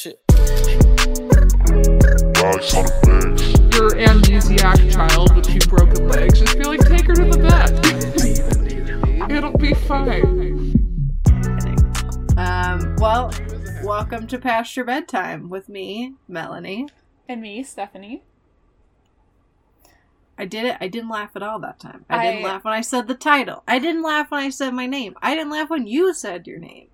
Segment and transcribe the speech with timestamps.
[0.00, 0.26] Shit.
[0.28, 0.64] Bags
[2.72, 3.52] on the bags.
[3.76, 9.30] Your amnesiac child with two broken legs, just be like, take her to the vet.
[9.30, 10.24] It'll be fine.
[12.38, 13.30] Um, well,
[13.84, 16.88] welcome to Past Your Bedtime with me, Melanie.
[17.28, 18.22] And me, Stephanie.
[20.38, 20.78] I did it.
[20.80, 22.06] I didn't laugh at all that time.
[22.08, 23.64] I, didn't I- laugh when I said the title.
[23.68, 25.14] I didn't laugh when I said my name.
[25.20, 26.89] I didn't laugh when you said your name.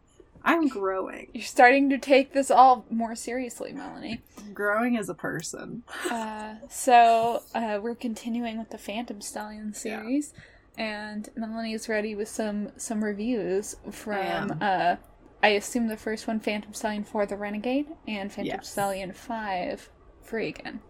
[0.46, 1.28] I'm growing.
[1.34, 4.22] You're starting to take this all more seriously, Melanie.
[4.54, 5.82] Growing as a person.
[6.10, 10.32] Uh, so, uh, we're continuing with the Phantom Stallion series.
[10.78, 14.58] And Melanie's ready with some some reviews from am.
[14.60, 14.96] uh
[15.42, 18.70] I assume the first one Phantom Stallion 4 The Renegade and Phantom Yes.
[18.70, 19.90] Stallion 5
[20.22, 20.80] Free Again.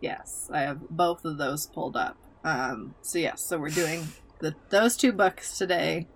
[0.00, 2.16] Yes, I have both of those pulled up.
[2.44, 4.08] Um, so yes, so we're doing
[4.40, 6.06] the those two books today.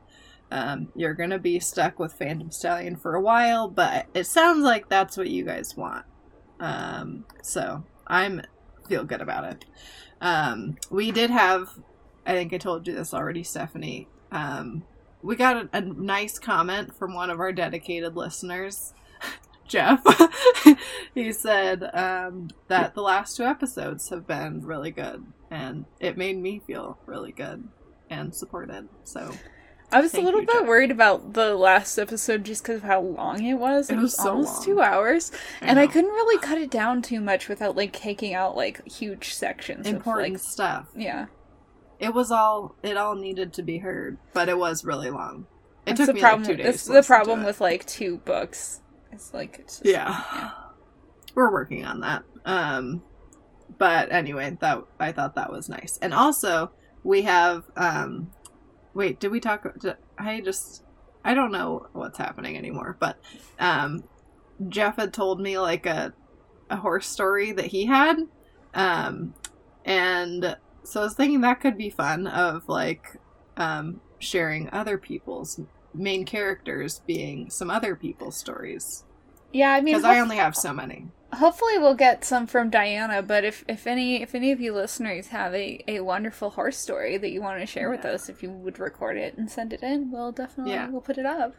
[0.51, 4.89] Um, you're gonna be stuck with Phantom Stallion for a while, but it sounds like
[4.89, 6.05] that's what you guys want.
[6.61, 8.43] Um, so I'm
[8.89, 9.65] feel good about it.
[10.21, 11.71] Um, we did have,
[12.27, 14.09] I think I told you this already, Stephanie.
[14.31, 14.85] Um,
[15.23, 18.93] we got a, a nice comment from one of our dedicated listeners,
[19.69, 20.03] Jeff.
[21.15, 26.37] he said um, that the last two episodes have been really good, and it made
[26.37, 27.67] me feel really good
[28.11, 28.89] and supported.
[29.05, 29.33] So
[29.95, 32.83] I was Thank a little you, bit worried about the last episode just because of
[32.83, 33.91] how long it was.
[33.91, 34.65] It It, was was, so almost long.
[34.65, 38.35] two hours, I and I couldn't really cut it down too much without like taking
[38.35, 39.87] out like huge sections.
[39.87, 40.89] important Of, stuff.
[40.95, 41.27] yeah,
[41.99, 45.47] It was all it all needed to be heard, but it was really long.
[45.87, 46.43] It That's took the me problem.
[46.43, 46.85] like two days.
[46.85, 47.47] The problem it.
[47.47, 48.81] with like two books.
[49.13, 50.51] It's like it's just, yeah.
[51.35, 52.25] We're working on that.
[52.45, 53.03] Um
[53.79, 55.99] but anyway, that I thought that was nice.
[56.03, 56.73] And also,
[57.03, 58.33] we have um
[58.95, 60.85] wait, did we talk did, I just
[61.25, 63.19] I don't know what's happening anymore, but
[63.59, 64.05] um
[64.69, 66.13] Jeff had told me like a
[66.71, 68.17] a horse story that he had.
[68.75, 69.35] Um
[69.85, 73.19] and so I was thinking that could be fun of like
[73.57, 75.61] um sharing other people's
[75.95, 79.05] main characters being some other people's stories
[79.55, 79.71] yeah.
[79.73, 81.07] I mean, because I only have so many.
[81.35, 83.23] Hopefully we'll get some from Diana.
[83.23, 87.17] But if if any if any of you listeners have a a wonderful horse story
[87.19, 89.83] that you want to share with us, if you would record it and send it
[89.83, 90.89] in, we'll definitely Yeah.
[90.89, 91.55] we'll put it up.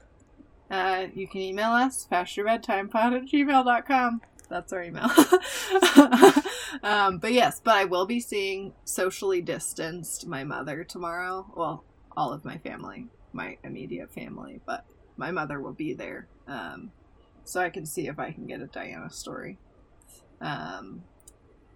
[0.69, 4.21] Uh, you can email us, pastyourbedtimepod at gmail.com.
[4.49, 5.09] That's our email.
[6.83, 11.51] um, but yes, but I will be seeing socially distanced my mother tomorrow.
[11.55, 11.83] Well,
[12.15, 14.85] all of my family, my immediate family, but
[15.17, 16.27] my mother will be there.
[16.47, 16.91] Um,
[17.43, 19.57] so I can see if I can get a Diana story.
[20.41, 21.05] Um,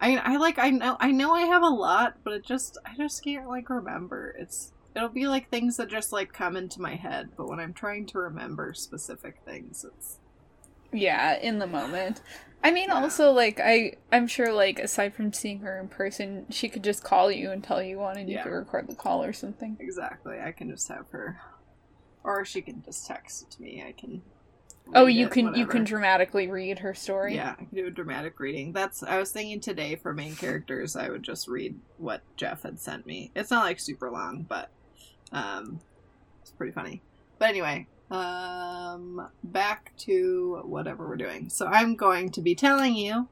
[0.01, 2.95] I I like I know I know I have a lot, but it just I
[2.97, 4.35] just can't like remember.
[4.39, 7.73] It's it'll be like things that just like come into my head, but when I'm
[7.73, 10.19] trying to remember specific things, it's
[10.91, 12.21] Yeah, in the moment.
[12.63, 12.93] I mean, Yeah.
[12.93, 17.03] also like I, I'm sure like aside from seeing her in person, she could just
[17.03, 18.43] call you and tell you one, and you Yeah.
[18.43, 19.77] could record the call or something.
[19.79, 20.39] exactly.
[20.39, 21.39] I can just have her,
[22.23, 23.83] or she can just text it to me.
[23.87, 24.23] I can.
[24.95, 27.35] Oh, you it, can you can dramatically read her story.
[27.35, 28.73] Yeah, I can do a dramatic reading.
[28.73, 32.79] That's I was thinking today for main characters, I would just read what Jeff had
[32.79, 33.31] sent me.
[33.35, 34.69] It's not like super long, but
[35.31, 35.79] um,
[36.41, 37.01] it's pretty funny.
[37.37, 41.49] But anyway, um, back to whatever we're doing.
[41.49, 43.27] So I'm going to be telling you,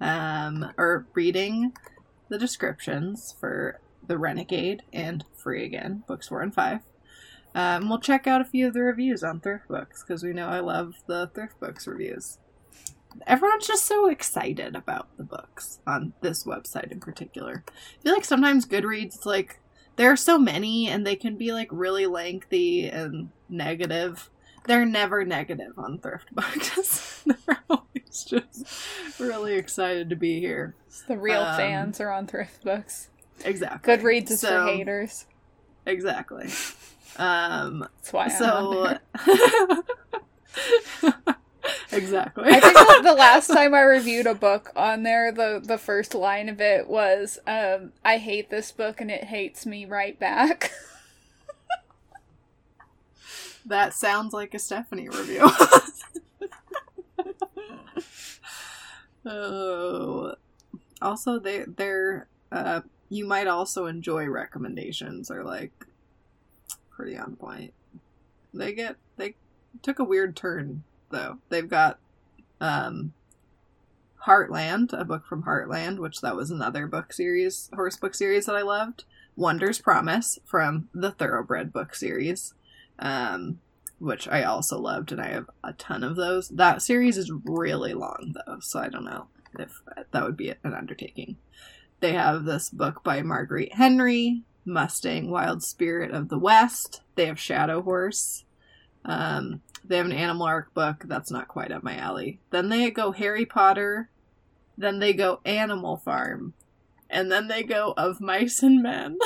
[0.00, 1.72] um, or reading
[2.28, 6.80] the descriptions for the Renegade and Free Again, books four and five.
[7.54, 10.46] Um, we'll check out a few of the reviews on Thrift Books because we know
[10.48, 12.38] I love the Thrift Books reviews.
[13.26, 17.64] Everyone's just so excited about the books on this website in particular.
[17.66, 19.60] I feel like sometimes Goodreads, it's like
[19.96, 24.30] there are so many and they can be like really lengthy and negative.
[24.66, 27.24] They're never negative on Thrift Books.
[27.46, 28.66] They're always just
[29.18, 30.74] really excited to be here.
[31.08, 33.08] The real Um, fans are on thrift books.
[33.44, 33.96] Exactly.
[33.96, 35.26] Goodreads is So- for haters.
[35.86, 36.48] Exactly.
[37.16, 38.98] Um, That's why I'm so
[41.92, 42.44] exactly.
[42.46, 46.48] I think the last time I reviewed a book on there, the the first line
[46.48, 50.72] of it was, um, "I hate this book and it hates me right back."
[53.66, 55.48] that sounds like a Stephanie review.
[59.26, 60.34] oh.
[61.00, 65.72] Also, they they're uh, you might also enjoy recommendations or like
[66.98, 67.72] pretty on point.
[68.52, 69.36] They get they
[69.82, 71.38] took a weird turn though.
[71.48, 72.00] They've got
[72.60, 73.12] um
[74.26, 78.56] Heartland, a book from Heartland, which that was another book series, horse book series that
[78.56, 79.04] I loved.
[79.36, 82.52] Wonder's Promise from the Thoroughbred book series.
[82.98, 83.60] Um,
[84.00, 86.48] which I also loved, and I have a ton of those.
[86.48, 89.26] That series is really long, though, so I don't know
[89.58, 89.80] if
[90.10, 91.36] that would be an undertaking.
[92.00, 97.00] They have this book by Marguerite Henry, Mustang Wild Spirit of the West.
[97.14, 98.44] They have Shadow Horse.
[99.04, 101.04] Um, they have an Animal Ark book.
[101.06, 102.40] That's not quite up my alley.
[102.50, 104.10] Then they go Harry Potter.
[104.76, 106.54] Then they go Animal Farm.
[107.10, 109.18] And then they go Of Mice and Men.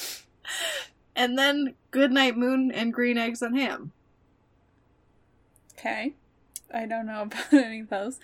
[1.16, 3.92] and then Goodnight Moon and Green Eggs and Ham.
[5.72, 6.14] Okay.
[6.72, 8.20] I don't know about any of those.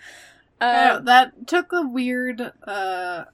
[0.61, 3.25] Uh, that took a weird uh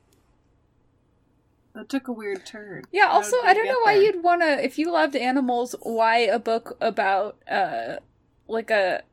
[1.75, 2.83] that took a weird turn.
[2.91, 4.03] yeah, also, I don't know why there?
[4.03, 7.97] you'd want to, if you loved animals, why a book about, uh,
[8.47, 9.03] like a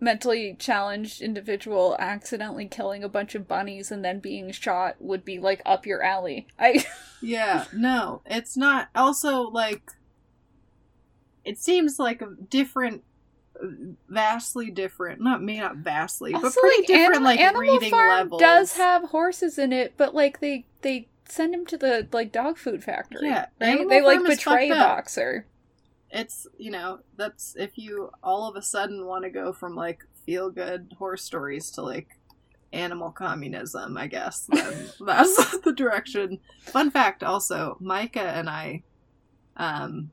[0.00, 5.38] mentally challenged individual accidentally killing a bunch of bunnies and then being shot would be,
[5.38, 6.46] like, up your alley.
[6.58, 6.84] I.
[7.24, 8.88] Yeah, no, it's not.
[8.96, 9.92] Also, like,
[11.44, 13.04] it seems like a different,
[14.08, 15.20] vastly different.
[15.20, 17.10] Not me, not vastly, but pretty like, different.
[17.14, 18.40] Anim- like Animal reading Farm levels.
[18.40, 22.58] does have horses in it, but like they they send him to the like dog
[22.58, 23.28] food factory.
[23.28, 23.88] Yeah, right?
[23.88, 25.46] They like betray boxer.
[26.10, 30.00] It's you know that's if you all of a sudden want to go from like
[30.26, 32.08] feel good horror stories to like
[32.72, 36.38] animal communism, I guess then that's the direction.
[36.60, 38.82] Fun fact, also, Micah and I,
[39.56, 40.10] um,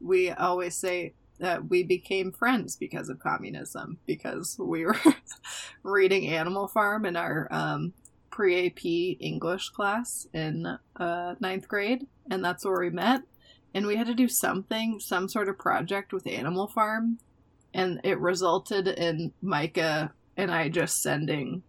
[0.00, 4.96] we always say that we became friends because of communism because we were
[5.82, 7.92] reading Animal Farm in our um,
[8.36, 8.84] pre AP
[9.18, 10.66] English class in
[10.96, 13.22] uh, ninth grade, and that's where we met.
[13.72, 17.18] And we had to do something, some sort of project with Animal Farm,
[17.72, 21.62] and it resulted in Micah and I just sending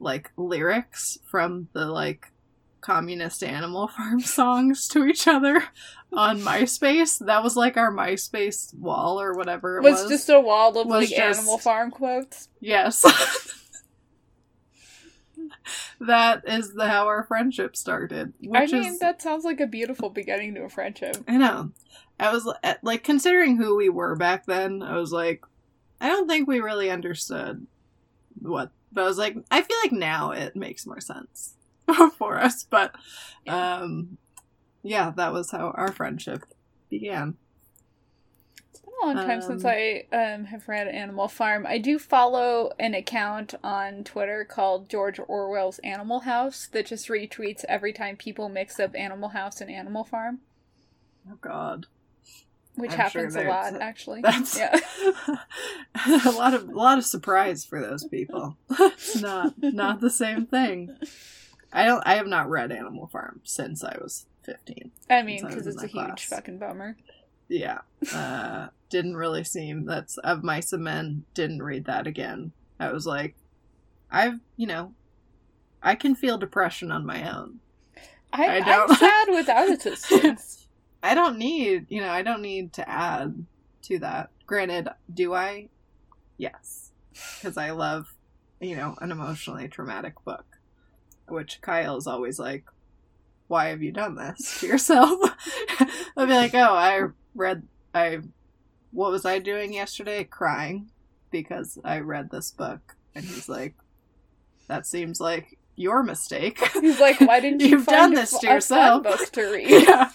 [0.00, 2.32] like lyrics from the like
[2.80, 5.62] communist Animal Farm songs to each other
[6.14, 7.18] on MySpace.
[7.26, 10.10] That was like our MySpace wall or whatever it was, was.
[10.10, 12.48] just a wall of was like just- Animal Farm quotes.
[12.58, 13.04] Yes.
[16.00, 18.32] that is the how our friendship started.
[18.54, 21.16] I mean, is that sounds like a beautiful beginning to a friendship.
[21.28, 21.70] I know.
[22.18, 25.44] I was uh, like considering who we were back then, I was like
[26.00, 27.66] I don't think we really understood
[28.40, 31.54] what but I was like I feel like now it makes more sense
[32.18, 32.94] for us, but
[33.48, 34.18] um
[34.82, 36.44] yeah, that was how our friendship
[36.90, 37.36] began.
[38.92, 41.66] It's been a long time since Um, I um, have read Animal Farm.
[41.66, 47.64] I do follow an account on Twitter called George Orwell's Animal House that just retweets
[47.68, 50.40] every time people mix up Animal House and Animal Farm,
[51.30, 51.86] Oh god.
[52.76, 54.20] which I'm sure happens a lot actually.
[54.22, 54.78] That's Yeah.
[56.24, 58.56] a lot of a lot of surprise for those people.
[58.70, 60.96] it's not not the same thing.
[61.72, 62.02] I don't.
[62.06, 64.92] I have not read Animal Farm since I was fifteen.
[65.08, 66.96] I mean, because it's a that huge fucking bummer.
[67.52, 67.80] Yeah,
[68.14, 71.24] uh, didn't really seem that's of Mice and Men.
[71.34, 72.52] Didn't read that again.
[72.80, 73.36] I was like,
[74.10, 74.94] I've you know,
[75.82, 77.60] I can feel depression on my own.
[78.32, 80.66] I, I don't- am sad without assistance.
[81.02, 83.44] I don't need you know I don't need to add
[83.82, 84.30] to that.
[84.46, 85.68] Granted, do I?
[86.38, 88.14] Yes, because I love
[88.60, 90.46] you know an emotionally traumatic book,
[91.28, 92.64] which Kyle is always like,
[93.48, 95.20] "Why have you done this to yourself?"
[96.16, 98.18] I'll be like, "Oh, I read I
[98.90, 100.24] what was I doing yesterday?
[100.24, 100.90] Crying
[101.30, 103.74] because I read this book," and he's like,
[104.68, 106.58] "That seems like." Your mistake.
[106.74, 109.04] He's like, why didn't you You've find done this to yourself.
[109.04, 109.70] book to read?
[109.70, 110.10] yeah.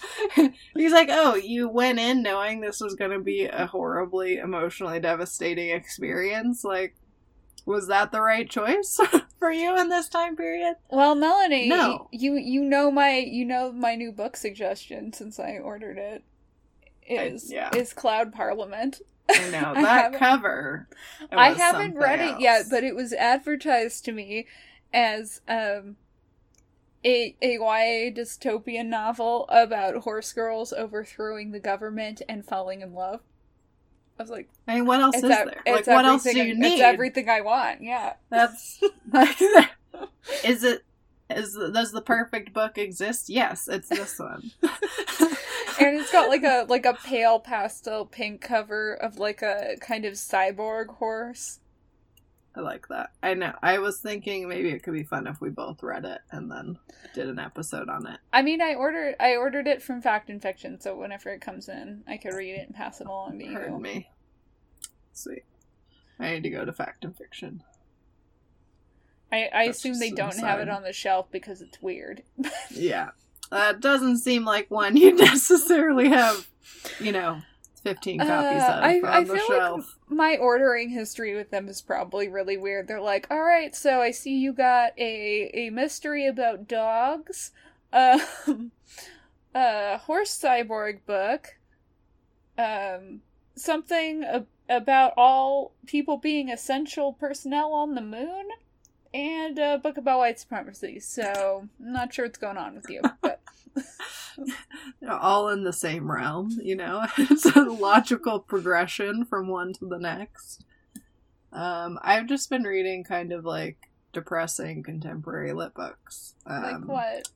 [0.72, 5.00] He's like, oh, you went in knowing this was going to be a horribly emotionally
[5.00, 6.62] devastating experience.
[6.62, 6.94] Like,
[7.66, 9.00] was that the right choice
[9.40, 10.76] for you in this time period?
[10.90, 12.06] Well, Melanie, No.
[12.12, 16.22] you you know my you know my new book suggestion since I ordered it
[17.08, 17.74] is yeah.
[17.74, 19.00] is Cloud Parliament.
[19.30, 20.88] I know that haven't- cover.
[21.32, 24.46] I haven't read something it yet, but it was advertised to me
[24.92, 25.96] as um
[27.04, 33.20] a a YA dystopian novel about horse girls overthrowing the government and falling in love.
[34.18, 35.62] I was like, I mean, what else is there?
[35.64, 36.74] Like, what else do you need?
[36.74, 37.82] It's everything I want.
[37.82, 38.14] Yeah.
[38.30, 39.40] That's like,
[40.44, 40.84] is it?
[41.30, 43.28] Is does the perfect book exist?
[43.28, 44.50] Yes, it's this one.
[45.80, 50.04] and it's got like a like a pale pastel pink cover of like a kind
[50.04, 51.60] of cyborg horse.
[52.54, 53.10] I like that.
[53.22, 53.52] I know.
[53.62, 56.78] I was thinking maybe it could be fun if we both read it and then
[57.14, 58.18] did an episode on it.
[58.32, 61.68] I mean, I ordered I ordered it from Fact and Fiction, so whenever it comes
[61.68, 63.78] in, I could read it and pass it along to Heard you.
[63.78, 64.08] me.
[65.12, 65.44] Sweet.
[66.18, 67.62] I need to go to fact and fiction.
[69.30, 72.22] I, I That's assume they don't have it on the shelf because it's weird.
[72.70, 73.10] Yeah.
[73.50, 76.46] That doesn't seem like one you necessarily have
[77.00, 77.40] you know,
[77.82, 79.96] 15 copies Uh, of I, on I the feel shelf.
[80.08, 82.88] like my ordering history with them is probably really weird.
[82.88, 87.52] They're like, "All right, so I see you got a a mystery about dogs,
[87.92, 88.20] um,
[89.54, 91.56] a horse cyborg book,
[92.56, 93.20] um,
[93.54, 98.48] something a- about all people being essential personnel on the moon,
[99.18, 103.02] and a book about white supremacy." So, I'm not sure what's going on with you,
[103.20, 103.40] but
[105.00, 107.06] They're all in the same realm, you know?
[107.18, 110.64] it's a logical progression from one to the next.
[111.52, 116.34] Um, I've just been reading kind of like depressing contemporary lit books.
[116.46, 117.28] Um, like what?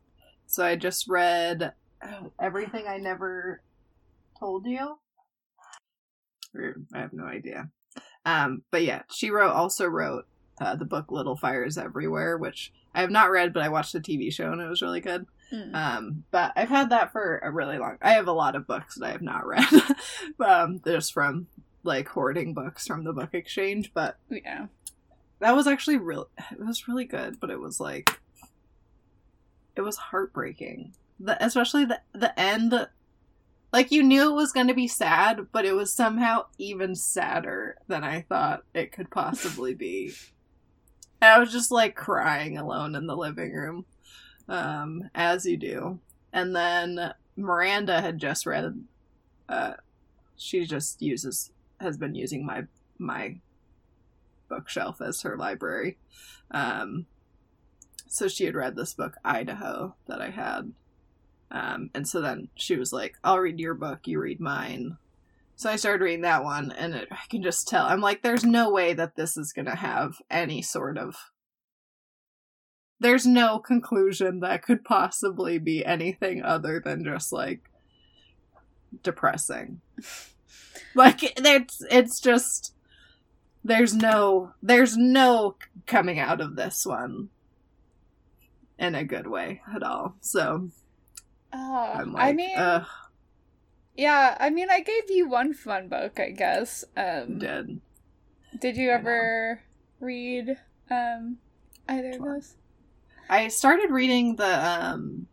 [0.47, 1.73] So I just read
[2.05, 3.63] oh, Everything I Never
[4.39, 4.99] Told You.
[6.95, 7.71] I have no idea.
[8.27, 10.27] Um, but yeah, she wrote also wrote
[10.63, 14.01] uh, the book Little Fires Everywhere, which I have not read, but I watched the
[14.01, 15.27] TV show and it was really good.
[15.53, 15.75] Mm.
[15.75, 17.99] Um, but I've had that for a really long.
[18.01, 19.67] I have a lot of books that I have not read,
[20.41, 21.49] um, just from
[21.83, 23.93] like hoarding books from the book exchange.
[23.93, 24.67] But yeah.
[25.41, 26.29] that was actually real.
[26.53, 28.21] It was really good, but it was like
[29.75, 30.95] it was heartbreaking.
[31.19, 32.89] The especially the the end.
[33.73, 37.79] Like you knew it was going to be sad, but it was somehow even sadder
[37.89, 40.13] than I thought it could possibly be.
[41.23, 43.87] And I was just like crying alone in the living room,
[44.49, 46.01] um, as you do.
[46.33, 48.85] And then Miranda had just read.
[49.49, 49.75] Uh,
[50.37, 52.65] she just uses has been using my
[52.99, 53.37] my
[54.49, 55.97] bookshelf as her library.
[56.51, 57.07] Um,
[58.09, 60.73] so she had read this book, Idaho, that I had.
[61.51, 64.99] Um, and so then she was like, I'll read your book, you read mine.
[65.63, 67.87] So I started reading that one, and it, I can just tell.
[67.87, 71.15] I'm like, there's no way that this is going to have any sort of.
[72.99, 77.61] There's no conclusion that could possibly be anything other than just like
[79.05, 79.83] depressing.
[80.97, 82.75] like it's it's just
[83.63, 85.55] there's no there's no
[85.87, 87.29] coming out of this one
[88.81, 90.17] in a good way at all.
[90.23, 90.71] So
[91.53, 92.87] I'm like, I mean, ugh,
[93.97, 96.85] yeah, I mean, I gave you one fun book, I guess.
[96.97, 97.81] Um, dead.
[98.61, 98.99] did you I know.
[99.01, 99.63] ever
[100.01, 100.59] read
[100.91, 101.39] um
[101.89, 102.55] either of those?
[103.29, 105.27] I started reading the um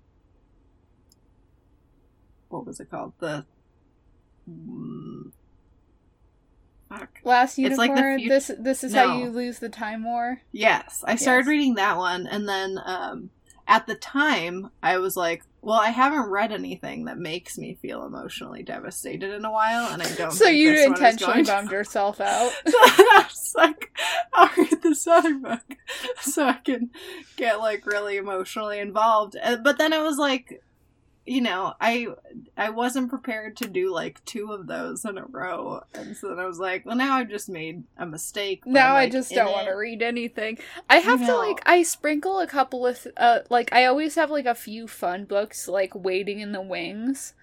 [2.50, 3.14] what was it called?
[3.20, 3.46] The
[4.50, 5.32] mm,
[6.90, 7.20] fuck.
[7.24, 7.90] Last It's Unicorn.
[7.90, 10.42] like the fut- this this is how you lose the time war.
[10.52, 11.48] Yes, I started Yes.
[11.48, 13.30] reading that one, and then um,
[13.68, 18.06] at the time I was like, "Well, I haven't read anything that makes me feel
[18.06, 22.52] emotionally devastated in a while, and I don't." So you intentionally to- bummed yourself out.
[22.68, 23.92] So I was like,
[24.34, 25.62] "I'll read this other book
[26.22, 26.90] so I can
[27.38, 30.62] get like really emotionally involved." Uh, But then it was like,
[31.30, 32.08] you know, I
[32.58, 36.40] I wasn't prepared to do like two of those in a row, and so then
[36.40, 39.52] I was like, "Well, now I've just made a mistake." now I'm, I just don't
[39.52, 40.58] want to read anything.
[40.90, 41.38] I have to know.
[41.38, 45.26] like I sprinkle a couple of uh like I always have like a few fun
[45.26, 47.34] books like waiting in the wings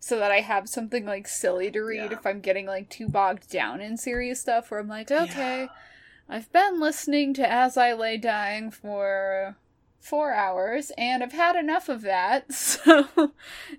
[0.00, 2.18] so that I have something like silly to read Yeah.
[2.18, 5.68] if I'm getting like too bogged down in serious stuff where I'm like, okay,
[6.28, 9.56] I've been listening to As I Lay Dying for
[10.06, 12.46] 4 hours and I've had enough of that.
[12.52, 13.32] So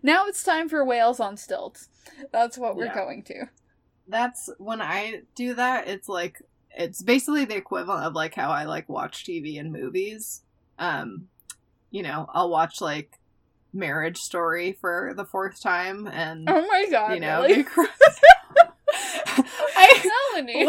[0.03, 1.89] now it's time for Whales on Stilts.
[2.31, 2.93] That's what we're Yeah.
[2.95, 3.45] going to.
[4.07, 6.41] that's when I do that, it's like
[6.77, 10.41] it's basically the equivalent of like how I like watch TV and movies.
[10.79, 11.27] Um,
[11.91, 13.19] you know, I'll watch like
[13.73, 17.65] Marriage Story for the fourth time and Oh my god, you know, really?
[19.75, 20.67] I Melanie.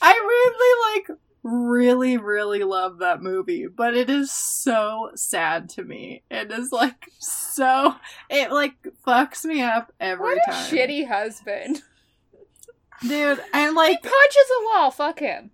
[0.00, 1.18] I really like
[1.50, 6.22] really really love that movie, but it is so sad to me.
[6.30, 7.94] It is like so
[8.30, 8.74] it like
[9.06, 10.70] fucks me up every What a time.
[10.70, 11.82] shitty husband.
[13.02, 14.90] Dude, He like punches a wall.
[14.90, 15.50] Fuck him.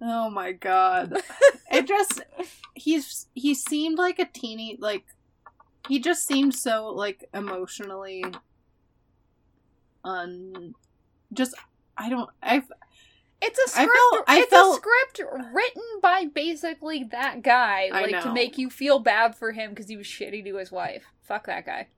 [0.00, 1.14] oh my god.
[1.70, 2.22] It just
[2.74, 5.04] he's he seemed like a teeny like
[5.86, 8.24] he just seemed so like emotionally
[10.04, 10.74] un
[11.32, 11.54] just
[11.96, 12.62] I don't I
[13.40, 13.90] It's a script.
[13.92, 18.32] I felt- I it's felt- a script written by basically that guy, I like to
[18.32, 21.04] make you feel bad for him because he was shitty to his wife.
[21.22, 21.88] Fuck that guy.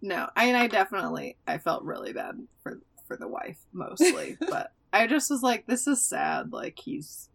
[0.00, 4.72] No, I mean I definitely I felt really bad for for the wife mostly, but
[4.92, 6.52] I just was like, this is sad.
[6.52, 7.28] Like he's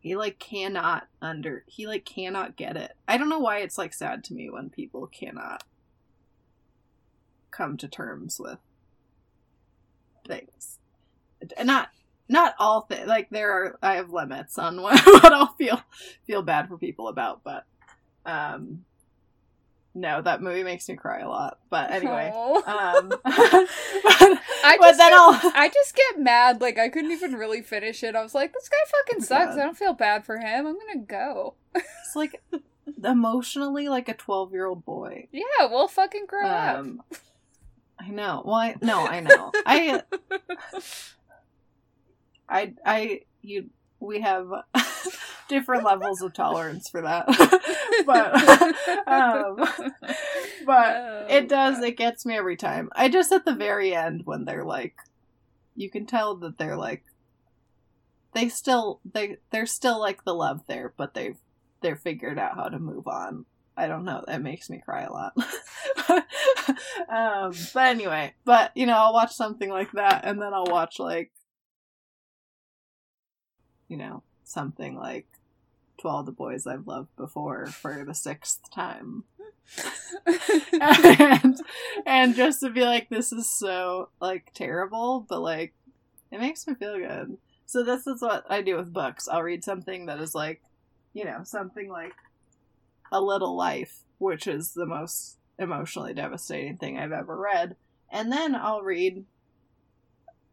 [0.00, 2.92] he like cannot under he like cannot get it.
[3.06, 5.64] I don't know why it's like sad to me when people cannot
[7.50, 8.58] come to terms with
[10.26, 10.78] things.
[11.62, 11.88] Not
[12.28, 13.06] not all things.
[13.06, 15.80] Like there are I have limits on what, what I'll feel
[16.26, 17.64] feel bad for people about, but
[18.26, 18.84] um
[19.94, 21.58] no, that movie makes me cry a lot.
[21.70, 26.60] But anyway, um, but, I just get, I'll I just get mad.
[26.60, 28.14] Like I couldn't even really finish it.
[28.14, 29.56] I was like, this guy fucking sucks.
[29.56, 30.66] I don't feel bad for him.
[30.66, 31.54] I'm gonna go.
[31.74, 32.40] it's like
[33.02, 35.26] emotionally like a twelve year old boy.
[35.32, 36.78] Yeah, we'll fucking grow up.
[36.78, 37.02] Um,
[37.98, 38.42] I know.
[38.44, 39.50] Well, I, no, I know.
[39.66, 40.02] I,
[42.48, 44.48] I, I, you, we have
[45.48, 47.26] different levels of tolerance for that,
[48.06, 49.56] but, um,
[50.66, 51.76] but Oh, it does.
[51.76, 51.84] God.
[51.84, 52.90] It gets me every time.
[52.94, 54.94] I just at the very end when they're like,
[55.74, 57.04] you can tell that they're like,
[58.34, 61.38] they still they they're still like the love there, but they've
[61.80, 63.46] they're figured out how to move on.
[63.76, 64.24] I don't know.
[64.26, 65.32] That makes me cry a lot.
[67.08, 70.98] um, but anyway, but you know, I'll watch something like that, and then I'll watch
[70.98, 71.30] like,
[73.88, 75.26] you know, something like
[75.98, 79.24] to all the boys I've loved before for the sixth time,
[80.80, 81.60] and
[82.06, 85.74] and just to be like, this is so like terrible, but like,
[86.30, 87.38] it makes me feel good.
[87.66, 89.28] So this is what I do with books.
[89.28, 90.62] I'll read something that is like,
[91.12, 92.14] you know, something like
[93.12, 97.76] a Little Life, which is the most emotionally devastating thing I've ever read.
[98.10, 99.24] And then I'll read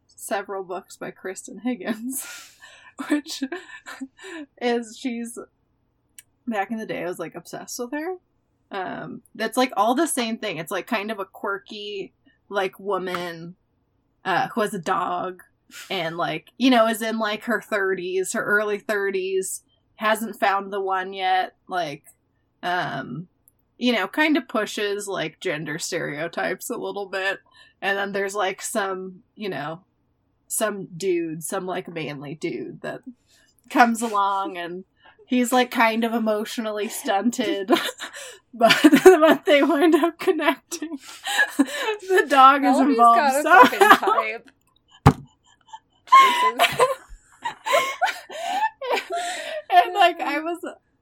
[0.06, 2.55] several books by Kristan Higgins,
[3.08, 3.42] which
[4.60, 5.38] is she's
[6.46, 8.16] back in the day I was like obsessed with her.
[8.70, 10.58] Um that's like all the same thing.
[10.58, 12.12] It's like kind of a quirky
[12.48, 13.56] like woman
[14.24, 15.42] uh who has a dog
[15.90, 19.62] and like, you know, is in like her 30s, her early 30s,
[19.96, 22.04] hasn't found the one yet, like
[22.62, 23.28] um
[23.78, 27.40] you know kind of pushes like gender stereotypes a little bit
[27.82, 29.82] and then there's like some you know
[30.48, 33.00] some dude some like manly dude that
[33.70, 34.84] comes along and
[35.26, 37.70] he's like kind of emotionally stunted
[38.54, 40.98] but but they wind up connecting
[41.58, 44.50] the dog is involved got fucking type.
[49.70, 50.58] And like I was,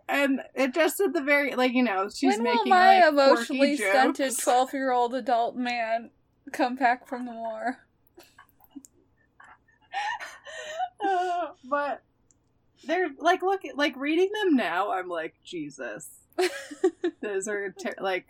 [0.09, 3.12] and it just at the very like you know she's when making will my like,
[3.12, 6.11] emotionally stunted twelve-year-old adult man
[6.53, 7.79] come back from the war?
[11.05, 12.03] Uh, but
[12.87, 14.91] they're like look like reading them now.
[14.93, 16.09] I'm like Jesus,
[17.21, 18.29] those are ter- like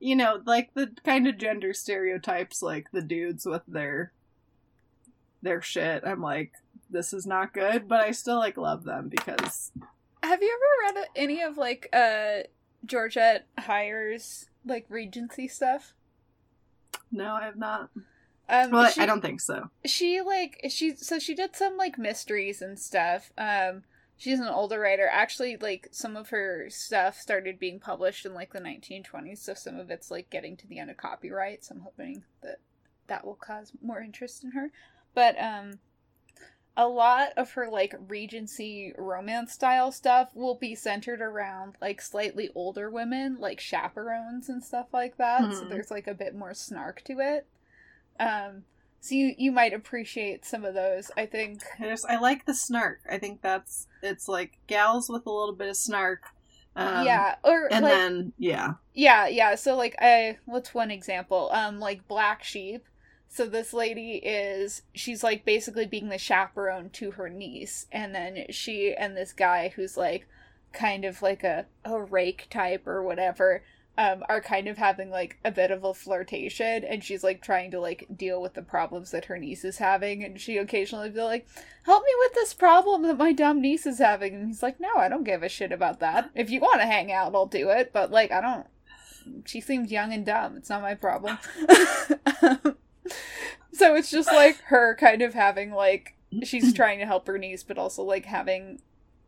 [0.00, 4.12] you know like the kind of gender stereotypes like the dudes with their
[5.42, 6.02] their shit.
[6.06, 6.52] I'm like
[6.90, 9.72] this is not good, but I still like love them because
[10.22, 12.40] Have you ever read any of like uh
[12.84, 15.94] Georgette Heyer's like Regency stuff?
[17.10, 17.90] no, I have not.
[18.48, 19.70] Um, Well, she, I don't think so.
[19.86, 23.32] She like she so she did some like mysteries and stuff.
[23.38, 23.84] Um,
[24.16, 25.08] she's an older writer.
[25.12, 29.78] Actually, like some of her stuff started being published in like the 1920s, so some
[29.78, 31.64] of it's like getting to the end of copyright.
[31.64, 32.58] So I'm hoping that
[33.08, 34.70] that will cause more interest in her.
[35.14, 35.80] But um,
[36.76, 42.50] a lot of her like Regency romance style stuff will be centered around like slightly
[42.54, 45.54] older women, like chaperones and stuff like that.
[45.54, 45.68] So Mhm.
[45.68, 47.46] there's like a bit more snark to it.
[48.18, 48.64] Um,
[49.00, 51.10] so you you might appreciate some of those.
[51.16, 51.62] I think.
[51.78, 53.00] I just I like the snark.
[53.10, 56.22] I think that's it's like gals with a little bit of snark.
[56.76, 59.54] Um, yeah, or and like then yeah, yeah, yeah.
[59.54, 61.50] So like I what's one example?
[61.52, 62.86] Um, like Black Sheep.
[63.28, 68.46] So this lady is she's like basically being the chaperone to her niece, and then
[68.50, 70.26] she and this guy who's like
[70.72, 73.62] kind of like a a rake type or whatever.
[73.96, 77.70] Um, are kind of having like a bit of a flirtation, and she's like trying
[77.70, 81.20] to like deal with the problems that her niece is having, and she occasionally be
[81.20, 81.46] like,
[81.84, 84.96] "Help me with this problem that my dumb niece is having," and he's like, "No,
[84.96, 86.30] I don't give a shit about that.
[86.34, 88.66] If you want to hang out, I'll do it, but like I don't
[89.44, 90.56] she seems young and dumb.
[90.56, 91.38] It's not my problem.
[93.72, 97.62] so it's just like her kind of having like she's trying to help her niece,
[97.62, 98.80] but also like having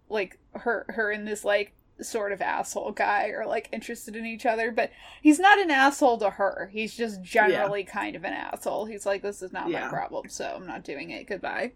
[0.08, 4.44] like her her in this like sort of asshole guy or like interested in each
[4.46, 4.90] other, but
[5.22, 6.68] he's not an asshole to her.
[6.72, 8.84] He's just generally kind of an asshole.
[8.84, 9.86] He's like, this is not Yeah.
[9.86, 11.26] my problem, so I'm not doing it.
[11.26, 11.72] Goodbye.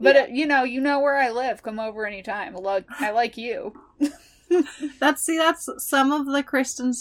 [0.00, 0.22] But Yeah.
[0.22, 1.62] uh, you know, you know where I live.
[1.62, 2.54] Come over anytime.
[2.56, 3.72] I like I like you.
[5.00, 6.94] that's see that's some of the Kristan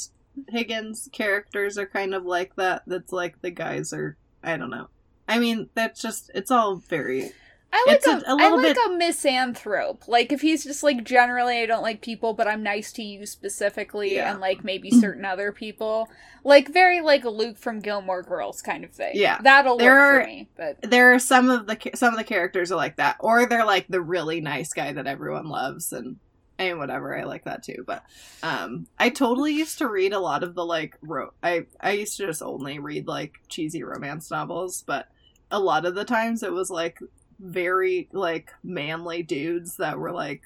[0.49, 2.83] Higgins characters are kind of like that.
[2.88, 4.88] That's like the guys are I don't know.
[5.27, 7.31] I mean that's just it's all very
[7.73, 10.08] I like It's a, a- a I little like bit- a misanthrope.
[10.08, 13.25] Like if he's just like generally I don't like people, but I'm nice to you
[13.25, 14.32] specifically, Yeah.
[14.32, 16.10] and like maybe certain other people.
[16.43, 19.12] Like very like Luke from Gilmore Girls kind of thing.
[19.15, 19.39] Yeah.
[19.41, 20.49] that'll There work are- for me.
[20.56, 23.65] But there are some of the some of the characters are like that or they're
[23.65, 26.17] like the really nice guy that everyone loves and
[26.60, 27.15] I mean, whatever.
[27.15, 27.84] I like that too.
[27.86, 28.03] But
[28.41, 32.17] um, I totally used to read a lot of the like ro- I I used
[32.17, 35.08] to just only read like cheesy romance novels, but
[35.51, 36.97] a lot of the times it was like
[37.39, 40.41] very like manly dudes that were like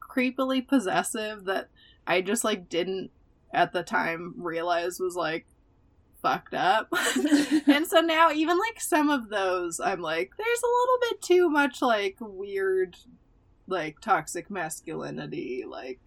[0.00, 1.68] creepily possessive that
[2.06, 3.10] I just like didn't
[3.52, 5.46] at the time realize was like
[6.20, 6.88] fucked up.
[7.66, 11.50] and so now even like some of those I'm like there's a little bit too
[11.50, 12.96] much like weird
[13.66, 16.00] like toxic masculinity like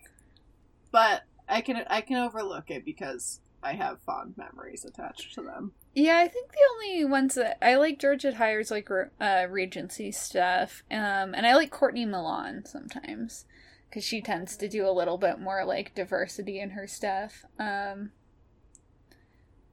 [0.92, 5.74] but I can I can overlook it because I have fond memories attached to them.
[5.96, 10.84] Yeah, I think the only ones that I like Georgette Heyer's like uh, Regency stuff,
[10.92, 13.46] um, and I like Courtney Milan sometimes
[13.90, 17.46] because she tends to do a little bit more like diversity in her stuff.
[17.58, 18.12] Um,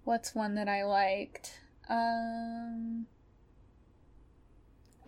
[0.05, 1.59] what's one that I liked?
[1.89, 3.07] Um,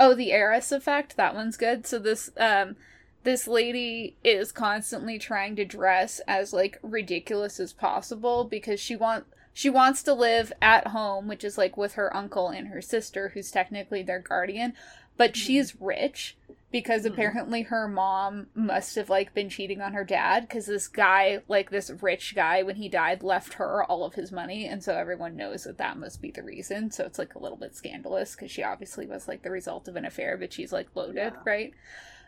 [0.00, 1.16] oh, the Heiress Effect.
[1.16, 1.86] That one's good.
[1.86, 2.74] So this um,
[3.22, 9.26] this lady is constantly trying to dress as like ridiculous as possible because she want
[9.54, 13.30] she wants to live at home, which is like with her uncle and her sister,
[13.30, 14.74] who's technically their guardian,
[15.16, 15.46] but mm-hmm.
[15.46, 16.36] she's rich
[16.72, 17.12] because mm-hmm.
[17.12, 21.70] apparently her mom must have like been cheating on her dad because this guy like
[21.70, 25.36] this rich guy when he died left her all of his money and so everyone
[25.36, 28.50] knows that that must be the reason so it's like a little bit scandalous because
[28.50, 31.40] she obviously was like the result of an affair but she's like loaded yeah.
[31.46, 31.72] right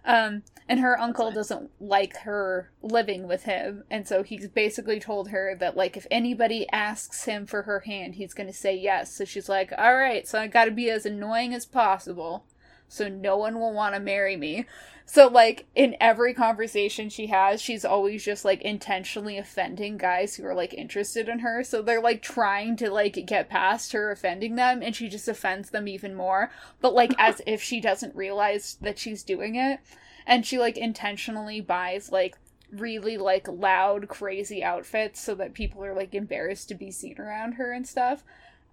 [0.06, 5.28] um, and her uncle doesn't like her living with him, and so he's basically told
[5.28, 9.12] her that like if anybody asks him for her hand, he's gonna say yes.
[9.12, 12.46] So she's like, "All right, so I got to be as annoying as possible,
[12.88, 14.66] so no one will want to marry me."
[15.08, 20.44] So like in every conversation she has, she's always just like intentionally offending guys who
[20.44, 21.62] are like interested in her.
[21.62, 25.70] So they're like trying to like get past her offending them and she just offends
[25.70, 29.78] them even more, but like as if she doesn't realize that she's doing it.
[30.26, 32.36] And she like intentionally buys like
[32.72, 37.52] really like loud crazy outfits so that people are like embarrassed to be seen around
[37.52, 38.24] her and stuff.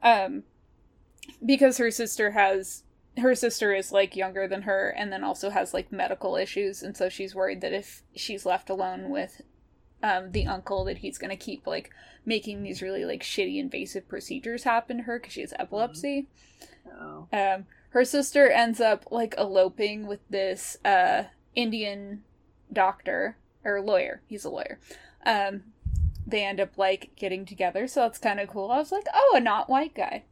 [0.02, 0.44] Um
[1.46, 2.84] because her sister has
[3.18, 6.98] her sister is like younger than her and then also has like medical issues and
[6.98, 9.42] so she's worried that if she's left alone with
[10.02, 11.92] um, the uncle that he's going to keep like
[12.26, 16.28] making these really like shitty invasive procedures happen to her because she has epilepsy.
[17.00, 17.28] Oh.
[17.32, 21.24] um, her sister ends up like eloping with this uh,
[21.56, 22.24] indian
[22.72, 24.22] doctor or lawyer.
[24.28, 24.80] He's a lawyer.
[25.26, 25.64] Um,
[26.26, 28.72] they end up like getting together so that's kind of cool.
[28.72, 30.24] I was like oh a not white guy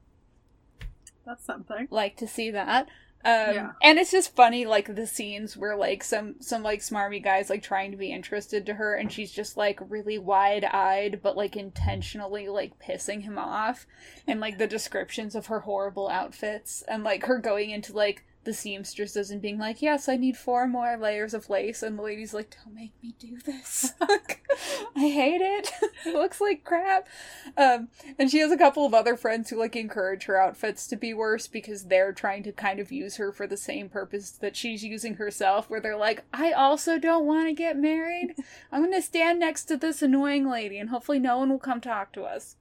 [1.26, 1.88] that's something.
[1.90, 2.88] Like to see that.
[3.24, 3.72] Um, yeah.
[3.84, 7.62] and it's just funny, like the scenes where like some some like smarmy guys like
[7.62, 11.56] trying to be interested to her, and she's just like really wide eyed, but like
[11.56, 13.86] intentionally like pissing him off,
[14.26, 18.54] and like the descriptions of her horrible outfits, and like her going into like the
[18.54, 22.34] seamstresses and being like, "Yes, I need four more layers of lace," and the lady's
[22.34, 23.94] like, "Don't make me do this.
[24.02, 25.72] I hate it.
[26.06, 27.08] it looks like crap."
[27.56, 30.96] Um, and she has a couple of other friends who like encourage her outfits to
[30.96, 34.56] be worse because they're trying to kind of use her for the same purpose that
[34.56, 35.70] she's using herself.
[35.70, 38.36] Where they're like, "I also don't want to get married.
[38.72, 41.82] I'm going to stand next to this annoying lady, and hopefully, no one will come
[41.82, 42.56] talk to us."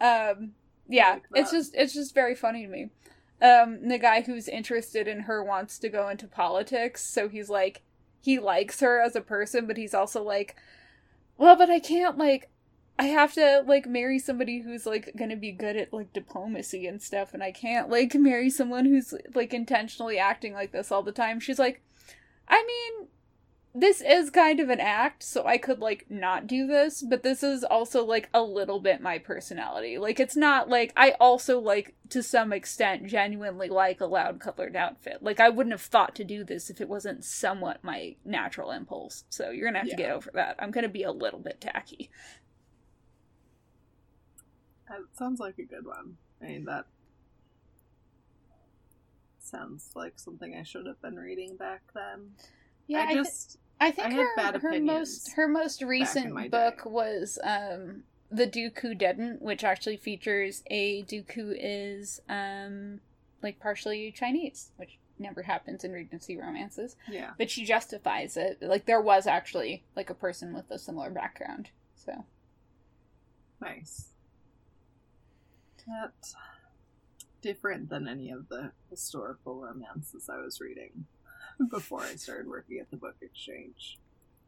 [0.00, 0.52] Um,
[0.86, 2.90] yeah, it's just it's just very funny to me
[3.40, 7.82] um the guy who's interested in her wants to go into politics so he's like
[8.20, 10.56] he likes her as a person but he's also like
[11.36, 12.50] well but i can't like
[12.98, 17.00] i have to like marry somebody who's like gonna be good at like diplomacy and
[17.00, 21.12] stuff and i can't like marry someone who's like intentionally acting like this all the
[21.12, 21.38] time.
[21.38, 21.80] She's like
[22.48, 23.08] i mean
[23.80, 27.42] this is kind of an act, so I could like not do this, but this
[27.42, 29.98] is also like a little bit my personality.
[29.98, 34.74] Like it's not like I also like to some extent genuinely like a loud colored
[34.74, 35.18] outfit.
[35.22, 39.24] Like I wouldn't have thought to do this if it wasn't somewhat my natural impulse.
[39.28, 39.96] So you're gonna have yeah.
[39.96, 40.56] to get over that.
[40.58, 42.10] I'm gonna be a little bit tacky.
[44.88, 46.16] That sounds like a good one.
[46.42, 46.86] I mean that
[49.38, 52.30] sounds like something I should have been reading back then.
[52.88, 56.84] Yeah, I, I just th- I think I her, her most her most recent book
[56.84, 56.90] day.
[56.90, 63.00] was um the Duke Who Didn't, which actually features a Duke who is um
[63.42, 66.96] like partially Chinese, which never happens in Regency romances.
[67.10, 67.30] Yeah.
[67.38, 68.58] But she justifies it.
[68.60, 71.70] Like there was actually like a person with a similar background.
[71.94, 72.24] So
[73.60, 74.08] Nice.
[75.86, 76.34] That's
[77.40, 81.06] different than any of the historical romances I was reading.
[81.70, 83.98] before I started working at the book exchange.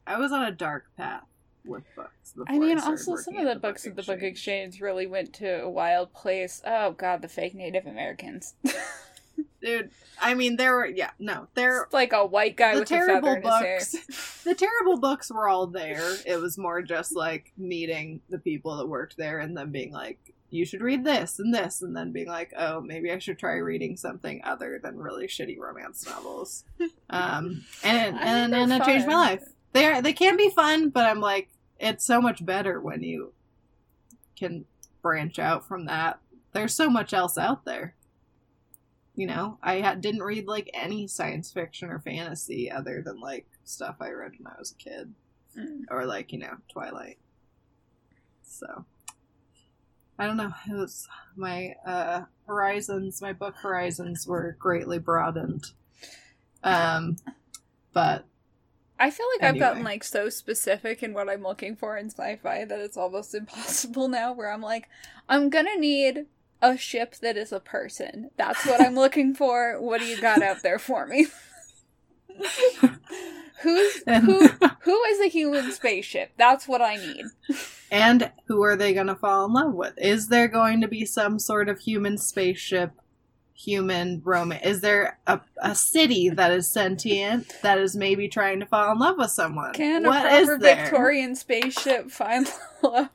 [0.07, 1.23] I was on a dark path
[1.63, 2.33] with books.
[2.47, 5.33] I mean, I also some of the, the books at the book exchange really went
[5.33, 6.61] to a wild place.
[6.65, 8.55] Oh god, the fake Native Americans.
[9.61, 9.91] dude.
[10.19, 11.83] I mean, there were yeah, no, there.
[11.83, 13.79] It's like a white guy The with a feather terrible in his hair.
[13.79, 16.15] books, the terrible books were all there.
[16.25, 20.19] It was more just like meeting the people that worked there and then being like,
[20.51, 23.55] "You should read this and this," and then being like, "Oh, maybe I should try
[23.55, 26.63] reading something other than really shitty romance novels."
[27.09, 29.43] Um, and and and it changed my life.
[29.73, 33.33] They are they can be fun, but I'm like, it's so much better when you
[34.37, 34.63] can
[35.01, 36.19] branch out from that.
[36.53, 37.95] There's so much else out there.
[39.15, 43.45] You know, I had, didn't read like any science fiction or fantasy other than like
[43.65, 45.13] stuff I read when I was a kid,
[45.57, 45.81] Mm.
[45.91, 47.17] or like you know Twilight.
[48.41, 48.85] So
[50.21, 50.53] I don't know.
[50.69, 55.71] It was my uh, horizons, my book horizons were greatly broadened.
[56.63, 57.17] Um,
[57.91, 58.25] but
[58.99, 62.65] I feel like I've gotten like so specific in what I'm looking for in sci-fi
[62.65, 64.31] that it's almost impossible now.
[64.31, 64.87] Where I'm like,
[65.27, 66.27] I'm gonna need
[66.61, 68.29] a ship that is a person.
[68.37, 69.81] That's what I'm looking for.
[69.81, 71.29] What do you got out there for me?
[73.63, 74.47] Who's who?
[74.81, 76.33] Who is a human spaceship?
[76.37, 77.25] That's what I need.
[77.91, 79.93] And who are they going to fall in love with?
[79.97, 82.91] Is there going to be some sort of human spaceship,
[83.53, 84.65] human romance?
[84.65, 88.99] Is there a, a city that is sentient that is maybe trying to fall in
[88.99, 89.73] love with someone?
[89.73, 90.63] Can What a is proper?
[90.63, 92.49] Victorian spaceship find
[92.81, 93.09] love?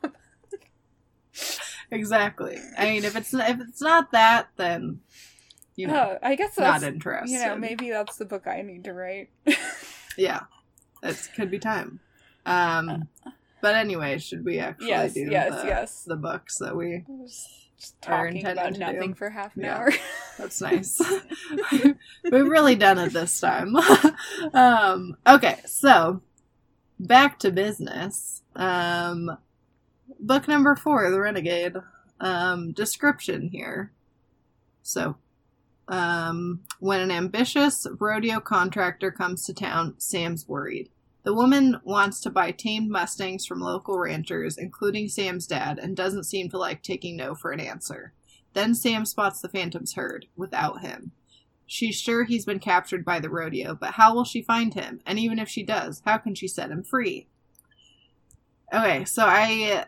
[1.91, 2.57] Exactly.
[2.77, 4.99] I mean, if it's if it's not that, then
[5.75, 7.31] you know, Oh, I guess that's, not interested.
[7.33, 9.29] you know maybe that's the book I need to write.
[10.17, 10.41] yeah,
[11.01, 11.99] it could be time.
[12.45, 13.07] Um,
[13.61, 16.03] but anyway, should we actually yes, do yes, the, yes.
[16.03, 17.03] the books that we
[17.79, 19.15] just Are talking about to nothing do.
[19.15, 19.77] for half an Yeah.
[19.77, 19.91] hour.
[20.37, 21.01] That's nice.
[22.23, 23.75] We've really done it this time.
[24.53, 26.21] um, okay, so
[26.99, 28.41] back to business.
[28.55, 29.37] Um,
[30.19, 31.75] book number four, The Renegade.
[32.19, 33.91] Um, description here.
[34.81, 35.17] So,
[35.87, 40.89] um, when an ambitious rodeo contractor comes to town, Sam's worried.
[41.27, 46.23] The woman wants to buy tamed Mustangs from local ranchers, including Sam's dad, and doesn't
[46.23, 48.13] seem to like taking no for an answer.
[48.53, 51.11] Then Sam spots the Phantom's herd without him.
[51.65, 55.01] She's sure he's been captured by the rodeo, but how will she find him?
[55.05, 57.27] And even if she does, how can she set him free?
[58.73, 59.83] Okay, so I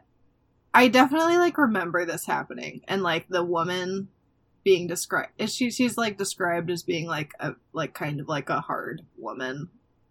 [0.73, 4.10] I definitely like remember this happening and like the woman
[4.65, 8.60] being described she she's like described as being like a like kind of like a
[8.60, 9.69] hard woman.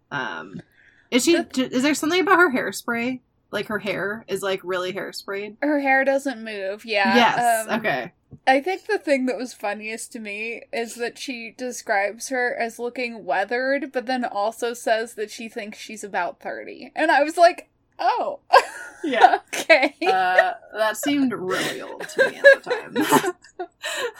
[0.09, 0.63] Um
[1.11, 3.19] is she is there something about her hairspray?
[3.51, 5.57] Like her hair is like really hairsprayed?
[5.61, 6.85] Her hair doesn't move.
[6.85, 7.15] Yeah.
[7.15, 7.67] yes.
[7.67, 8.13] um, okay.
[8.45, 12.79] I think the thing that was funniest to me is that she describes her as
[12.79, 16.91] looking weathered, but then also says that she thinks she's about 30.
[16.95, 18.39] And I was like, oh,
[19.03, 19.39] Yeah.
[19.53, 19.95] okay.
[20.05, 23.31] uh, that seemed really old to me at the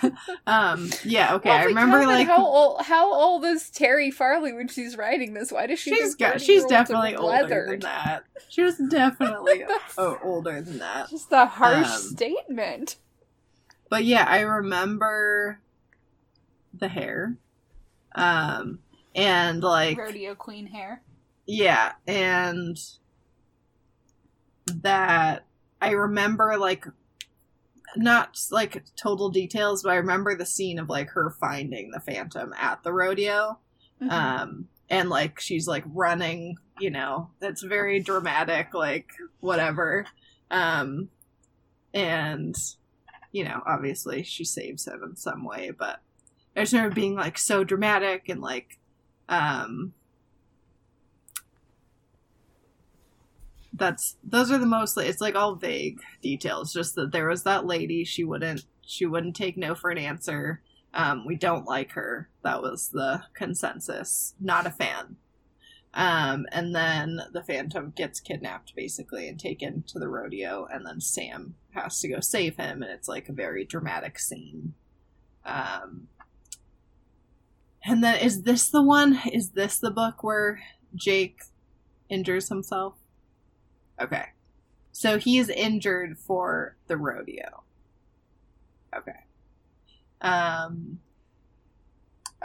[0.02, 0.14] time.
[0.48, 1.50] um, yeah, okay.
[1.50, 5.52] Well, I remember like how old how old is Terri Farley when she's writing this?
[5.52, 5.94] Why does she?
[5.94, 8.24] she's got she's definitely older than that.
[8.50, 9.64] She was definitely
[9.98, 11.10] oh, older than that.
[11.10, 12.98] just a harsh Um, statement.
[13.90, 15.60] But yeah, I remember
[16.74, 17.36] the hair.
[18.16, 18.80] Um,
[19.16, 21.02] and like Rodeo queen hair.
[21.46, 22.80] Yeah, and
[24.82, 25.46] that
[25.82, 26.86] I remember like
[27.96, 32.54] not like total details, but I remember the scene of like her finding the phantom
[32.58, 33.60] at the rodeo.
[34.02, 34.12] Mhm.
[34.12, 40.06] Um and like she's like running, you know, that's very dramatic, like whatever.
[40.52, 41.10] Um
[41.94, 42.56] and
[43.32, 46.02] you know, obviously she saves him in some way, but
[46.56, 48.80] I just remember being like so dramatic and like
[49.28, 49.94] um
[53.80, 56.74] that's those are the mostly it's like all vague details.
[56.74, 60.62] Just that there was that lady she wouldn't she wouldn't take no for an answer.
[60.94, 62.30] Um we don't like her.
[62.44, 64.36] That was the consensus.
[64.40, 65.16] Not a fan.
[65.94, 71.02] Um and then the phantom gets kidnapped basically and taken to the rodeo and then
[71.02, 74.74] sam has to go save him and it's like a very dramatic scene.
[75.46, 76.08] Um
[77.84, 80.60] and then is this the one is this the book where
[80.96, 81.40] jake
[82.10, 82.96] injures himself
[84.02, 84.26] Okay.
[84.92, 87.64] So he's injured for the rodeo.
[88.96, 89.20] Okay.
[90.22, 91.00] Um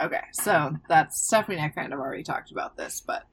[0.01, 3.23] Okay, so that's Stephanie I kind of already talked about this, but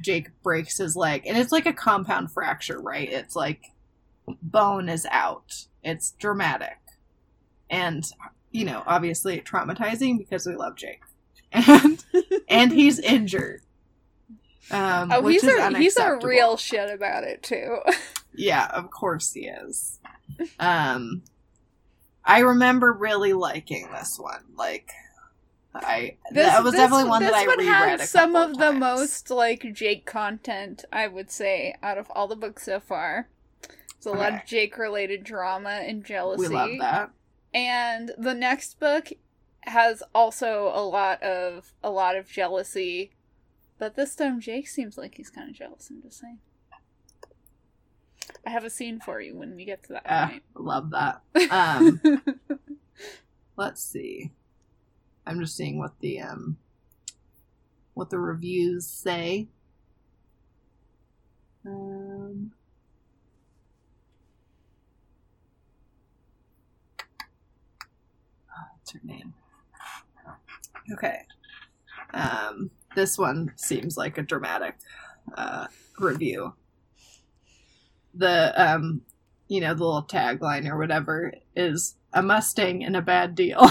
[0.00, 3.10] Jake breaks his leg and it's like a compound fracture, right?
[3.10, 3.62] It's like
[4.42, 5.66] bone is out.
[5.82, 6.78] It's dramatic.
[7.68, 8.04] And
[8.52, 11.00] you know, obviously traumatizing because we love Jake.
[11.52, 12.04] And
[12.48, 13.62] and he's injured.
[14.70, 17.78] Um, Oh, he's is a he's a real shit about it too.
[18.38, 19.98] Yeah, of course he is.
[20.58, 21.22] Um
[22.24, 24.44] I remember really liking this one.
[24.56, 24.90] Like
[25.74, 28.00] I This, that was this- definitely one that this I one reread.
[28.02, 32.36] some couple of the most like Jake content, I would say, out of all the
[32.36, 33.28] books so far.
[33.96, 36.40] It's a lot of Jake related drama and jealousy.
[36.48, 37.10] We love that.
[37.54, 39.08] And the next book
[39.62, 43.12] has also a lot of a lot of jealousy.
[43.78, 46.38] But this time Jake seems like he's kind of jealous, I'm just saying.
[48.46, 50.42] I have a scene for you when we get to that Ah, point.
[50.54, 51.20] love that.
[51.50, 52.00] Um,
[53.56, 54.32] let's see.
[55.26, 56.56] I'm just seeing what the um
[57.94, 59.48] what the reviews say.
[61.66, 62.52] Um
[68.50, 69.34] oh, What's her name?
[70.92, 71.22] Okay.
[72.14, 74.74] Um this one seems like a dramatic
[75.36, 75.68] uh
[76.00, 76.54] review.
[78.14, 79.02] The um
[79.48, 83.64] you know, the little tagline or whatever is a Mustang and a bad deal.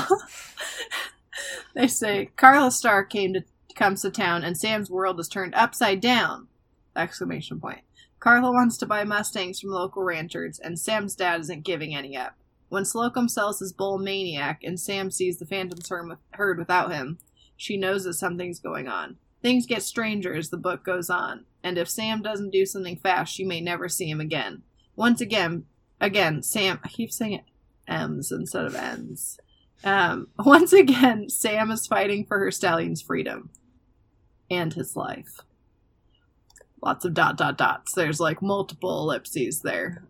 [1.75, 3.43] they say Carla Starr came to
[3.75, 6.47] comes to town and Sam's world is turned upside down.
[6.95, 7.81] Exclamation point.
[8.21, 12.35] Carla wants to buy Mustangs from local ranchers and Sam's dad isn't giving any up.
[12.69, 15.91] When Slocum sells his bull Maniac and Sam sees the Phantom's
[16.31, 17.19] herd without him,
[17.57, 19.17] she knows that something's going on.
[19.41, 23.33] Things get stranger as the book goes on, and if Sam doesn't do something fast,
[23.33, 24.63] she may never see him again.
[24.95, 25.65] Once again,
[25.99, 26.79] again, Sam.
[26.83, 27.43] I keep saying it
[27.87, 29.39] M's instead of N's.
[29.83, 33.49] Um, once again, Sam is fighting for her stallion's freedom
[34.49, 35.39] and his life.
[36.81, 37.93] Lots of dot dot dots.
[37.93, 40.03] There's like multiple ellipses there.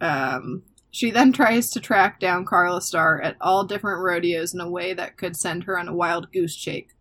[0.00, 4.70] Um, she then tries to track down Carla Starr at all different rodeos in a
[4.70, 6.92] way that could send her on a wild goose chase.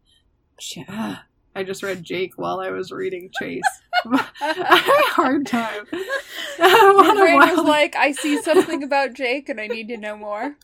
[0.88, 3.64] Ah, I just read Jake while I was reading Chase.
[4.06, 5.86] I had a hard time.
[6.60, 10.56] A brain was like, I see something about Jake and I need to know more.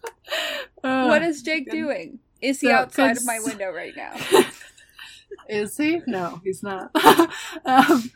[0.83, 2.19] Uh, what is Jake doing?
[2.41, 4.13] Is he So, outside of my window right now?
[5.49, 6.01] Is he?
[6.07, 6.91] No, he's not.
[7.65, 8.11] um,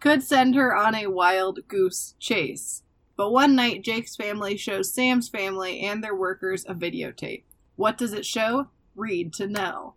[0.00, 2.82] could send her on a wild goose chase.
[3.16, 7.42] But one night, Jake's family shows Sam's family and their workers a videotape.
[7.76, 8.68] What does it show?
[8.94, 9.94] Read to know.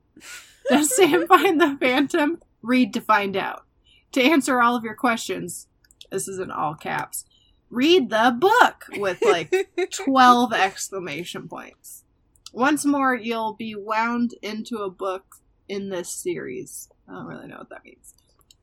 [0.70, 2.42] Does Sam find the Phantom?
[2.62, 3.66] Read to find out.
[4.14, 5.68] To answer all of your questions,
[6.12, 7.26] this is in all caps.
[7.70, 9.54] Read the book with like
[9.92, 12.04] 12 exclamation points.
[12.52, 15.36] Once more, you'll be wound into a book
[15.68, 16.90] in this series.
[17.08, 18.16] I don't really know what that means.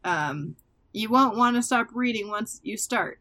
[0.02, 0.56] Um,
[0.92, 3.20] you won't want to stop reading once you start.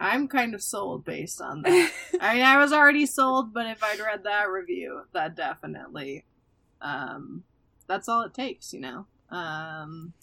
[0.00, 1.92] I'm kind of sold based on that.
[2.20, 6.24] I mean, I was already sold, but if I'd read that review, that definitely,
[6.80, 7.44] um,
[7.86, 9.06] that's all it takes, you know?
[9.30, 10.14] Um,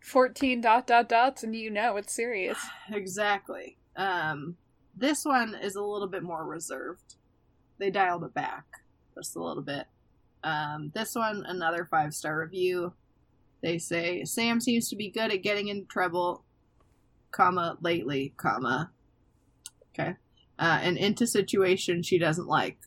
[0.00, 2.58] 14 dot dot dots and you know it's serious.
[2.92, 3.78] exactly.
[3.96, 4.56] Um,
[4.96, 7.16] this one is a little bit more reserved.
[7.78, 8.64] They dialed it back
[9.14, 9.86] just a little bit.
[10.44, 12.92] Um, this one, another five star review.
[13.62, 16.44] They say Sam seems to be good at getting into trouble,
[17.30, 18.90] comma lately, comma.
[19.94, 20.16] Okay,
[20.58, 22.78] uh, and into situations she doesn't like.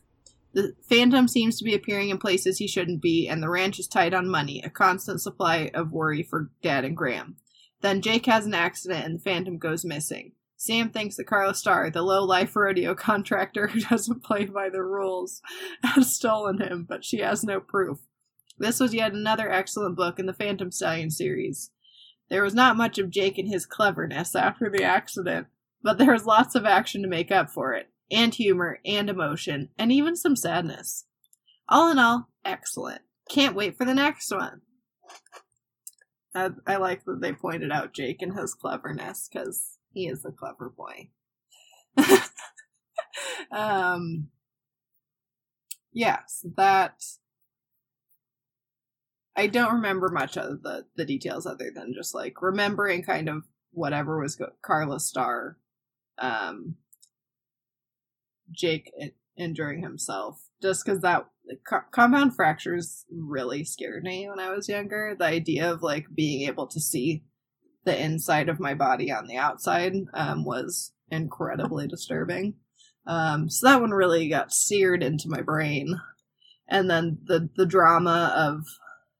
[0.52, 3.86] The Phantom seems to be appearing in places he shouldn't be, and the ranch is
[3.86, 7.36] tight on money, a constant supply of worry for Dad and Gram.
[7.82, 10.32] Then Jake has an accident and the Phantom goes missing.
[10.56, 14.82] Sam thinks that Carla Starr, the low life rodeo contractor who doesn't play by the
[14.82, 15.42] rules,
[15.82, 17.98] has stolen him, but she has no proof.
[18.58, 21.70] This was yet another excellent book in the Phantom Stallion series.
[22.30, 25.48] There was not much of Jake and his cleverness after the accident,
[25.86, 29.68] but there was lots of action to make up for it, and humor, and emotion,
[29.78, 31.04] and even some sadness.
[31.68, 33.02] All in all, excellent.
[33.30, 34.62] Can't wait for the next one.
[36.34, 40.32] I, I like that they pointed out Jake and his cleverness because he is a
[40.32, 41.10] clever boy.
[43.52, 44.26] um,
[45.92, 47.00] yes, that.
[49.36, 53.44] I don't remember much of the the details other than just like remembering kind of
[53.70, 55.58] whatever was go- Carla Starr,
[56.18, 56.76] um,
[58.50, 58.90] Jake
[59.36, 61.26] injuring himself, just because that
[61.68, 65.14] co- compound fractures really scared me when I was younger.
[65.18, 67.24] The idea of like being able to see
[67.84, 72.54] the inside of my body on the outside um, was incredibly disturbing.
[73.06, 76.00] Um, so that one really got seared into my brain,
[76.68, 78.64] and then the the drama of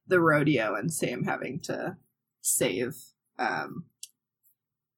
[0.09, 1.97] the rodeo and Sam having to
[2.40, 2.94] save
[3.38, 3.84] um,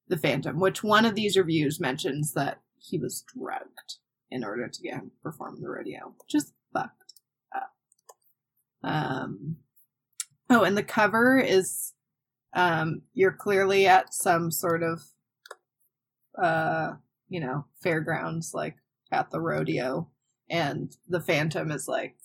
[0.09, 3.97] the Phantom, which one of these reviews mentions that he was drugged
[4.31, 6.13] in order to get him to perform the rodeo.
[6.29, 7.13] Just fucked
[7.55, 7.71] up.
[8.83, 9.57] Um,
[10.49, 11.93] oh, and the cover is
[12.53, 15.01] um, you're clearly at some sort of
[16.41, 16.93] uh,
[17.27, 18.75] you know, fairgrounds, like
[19.11, 20.09] at the rodeo,
[20.49, 22.15] and the Phantom is like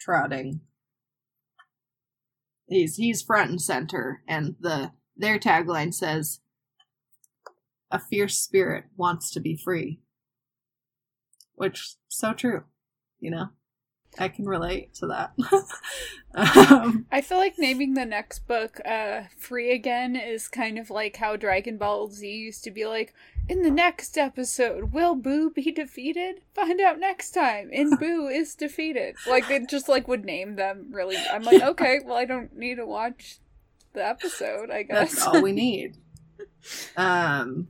[0.00, 0.60] trotting.
[2.66, 6.40] He's he's front and center, and the their tagline says,
[7.90, 10.00] "A fierce spirit wants to be free,"
[11.54, 12.64] which so true,
[13.20, 13.48] you know.
[14.18, 15.32] I can relate to that.
[16.34, 21.16] um, I feel like naming the next book uh Free Again is kind of like
[21.16, 23.14] how Dragon Ball Z used to be like
[23.48, 26.42] in the next episode will Boo be defeated?
[26.54, 27.70] Find out next time.
[27.72, 29.16] In Boo is defeated.
[29.26, 31.16] Like they just like would name them really.
[31.16, 33.38] I'm like, okay, well I don't need to watch
[33.92, 35.14] the episode, I guess.
[35.14, 35.96] That's all we need.
[36.96, 37.68] Um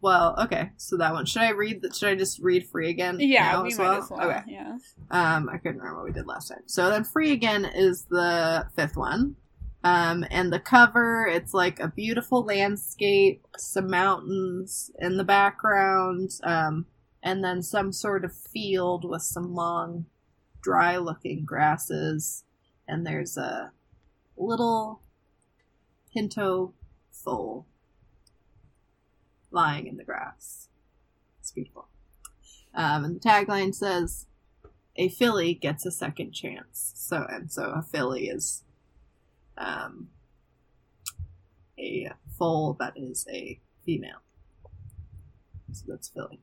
[0.00, 1.26] well, okay, so that one.
[1.26, 1.94] Should I read that?
[1.94, 3.18] Should I just read Free Again?
[3.20, 4.02] yeah, we as might well?
[4.02, 4.30] as well.
[4.30, 4.42] Okay.
[4.46, 4.78] Yeah.
[5.10, 6.62] Um, I couldn't remember what we did last time.
[6.66, 9.36] So then Free Again is the fifth one.
[9.84, 16.86] Um, and the cover, it's like a beautiful landscape, some mountains in the background, um,
[17.22, 20.06] and then some sort of field with some long,
[20.62, 22.44] dry looking grasses.
[22.88, 23.72] And there's a
[24.36, 25.00] little
[26.12, 26.74] pinto
[27.12, 27.66] foal
[29.50, 30.68] lying in the grass.
[31.40, 31.88] It's beautiful.
[32.74, 34.26] Um, and the tagline says,
[34.96, 38.62] "A filly gets a second chance." So and so a filly is
[39.56, 40.08] um,
[41.78, 44.22] a foal that is a female.
[45.72, 46.40] So that's filly.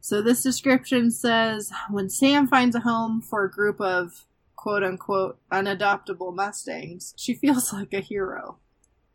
[0.00, 4.26] So this description says, when Sam finds a home for a group of
[4.56, 8.58] quote unquote unadoptable mustangs, she feels like a hero.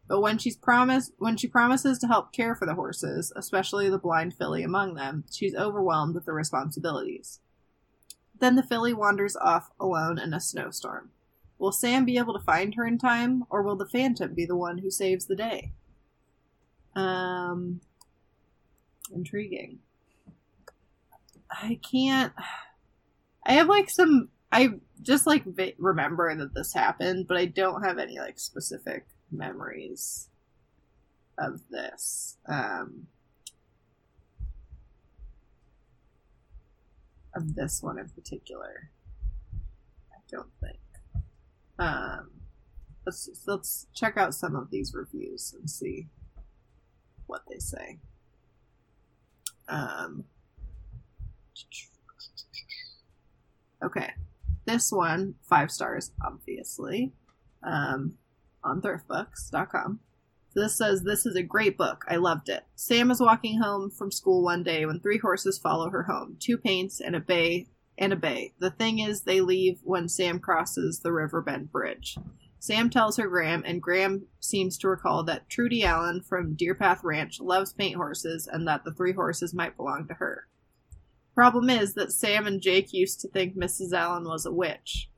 [0.08, 3.98] But when she's promised when she promises to help care for the horses, especially the
[3.98, 7.40] blind filly among them, she's overwhelmed with the responsibilities.
[8.40, 11.10] Then the filly wanders off alone in a snowstorm.
[11.58, 14.58] Will Sam be able to find her in time, or will the Phantom be the
[14.58, 15.72] one who saves the day?
[16.96, 17.82] Um,
[19.14, 19.80] intriguing.
[21.50, 22.34] I can't.
[23.46, 24.30] I have like some.
[24.52, 25.44] I just like
[25.78, 29.06] remember that this happened, but I don't have any like specific
[29.38, 30.30] memories
[31.38, 32.38] of this.
[32.48, 33.08] Um,
[37.36, 38.90] of this one in particular.
[40.12, 40.80] I don't think.
[41.78, 42.30] Um,
[43.06, 46.08] let's let's check out some of these reviews and see
[47.28, 48.00] what they say.
[49.68, 50.24] Um,
[53.84, 54.12] okay,
[54.66, 57.12] this one five stars, obviously.
[57.64, 58.18] Um,
[58.66, 60.00] on thriftbooks.com.
[60.56, 62.06] This says this is a great book.
[62.08, 62.64] I loved it.
[62.76, 66.38] Sam is walking home from school one day when three horses follow her home.
[66.40, 68.54] Two paints and a bay and a bay.
[68.60, 72.18] The thing is they leave when Sam crosses the Riverbend Bridge.
[72.58, 77.40] Sam tells her Gram, and Gram seems to recall that Trudy Allen from Deerpath Ranch
[77.40, 80.48] loves paint horses and that the three horses might belong to her.
[81.36, 83.94] Problem is that Sam and Jake used to think Mrs.
[83.94, 85.10] Allen was a witch.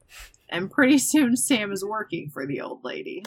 [0.50, 3.24] And pretty soon Sam is working for the old lady.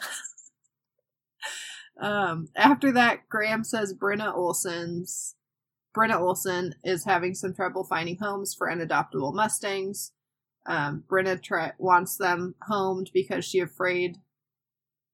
[2.01, 5.35] um, after that, Gram says Brenna Olson's
[5.97, 10.13] Brenna Olson is having some trouble finding homes for unadoptable Mustangs.
[10.67, 14.19] Um, Brenna try- wants them homed because she afraid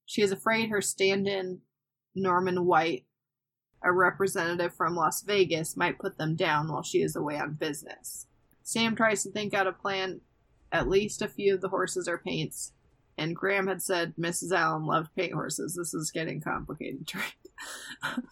[0.05, 1.63] she is afraid her stand-in
[2.15, 3.07] Norman White,
[3.83, 8.27] a representative from Las Vegas, might put them down while she is away on business.
[8.63, 10.21] Sam tries to think out a plan.
[10.77, 12.73] At least a few of the horses are paints,
[13.17, 14.53] and Gram had said Mrs.
[14.53, 15.75] Allen loved paint horses.
[15.75, 17.11] This is getting complicated,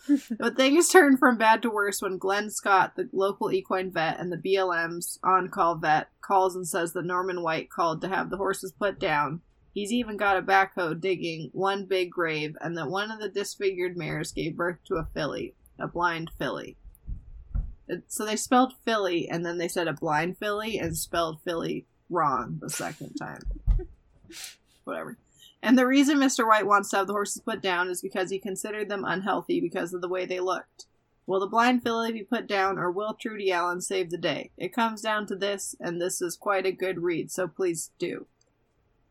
[0.39, 4.31] but things turned from bad to worse when Glenn Scott, the local equine vet and
[4.31, 8.37] the BLM's on call vet, calls and says that Norman White called to have the
[8.37, 9.41] horses put down.
[9.73, 13.97] He's even got a backhoe digging one big grave, and that one of the disfigured
[13.97, 16.77] mares gave birth to a filly, a blind filly.
[18.07, 22.59] So they spelled filly, and then they said a blind filly, and spelled filly wrong
[22.61, 23.41] the second time.
[24.85, 25.17] Whatever.
[25.63, 26.47] And the reason Mr.
[26.47, 29.95] White wants to have the horses put down is because he considered them unhealthy because
[29.95, 30.87] of the way they looked.
[31.27, 34.51] Will the blind filly be put down, or will Trudy Allen save the day?
[34.59, 38.27] It comes down to this, and this is quite a good read, so please do.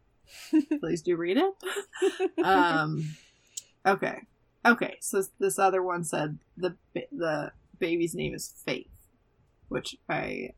[0.79, 2.35] please do read it.
[2.45, 3.15] um,
[3.83, 4.19] okay,
[4.63, 4.97] okay.
[4.99, 6.75] So this other one said the
[7.11, 8.91] the baby's name is Faith,
[9.69, 10.53] which I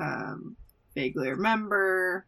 [0.00, 0.56] um,
[0.96, 2.26] vaguely remember.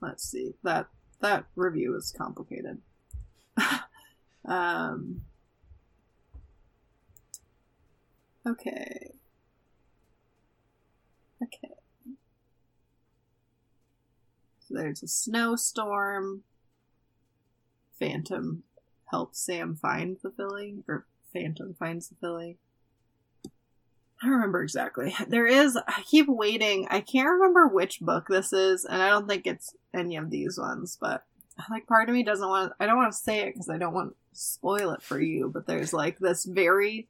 [0.00, 0.88] Let's see that
[1.20, 2.78] that review was complicated.
[4.44, 5.20] um.
[8.44, 9.12] Okay.
[11.40, 11.74] Okay.
[14.66, 16.42] So there's a snowstorm.
[18.00, 18.64] Phantom
[19.12, 22.56] helps Sam find the filly, or Phantom finds the filly.
[24.22, 25.14] I don't remember exactly.
[25.26, 26.86] There is, I keep waiting.
[26.90, 30.58] I can't remember which book this is, and I don't think it's any of these
[30.58, 31.24] ones, but
[31.70, 33.94] like part of me doesn't want I don't want to say it because I don't
[33.94, 37.08] want to spoil it for you, but there's like this very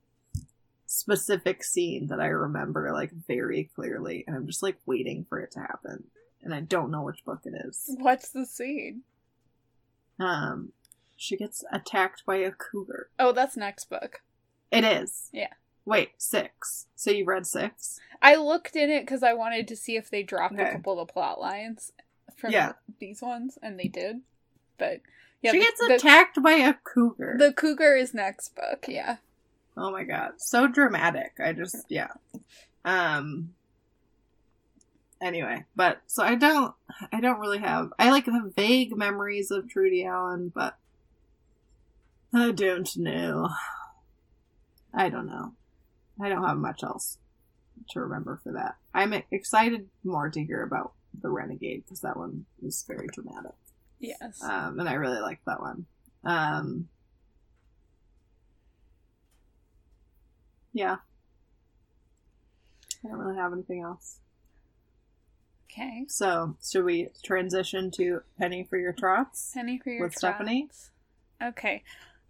[0.86, 5.52] specific scene that I remember like very clearly, and I'm just like waiting for it
[5.52, 6.04] to happen.
[6.42, 7.94] And I don't know which book it is.
[8.00, 9.02] What's the scene?
[10.18, 10.72] Um,
[11.16, 13.10] she gets attacked by a cougar.
[13.18, 14.22] Oh, that's next book.
[14.72, 15.28] It is.
[15.32, 15.52] Yeah.
[15.85, 16.87] Wait, six.
[16.95, 17.99] So you read six?
[18.20, 21.07] I looked in it because I wanted to see if they dropped a couple of
[21.07, 21.93] the plot lines
[22.37, 22.72] from Yeah.
[23.01, 24.20] these ones, and they did.
[24.78, 25.01] But
[25.43, 27.37] yeah, she gets the, attacked by a cougar.
[27.39, 28.87] The cougar is next book.
[28.89, 29.16] Yeah.
[29.76, 31.33] Oh my god, so dramatic.
[31.45, 32.12] I just yeah.
[32.85, 33.55] Um
[35.20, 36.74] anyway, but so I don't
[37.12, 40.76] I don't really have I like have vague memories of Trudy Allen, but
[42.33, 43.51] I don't know.
[44.95, 45.55] I don't know.
[46.20, 47.18] I don't have much else
[47.90, 48.76] to remember for that.
[48.94, 53.52] I'm excited more to hear about the Renegade because that one is very dramatic.
[53.98, 54.42] Yes.
[54.42, 55.86] Um, and I really liked that one.
[56.24, 56.88] Um,
[60.72, 60.96] yeah.
[63.04, 64.18] I don't really have anything else.
[65.70, 66.04] okay.
[66.08, 69.50] So, should we transition to Penny for your trots?
[69.54, 70.66] Penny for your With Stephanie?
[70.66, 70.90] trots.
[71.42, 71.82] Okay.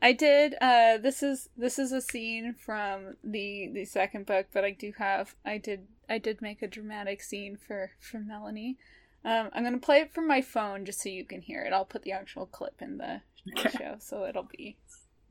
[0.03, 4.65] I did uh this is this is a scene from the the second book, but
[4.65, 8.79] I do have I did I did make a dramatic scene for for Melanie.
[9.25, 11.73] Um I'm going to play it from my phone just so you can hear it.
[11.73, 14.77] I'll put the actual clip in the, the show so it'll be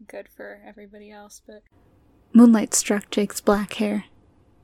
[0.08, 1.64] good for everybody else, but
[2.34, 4.06] Moonlight struck Jake's black hair.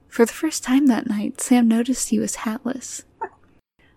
[0.07, 3.03] For the first time that night, Sam noticed he was hatless.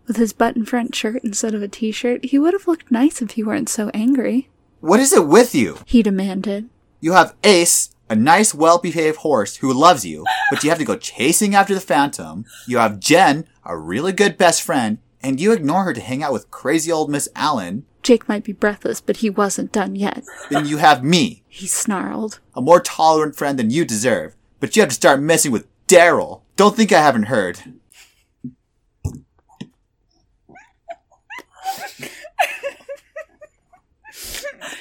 [0.08, 3.22] With his button front shirt instead of a t shirt, he would have looked nice
[3.22, 4.50] if he weren't so angry,
[4.80, 5.78] What is it with you?
[5.86, 6.68] he demanded.
[7.00, 10.96] You have Ace, a nice, well-behaved horse who loves you, but you have to go
[10.96, 12.44] chasing after the Phantom.
[12.66, 16.32] You have Jen, a really good best friend, and you ignore her to hang out
[16.32, 17.84] with crazy old Miss Allen.
[18.02, 20.24] Jake might be breathless, but he wasn't done yet.
[20.50, 22.40] Then you have me, He snarled.
[22.54, 26.40] a more tolerant friend than you deserve, but you have to start messing with Daryl.
[26.56, 27.60] Don't think I haven't heard.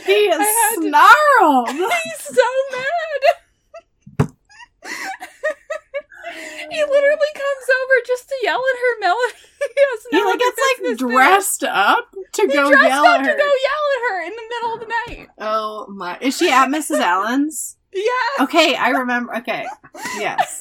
[0.05, 3.21] He is had to- he's so mad.
[6.71, 9.33] he literally comes over just to yell at her Melanie.
[9.59, 11.09] He has he like gets like business there.
[11.09, 13.31] dressed up to He go dressed yell up at her.
[13.33, 15.27] to go yell at her in the middle of the night.
[15.37, 16.17] Oh my!
[16.21, 17.01] Is she at Mrs.
[17.01, 17.75] Allen's?
[17.93, 18.43] Yeah.
[18.45, 19.35] Okay, I remember.
[19.37, 19.65] Okay,
[20.15, 20.59] yes.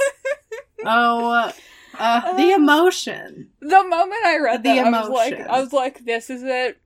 [0.84, 1.52] Oh,
[1.96, 3.50] uh, the emotion.
[3.60, 5.38] The moment I read The that, I was like.
[5.40, 6.80] I was like, this is it.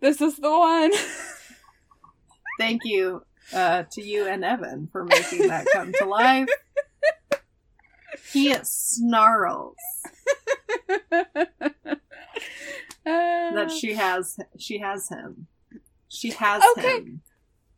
[0.00, 0.90] This is the one.
[2.58, 6.48] Thank you uh, to you and Evan for making that come to life.
[8.32, 9.76] He snarls
[13.04, 14.38] that she has.
[14.58, 15.46] She has him.
[16.08, 16.96] She has Okay.
[16.98, 17.22] him.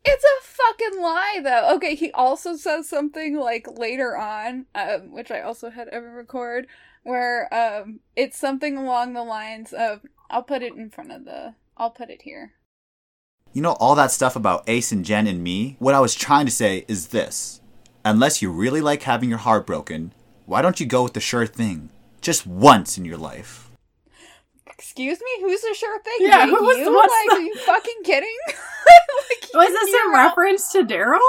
[0.05, 1.75] It's a fucking lie, though.
[1.75, 6.67] Okay, he also says something like later on, um, which I also had Evan record,
[7.03, 11.53] where um, it's something along the lines of, I'll put it in front of the,
[11.77, 12.53] I'll put it here.
[13.51, 15.75] You know all that stuff about Ace and Jen and me?
[15.79, 17.61] What I was trying to say is this.
[18.05, 20.13] Unless you really like having your heart broken,
[20.45, 21.89] why don't you go with the sure thing?
[22.21, 23.69] Just once in your life.
[24.67, 26.13] Excuse me, who's the sure thing?
[26.19, 26.93] Yeah, Jake, who was- you?
[26.93, 28.37] what's like, the- are you fucking kidding?
[28.47, 31.19] like, Was this you're a reference to Daryl?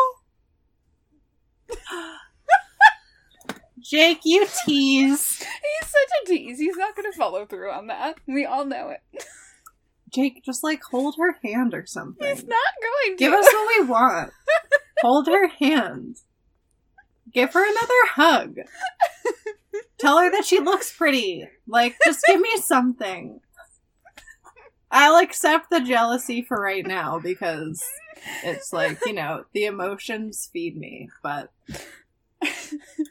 [3.82, 5.38] Jake, you tease.
[5.38, 6.58] He's such a tease.
[6.58, 8.16] He's not going to follow through on that.
[8.28, 9.00] We all know it.
[10.10, 12.26] Jake, just like hold her hand or something.
[12.26, 13.24] He's not going to.
[13.24, 14.32] Give us what we want.
[15.02, 16.16] Hold her hand.
[17.32, 18.56] Give her another hug.
[19.98, 21.48] Tell her that she looks pretty.
[21.66, 23.40] Like, just give me something.
[24.90, 27.84] I'll accept the jealousy for right now because
[28.42, 31.50] it's like, you know, the emotions feed me, but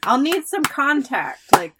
[0.04, 1.76] I'll need some contact, like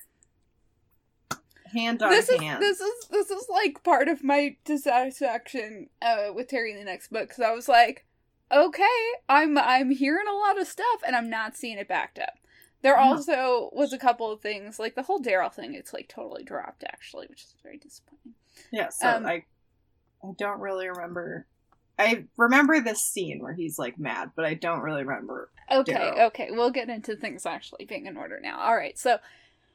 [1.70, 6.50] hand on this is this is this is like part of my dissatisfaction uh, with
[6.50, 8.06] Terri in the next book because I was like,
[8.52, 8.86] okay,
[9.28, 12.34] I'm I'm hearing a lot of stuff and I'm not seeing it backed up.
[12.82, 13.04] There Yeah.
[13.04, 15.74] also was a couple of things like the whole Daryl thing.
[15.74, 18.36] It's like totally dropped actually, which is very disappointing.
[18.72, 19.44] yeah, so um, I
[20.24, 21.46] I don't really remember.
[21.98, 25.50] I remember this scene where he's like mad, but I don't really remember.
[25.70, 26.28] Okay, Darrow.
[26.28, 28.60] okay, we'll get into things actually being in order now.
[28.62, 29.18] All right, so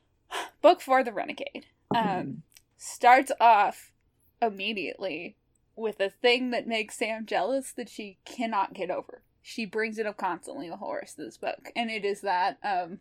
[0.63, 2.43] book four, The Renegade, um,
[2.76, 3.93] starts off
[4.41, 5.37] immediately
[5.76, 9.22] with a thing that makes Sam jealous that she cannot get over.
[9.43, 12.59] She brings it up constantly the whole rest of this book, and it is that
[12.62, 13.01] um,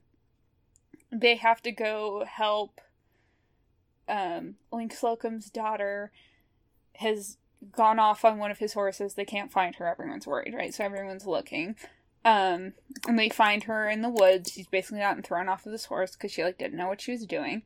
[1.11, 2.81] they have to go help
[4.07, 6.11] um, Link Slocum's daughter
[6.95, 7.37] has
[7.71, 9.13] gone off on one of his horses.
[9.13, 9.87] They can't find her.
[9.87, 10.73] Everyone's worried, right?
[10.73, 11.75] So everyone's looking.
[12.25, 12.73] Um,
[13.07, 14.51] and they find her in the woods.
[14.51, 17.11] She's basically gotten thrown off of this horse because she like didn't know what she
[17.11, 17.63] was doing.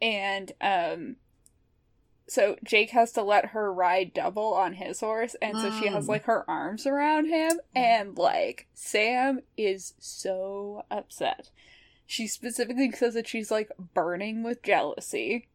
[0.00, 1.16] And um,
[2.28, 6.08] so Jake has to let her ride double on his horse, and so she has
[6.08, 11.50] like her arms around him, and like Sam is so upset.
[12.06, 15.48] She specifically says that she's like burning with jealousy.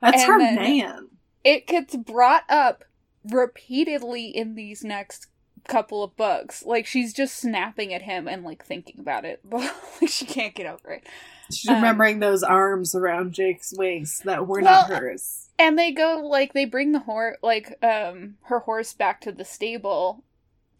[0.00, 1.08] That's And her man.
[1.44, 2.84] It gets brought up
[3.24, 5.26] repeatedly in these next
[5.66, 6.64] couple of books.
[6.64, 9.60] Like she's just snapping at him and like thinking about it, but
[10.00, 11.06] like she can't get over it.
[11.52, 15.48] She's um, remembering those arms around Jake's waist that were not hers.
[15.58, 19.44] And they go like they bring the horse like um her horse back to the
[19.44, 20.22] stable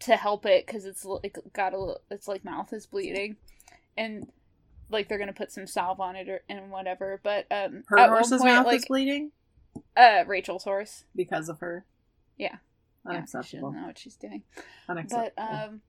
[0.00, 3.36] to help it because it's like got a little, its like mouth is bleeding,
[3.96, 4.30] and
[4.90, 7.20] like they're gonna put some salve on it or and whatever.
[7.22, 9.32] But um Her horse's point, mouth like is bleeding
[9.96, 11.04] uh Rachel's horse.
[11.16, 11.84] because of her.
[12.36, 12.56] Yeah.
[13.04, 13.68] Yeah, she Unacceptable.
[13.70, 14.42] doesn't know what she's doing.
[14.88, 15.30] Unacceptable.
[15.36, 15.80] But um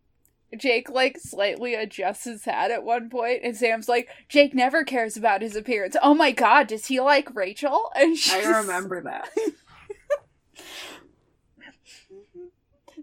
[0.57, 5.15] Jake like slightly adjusts his hat at one point and Sam's like, Jake never cares
[5.15, 5.95] about his appearance.
[6.01, 7.91] Oh my god, does he like Rachel?
[7.95, 9.29] And she's, I remember that.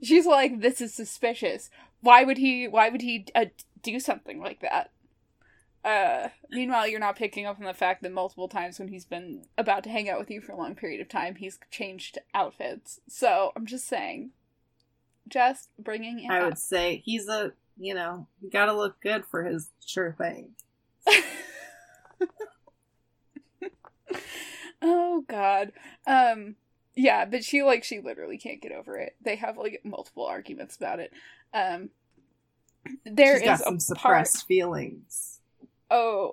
[0.02, 1.70] She's like, this is suspicious.
[2.00, 3.46] Why would he why would he uh,
[3.82, 4.90] do something like that?
[5.84, 9.44] Uh, meanwhile, you're not picking up on the fact that multiple times when he's been
[9.56, 13.00] about to hang out with you for a long period of time, he's changed outfits.
[13.08, 14.30] So I'm just saying,
[15.28, 16.44] just bringing it I up.
[16.50, 20.50] would say he's a, you know, you gotta look good for his sure thing.
[24.82, 25.72] oh god
[26.06, 26.54] um
[26.94, 30.76] yeah but she like she literally can't get over it they have like multiple arguments
[30.76, 31.12] about it
[31.54, 31.90] um
[33.04, 35.40] there She's is got some suppressed part feelings.
[35.90, 36.32] oh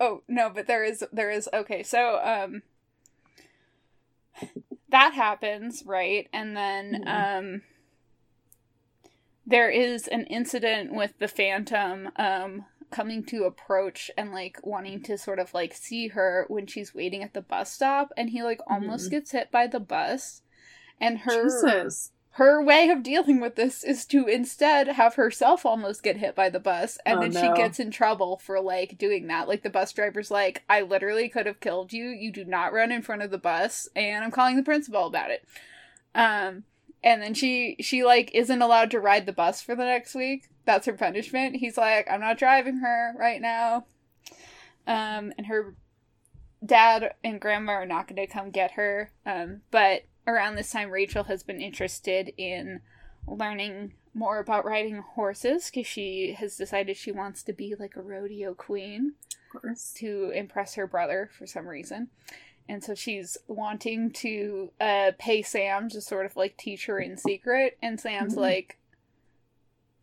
[0.00, 2.62] oh no but there is there is okay so um
[4.88, 7.08] that happens right and then Mhm.
[7.54, 7.62] um
[9.46, 15.18] there is an incident with the phantom um coming to approach and like wanting to
[15.18, 18.60] sort of like see her when she's waiting at the bus stop and he like
[18.68, 19.10] almost Mhm.
[19.10, 20.42] gets hit by the bus
[21.00, 22.12] and her Jesus.
[22.32, 26.48] her way of dealing with this is to instead have herself almost get hit by
[26.48, 27.40] the bus and Oh, then no.
[27.40, 31.28] she gets in trouble for like doing that like the bus driver's like i literally
[31.28, 34.30] could have killed you you do not run in front of the bus and i'm
[34.30, 35.44] calling the principal about it
[36.14, 36.62] um
[37.04, 40.48] and then she she like isn't allowed to ride the bus for the next week
[40.64, 43.84] that's her punishment he's like i'm not driving her right now
[44.88, 45.76] um and her
[46.64, 50.90] dad and grandma are not going to come get her um but around this time
[50.90, 52.80] rachel has been interested in
[53.28, 58.02] learning more about riding horses because she has decided she wants to be like a
[58.02, 59.14] rodeo queen
[59.54, 59.92] Of course.
[59.98, 62.08] to impress her brother for some reason.
[62.68, 67.16] And so she's wanting to uh, pay Sam to sort of like teach her in
[67.16, 67.76] secret.
[67.82, 68.38] And Sam's Mhm.
[68.40, 68.78] like,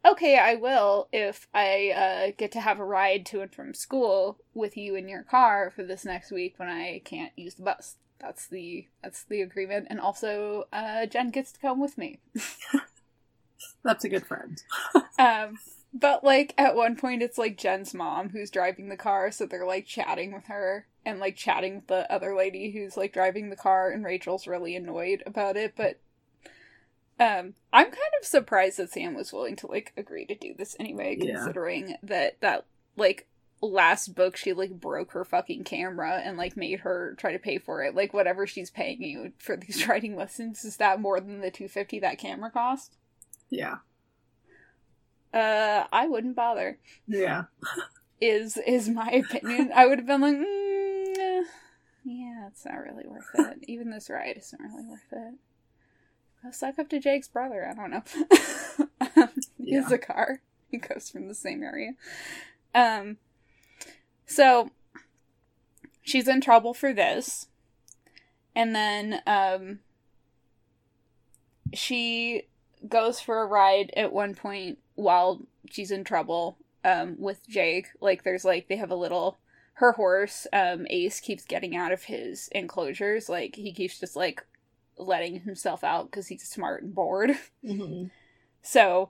[0.05, 1.91] okay, I will if I
[2.29, 5.71] uh, get to have a ride to and from school with you in your car
[5.75, 7.95] for this next week when I can't use the bus.
[8.19, 12.19] That's the that's the agreement, and also uh, Jen gets to come with me.
[13.83, 14.61] That's a good friend.
[15.19, 15.59] Um,
[15.93, 19.65] but like at one point, it's like Jen's mom who's driving the car, so they're
[19.67, 23.55] like chatting with her and like chatting with the other lady who's like driving the
[23.55, 25.73] car, and Rachel's really annoyed about it.
[25.75, 25.99] But
[27.19, 30.75] um, I'm kind of surprised that Sam was willing to like agree to do this
[30.79, 31.35] anyway, Yeah.
[31.35, 33.27] considering that that like
[33.63, 37.59] last book she like broke her fucking camera and like made her try to pay
[37.59, 37.93] for it.
[37.93, 41.67] Like whatever she's paying you for these writing lessons is that more than the two
[41.67, 42.97] fifty that camera cost?
[43.49, 43.77] Yeah.
[45.33, 46.77] Uh, I wouldn't bother.
[47.07, 47.43] Yeah.
[48.19, 49.71] Is is my opinion?
[49.73, 50.43] I would have been like, mm,
[52.03, 53.59] yeah, it's not really worth it.
[53.67, 55.33] Even this ride isn't really worth it.
[56.43, 57.67] Go suck up to Jake's brother.
[57.67, 58.87] I don't know.
[59.15, 60.41] um, He has a car.
[60.69, 61.91] He goes from the same area.
[62.73, 63.17] Um,
[64.25, 64.71] so
[66.01, 67.47] she's in trouble for this,
[68.55, 69.79] and then um,
[71.73, 72.43] she
[72.87, 77.87] goes for a ride at one point while she's in trouble um with Jake.
[77.99, 79.37] Like there's like they have a little
[79.81, 83.27] her horse, um, Ace keeps getting out of his enclosures.
[83.27, 84.45] Like he keeps just like
[84.95, 87.31] letting himself out because he's smart and bored.
[87.65, 88.05] hmm
[88.61, 89.09] So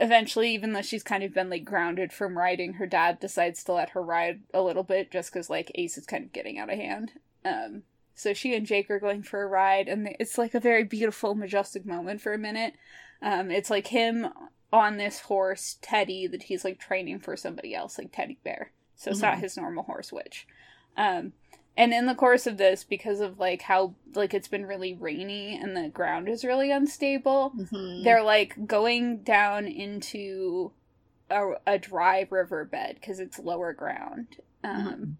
[0.00, 3.74] eventually, even though she's kind of been like grounded from riding, her dad decides to
[3.74, 6.72] let her ride a little bit just because like Ace is kind of getting out
[6.72, 7.12] of hand.
[7.44, 7.82] Um,
[8.14, 11.34] so she and Jake are going for a ride, and it's like a very beautiful,
[11.34, 12.74] majestic moment for a minute.
[13.20, 14.28] Um, it's like him
[14.72, 18.72] on this horse, Teddy, that he's like training for somebody else, like Teddy Bear.
[18.98, 19.40] So it's not Mhm.
[19.40, 20.48] his normal horse, which.
[20.98, 21.34] Um,
[21.76, 25.56] and in the course of this, because of like how like it's been really rainy
[25.56, 30.72] and the ground is really unstable, hmm they're like going down into
[31.30, 35.10] a, a dry riverbed because it's lower ground um,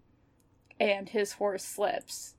[0.79, 2.35] and his horse slips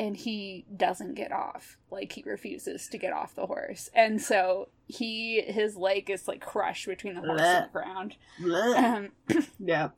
[0.00, 1.76] and he doesn't get off.
[1.90, 3.90] Like he refuses to get off the horse.
[3.94, 8.16] And so he his leg is like crushed between the horse and the ground.
[8.42, 9.10] Um,
[9.60, 9.90] yeah.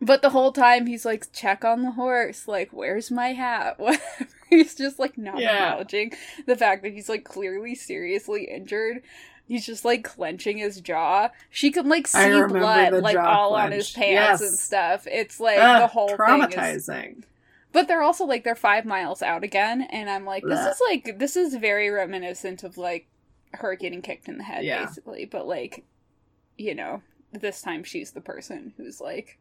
[0.00, 2.48] but the whole time he's like check on the horse.
[2.48, 3.74] Like where's my hat?
[3.78, 4.02] Whatever.
[4.48, 5.64] He's just like not Yeah.
[5.66, 6.12] acknowledging
[6.46, 9.02] the fact that he's like clearly seriously injured.
[9.46, 11.28] He's just like clenching his jaw.
[11.50, 14.48] She can like see blood like all on his pants Yes.
[14.48, 15.06] and stuff.
[15.06, 17.24] It's like Ugh, the whole thing is traumatizing.
[17.72, 20.70] But they're also like they're five miles out again and i'm like this Blech.
[20.70, 23.08] is like this is very reminiscent of like
[23.54, 24.84] her getting kicked in the head Yeah.
[24.84, 25.84] basically but like
[26.56, 27.02] you know
[27.32, 29.38] this time she's the person who's like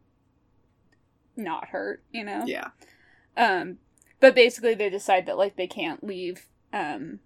[1.36, 2.70] not hurt you know Yeah.
[3.38, 3.78] um
[4.20, 7.20] but basically they decide that like they can't leave um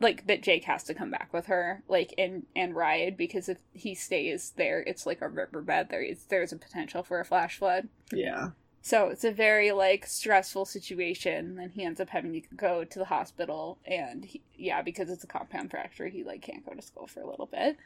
[0.00, 3.58] like that Jake has to come back with her like and and ride because if
[3.72, 7.58] he stays there it's like a riverbed there is there's a potential for a flash
[7.58, 8.48] flood Yeah.
[8.82, 12.98] So it's a very like stressful situation and he ends up having to go to
[12.98, 16.82] the hospital and he, yeah because it's a compound fracture he like can't go to
[16.82, 17.76] school for a little bit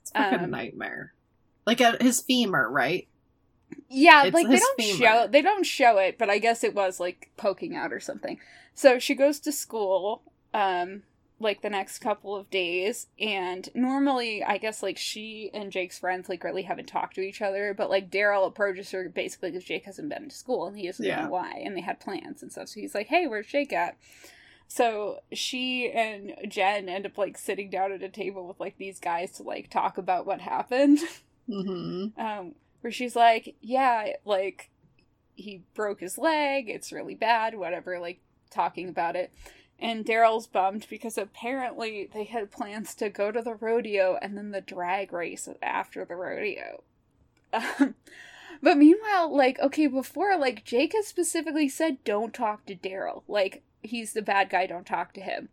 [0.00, 1.14] It's a fucking Um, nightmare.
[1.66, 3.08] Like uh, his femur, right?
[3.88, 4.96] Yeah, It's like they don't femur.
[4.98, 8.38] show they don't show it, but I guess it was like poking out or something.
[8.74, 10.22] So she goes to school
[10.54, 11.02] um
[11.42, 16.28] like the next couple of days and normally I guess like she and Jake's friends
[16.28, 19.84] like really haven't talked to each other, but like Daryl approaches her basically because Jake
[19.84, 21.24] hasn't been to school and he doesn't Yeah.
[21.24, 22.68] know why and they had plans and stuff.
[22.68, 23.96] So he's like, "Hey, where's Jake at?"
[24.68, 28.98] So she and Jen end up like sitting down at a table with like these
[28.98, 30.98] guys to like talk about what happened.
[31.50, 32.20] Mm-hmm.
[32.20, 34.70] um, where she's like, yeah, like
[35.34, 38.20] he broke his leg, it's really bad, whatever, like
[38.50, 39.32] talking about it.
[39.82, 44.52] And Daryl's bummed because apparently they had plans to go to the rodeo and then
[44.52, 46.84] the drag race after the rodeo.
[47.52, 47.96] Um,
[48.62, 53.24] but meanwhile, like, okay, before, like, Jake has specifically said, don't talk to Daryl.
[53.26, 55.48] Like, he's the bad guy, don't talk to him.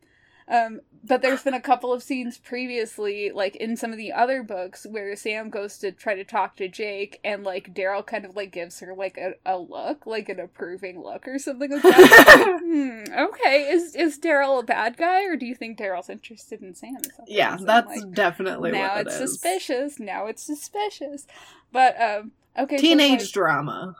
[0.49, 4.43] Um, but there's been a couple of scenes previously, like in some of the other
[4.43, 8.35] books, where Sam goes to try to talk to Jake, and like Daryl kind of
[8.35, 12.59] like gives her like a, a look, like an approving look or something like that.
[12.63, 16.73] hmm, okay, is is Daryl a bad guy, or do you think Daryl's interested in
[16.75, 16.95] Sam?
[16.97, 19.31] Is that the Yeah, that's Like, definitely now what it it's is.
[19.31, 19.99] suspicious.
[19.99, 21.27] Now it's suspicious.
[21.71, 23.95] But um, okay, so, Teenage like, drama.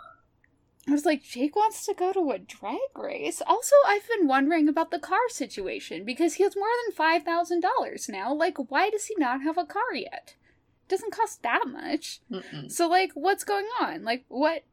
[0.90, 3.42] I was like, Jake wants to go to a drag race.
[3.46, 7.62] Also, I've been wondering about the car situation because he has more than five thousand
[7.62, 8.34] dollars now.
[8.34, 10.36] Like, why does he not have a car yet?
[10.84, 12.22] It doesn't cost that much.
[12.32, 12.72] Mm-mm.
[12.72, 14.04] So, like, what's going on?
[14.04, 14.64] Like, what?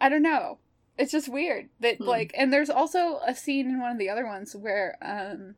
[0.00, 0.58] I don't know.
[0.98, 2.04] It's just weird that Hmm.
[2.04, 5.54] like, and there's also a scene in one of the other ones where um.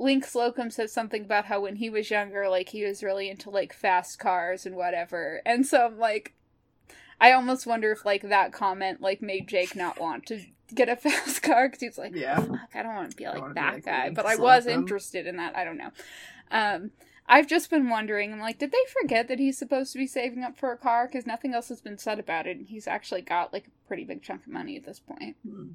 [0.00, 3.50] Link Slocum says something about how when he was younger, like he was really into
[3.50, 5.42] like fast cars and whatever.
[5.44, 6.34] And so I'm like,
[7.20, 10.40] I almost wonder if like that comment like made Jake not want to
[10.74, 12.40] get a fast car because he's like, Yeah.
[12.40, 14.10] fuck, I don't want to be like wanna be that like guy.
[14.10, 15.56] But I was interested in that.
[15.56, 15.90] I don't know.
[16.50, 16.90] Um,
[17.30, 18.32] I've just been wondering.
[18.32, 21.06] I'm like, did they forget that he's supposed to be saving up for a car?
[21.06, 24.04] Because nothing else has been said about it, and he's actually got like a pretty
[24.04, 25.36] big chunk of money at this point.
[25.46, 25.72] Hmm.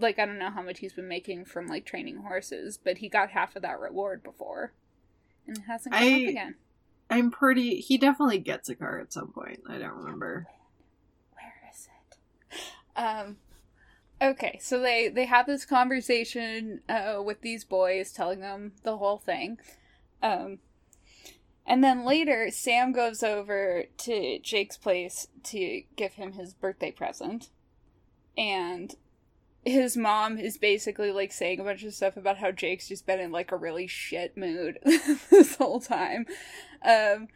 [0.00, 3.08] Like I don't know how much he's been making from like training horses, but he
[3.08, 4.72] got half of that reward before,
[5.46, 6.54] and it hasn't come I- up again.
[7.10, 7.76] I'm pretty.
[7.80, 9.60] He definitely gets a car at some point.
[9.68, 10.46] I don't remember.
[12.98, 13.36] Um
[14.20, 19.18] okay so they they have this conversation uh with these boys telling them the whole
[19.18, 19.58] thing.
[20.22, 20.58] Um
[21.66, 27.48] and then later sam goes over to jake's place to give him his birthday present.
[28.36, 28.94] And
[29.64, 33.20] his mom is basically like saying a bunch of stuff about how jake's just been
[33.20, 34.78] in like a really shit mood
[35.30, 36.26] this whole time.
[36.84, 37.28] Um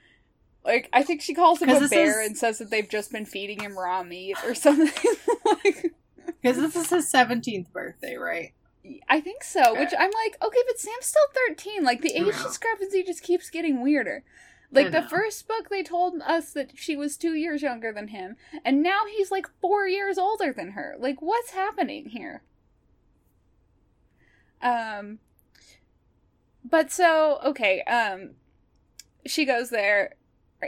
[0.65, 3.27] like I think she calls him a bear is- and says that they've just been
[3.27, 4.91] feeding him raw meat or something.
[5.45, 5.93] like
[6.41, 8.53] Because this is his 17th birthday, right?
[9.09, 9.75] I think so.
[9.79, 11.85] Which I'm like, okay, but Sam's still thirteen.
[11.85, 14.25] Like the age discrepancy just keeps getting weirder.
[14.73, 18.37] Like the first book, they told us that she was two years younger than him,
[18.65, 20.97] and now he's like four years older than her.
[20.99, 22.43] Like, what's happening here?
[24.61, 25.19] Um,
[26.65, 27.83] but so okay.
[27.83, 28.31] Um,
[29.27, 30.15] she goes there.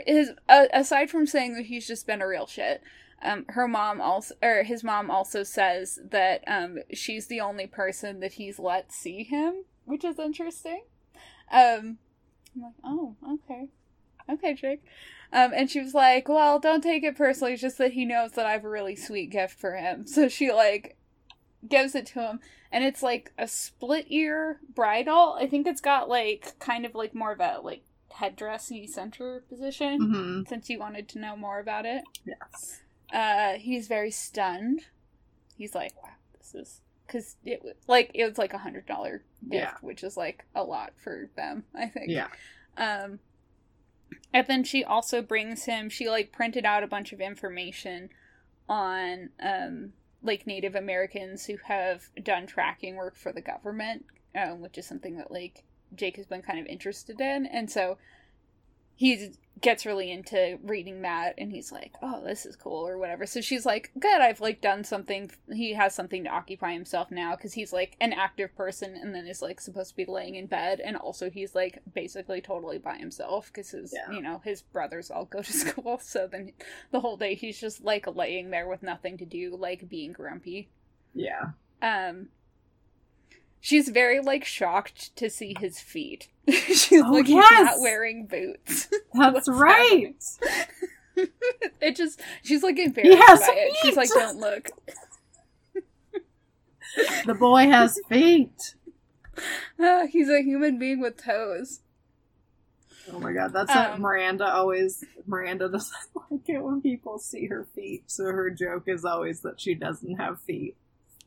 [0.05, 2.81] His uh, aside from saying that he's just been a real shit.
[3.21, 8.19] Um, her mom also, or his mom also says that um, she's the only person
[8.19, 10.83] that he's let see him, which is interesting.
[11.51, 11.97] Um,
[12.55, 13.67] I'm like, oh, okay,
[14.29, 14.83] okay, Jake.
[15.33, 17.53] Um, and she was like, well, don't take it personally.
[17.53, 20.05] It's just that he knows that I have a really sweet gift for him.
[20.15, 20.97] So she like
[21.67, 22.39] gives it to him,
[22.71, 25.35] and it's like a split ear bridle.
[25.39, 27.83] I think it's got like kind of like more of a like
[28.19, 29.99] headdressy center position.
[30.01, 32.81] hmm Since you wanted to know more about it, Yes.
[33.13, 34.81] uh, he's very stunned.
[35.57, 39.23] He's like, "Wow, this is because it was like it was like a hundred dollar
[39.49, 39.73] gift, Yeah.
[39.81, 41.65] which is like a lot for them.
[41.75, 42.09] I think.
[42.09, 42.27] Yeah.
[42.77, 43.19] Um,
[44.33, 45.89] and then she also brings him.
[45.89, 48.09] She like printed out a bunch of information
[48.67, 49.93] on um
[50.23, 55.17] like Native Americans who have done tracking work for the government, um, which is something
[55.17, 55.63] that like
[55.93, 57.97] Jake has been kind of interested in, and so
[58.97, 59.31] he
[59.61, 63.25] gets really into reading that and he's like oh this is cool or whatever.
[63.25, 65.31] So she's like good i've like done something.
[65.51, 69.27] He has something to occupy himself now because he's like an active person and then
[69.27, 70.79] is like supposed to be laying in bed.
[70.81, 74.13] And also he's like basically totally by himself because his Yeah.
[74.15, 75.99] you know his brothers all go to school.
[76.01, 76.51] So then
[76.91, 80.69] the whole day he's just like laying there with nothing to do like being grumpy.
[81.13, 81.51] Yeah.
[81.81, 82.27] um
[83.65, 87.63] she's very like shocked to see his feet she's Oh, like he's yes!
[87.65, 90.13] not wearing boots That's right.
[91.81, 94.69] it just she's like embarrassed by it she's like don't look
[97.25, 98.75] The boy has feet.
[99.79, 101.81] Ah, he's a human being with toes
[103.11, 105.03] Oh my god, that's what Um, Miranda always.
[105.27, 105.93] Miranda doesn't
[106.31, 110.15] like it when people see her feet, so her joke is always that she doesn't
[110.15, 110.75] have feet.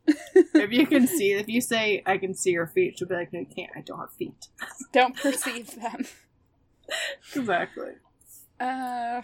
[0.55, 3.33] if you can see, if you say I can see your feet, she'll be like,
[3.33, 3.71] "No, you can't.
[3.77, 4.49] I don't have feet."
[4.93, 6.07] don't perceive them
[7.35, 7.93] exactly.
[8.59, 9.23] Uh,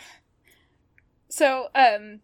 [1.29, 2.21] so, um,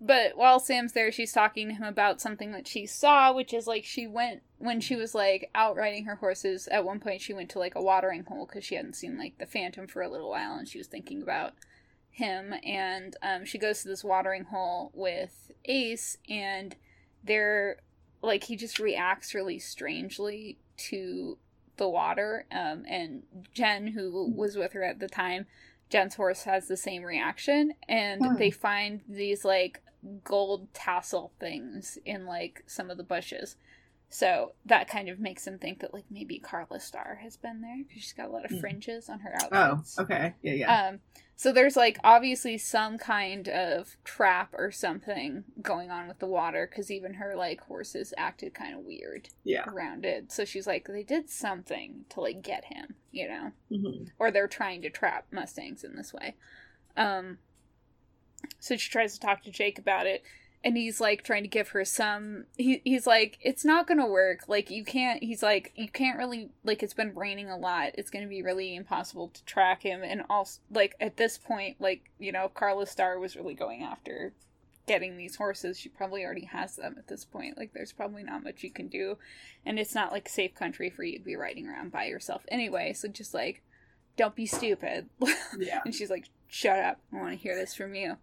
[0.00, 3.66] but while Sam's there, she's talking to him about something that she saw, which is
[3.66, 6.68] like she went when she was like out riding her horses.
[6.68, 9.38] At one point, she went to like a watering hole because she hadn't seen like
[9.38, 11.52] the Phantom for a little while, and she was thinking about
[12.10, 12.54] him.
[12.64, 16.76] And um, she goes to this watering hole with Ace, and
[17.24, 17.76] they're
[18.22, 21.38] like he just reacts really strangely to
[21.76, 22.46] the water.
[22.52, 23.22] Um, and
[23.54, 25.46] Jen, who was with her at the time,
[25.88, 28.36] Jen's horse has the same reaction, and Hmm.
[28.36, 29.82] they find these like
[30.24, 33.56] gold tassel things in like some of the bushes.
[34.12, 37.78] So that kind of makes him think that like maybe Carla Starr has been there
[37.86, 38.58] because she's got a lot of Hmm.
[38.58, 39.96] fringes on her outfits.
[39.98, 40.34] Oh, okay.
[40.42, 40.88] Yeah, yeah.
[40.88, 41.00] Um,
[41.36, 46.66] so there's like obviously some kind of trap or something going on with the water
[46.68, 49.64] because even her like horses acted kind of weird yeah.
[49.68, 50.32] around it.
[50.32, 54.48] So she's like, they did something to like get him, you know, hmm or they're
[54.48, 56.34] trying to trap Mustangs in this way.
[56.96, 57.38] Um,
[58.58, 60.22] so she tries to talk to Jake about it,
[60.62, 62.44] and he's like trying to give her some.
[62.56, 64.48] He he's like, it's not gonna work.
[64.48, 65.22] Like you can't.
[65.22, 66.82] He's like, you can't really like.
[66.82, 67.92] It's been raining a lot.
[67.94, 70.02] It's gonna be really impossible to track him.
[70.02, 74.32] And also, like at this point, like you know, Carla Starr was really going after
[74.86, 75.78] getting these horses.
[75.78, 77.56] She probably already has them at this point.
[77.56, 79.16] Like there's probably not much you can do,
[79.64, 82.92] and it's not like safe country for you to be riding around by yourself anyway.
[82.92, 83.62] So just like,
[84.16, 85.08] don't be stupid.
[85.58, 85.80] Yeah.
[85.84, 87.00] And she's like, "Shut up!
[87.12, 88.16] I want to hear this from you."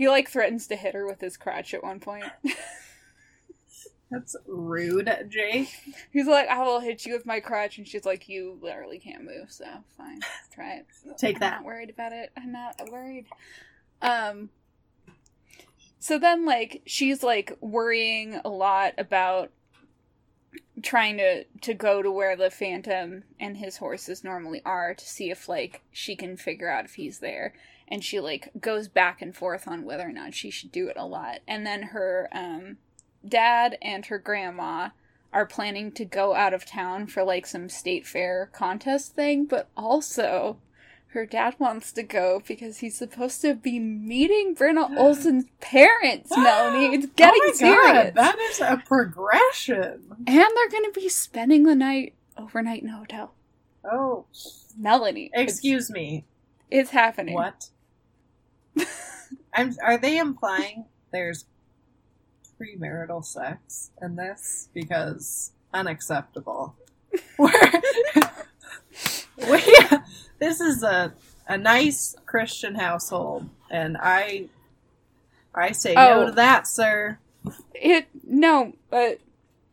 [0.00, 2.24] He like threatens to hit her with his crotch at one point.
[4.10, 5.68] That's rude, Jake.
[6.10, 9.24] He's like, "I will hit you with my crotch," and she's like, "You literally can't
[9.24, 9.66] move, so
[9.98, 10.20] fine,
[10.54, 10.86] try it."
[11.18, 11.50] Take I'm that.
[11.56, 12.32] not worried about it.
[12.34, 13.26] I'm not worried.
[14.00, 14.48] Um.
[15.98, 19.50] So then, like, she's like worrying a lot about
[20.82, 25.30] trying to to go to where the Phantom and his horses normally are to see
[25.30, 27.52] if like she can figure out if he's there.
[27.90, 30.96] And she like goes back and forth on whether or not she should do it
[30.96, 31.40] a lot.
[31.48, 32.76] And then her um
[33.26, 34.90] dad and her grandma
[35.32, 39.68] are planning to go out of town for like some state fair contest thing, but
[39.76, 40.58] also
[41.08, 46.94] her dad wants to go because he's supposed to be meeting Brenna Olson's parents, Melanie.
[46.94, 47.92] It's getting oh serious.
[47.92, 50.02] God, that is a progression.
[50.26, 53.34] and they're going to be spending the night overnight in a hotel.
[53.84, 54.26] Oh,
[54.78, 55.30] Melanie.
[55.34, 56.24] it's- excuse me.
[56.70, 57.34] It's, happening.
[57.34, 57.70] What?
[59.54, 59.74] I'm.
[59.84, 61.46] Are they implying there's
[62.60, 64.68] premarital sex in this?
[64.74, 66.76] Because unacceptable.
[67.38, 67.52] We're,
[69.50, 69.62] we,
[70.38, 71.14] this is a
[71.48, 74.48] a nice Christian household, and I
[75.54, 76.20] I say Oh.
[76.20, 77.18] no to that, sir.
[77.74, 79.20] It no, but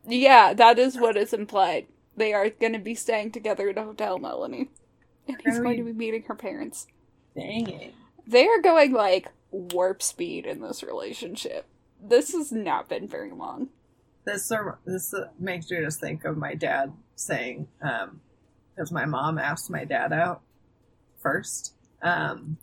[0.05, 1.87] Yeah, that is what is implied.
[2.15, 4.69] They are going to be staying together in a hotel, Melanie.
[5.27, 6.87] And he's going to be meeting her parents.
[7.35, 7.93] Dang it.
[8.27, 11.65] They are going like warp speed in this relationship.
[12.01, 13.69] This has not been very long.
[14.25, 18.19] This uh, this uh, makes me just think of my dad saying, um,
[18.75, 20.41] because my mom asked my dad out
[21.19, 21.73] first.
[22.01, 22.57] Um,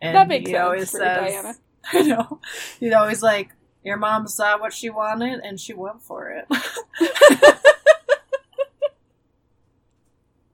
[0.00, 1.54] and that makes he sense always says, Diana.
[1.92, 2.40] I know.
[2.80, 3.50] He'd always like,
[3.84, 6.46] your mom saw what she wanted and she went for it.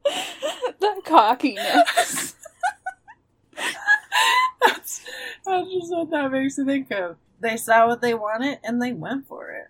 [0.80, 2.34] that cockiness.
[4.66, 5.04] that's,
[5.44, 7.16] that's just what that makes me think of.
[7.40, 9.68] They saw what they wanted and they went for it.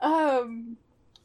[0.00, 0.76] um,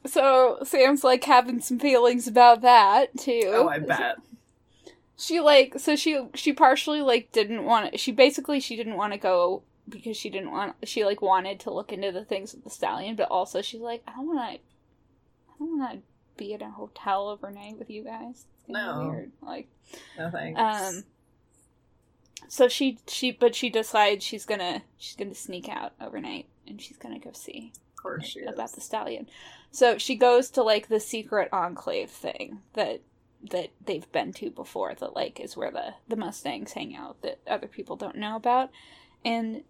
[0.05, 3.41] so Sam's like having some feelings about that too.
[3.53, 4.18] Oh, I bet.
[5.18, 9.20] She like so she she partially like didn't want she basically she didn't want to
[9.20, 12.70] go because she didn't want she like wanted to look into the things with the
[12.70, 15.99] stallion, but also she's like I don't want to I don't want to
[16.36, 18.45] be in a hotel overnight with you guys.
[18.61, 19.09] It's No.
[19.11, 19.32] weird.
[19.41, 19.68] Like
[20.18, 20.59] No thanks.
[20.59, 21.03] um
[22.54, 26.97] so she she but she decides she's gonna she's gonna sneak out overnight and she's
[26.97, 28.74] gonna go see of course she about is.
[28.74, 29.28] the stallion.
[29.72, 33.01] So she goes to like the secret enclave thing that
[33.49, 34.93] that they've been to before.
[34.93, 38.70] That like is where the the Mustangs hang out that other people don't know about,
[39.26, 39.64] and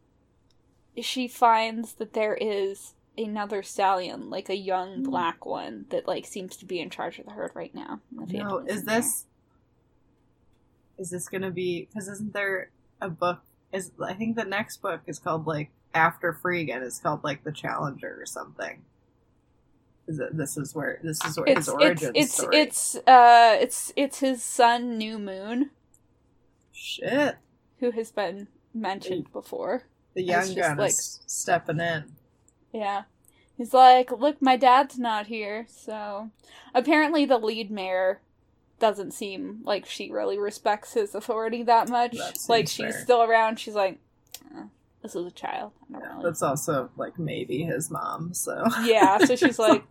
[1.01, 5.03] she finds that there is another stallion, like a young Hmm.
[5.03, 8.01] black one that like seems to be in charge of the herd right now.
[8.11, 8.95] No, is isn't there.
[8.99, 9.25] this
[11.03, 11.85] is this gonna be?
[11.89, 12.69] Because isn't there
[13.01, 13.39] a book?
[13.73, 16.81] Is I think the next book is called like After Free Again.
[16.81, 18.81] It's called like the Challenger or something.
[20.07, 20.35] Is it?
[20.37, 22.57] This is where this is where It's his origin it's story.
[22.57, 25.71] it's uh it's it's his son New Moon
[26.71, 27.35] Shit.
[27.79, 29.83] who has been mentioned before.
[30.15, 32.05] The young gun like- is stepping in.
[32.71, 33.03] Yeah.
[33.55, 36.31] He's like, look, my dad's not here, so.
[36.73, 38.19] Apparently, the lead mayor
[38.83, 42.17] doesn't seem like she really respects his authority that much.
[42.17, 43.01] That like, she's fair.
[43.03, 43.57] still around.
[43.57, 43.97] She's like,
[44.53, 44.63] "Uh,
[45.01, 45.71] this is a child.
[45.87, 46.23] I don't Yeah, really.
[46.25, 48.33] that's also like maybe his mom.
[48.33, 49.85] So Yeah, so she's like,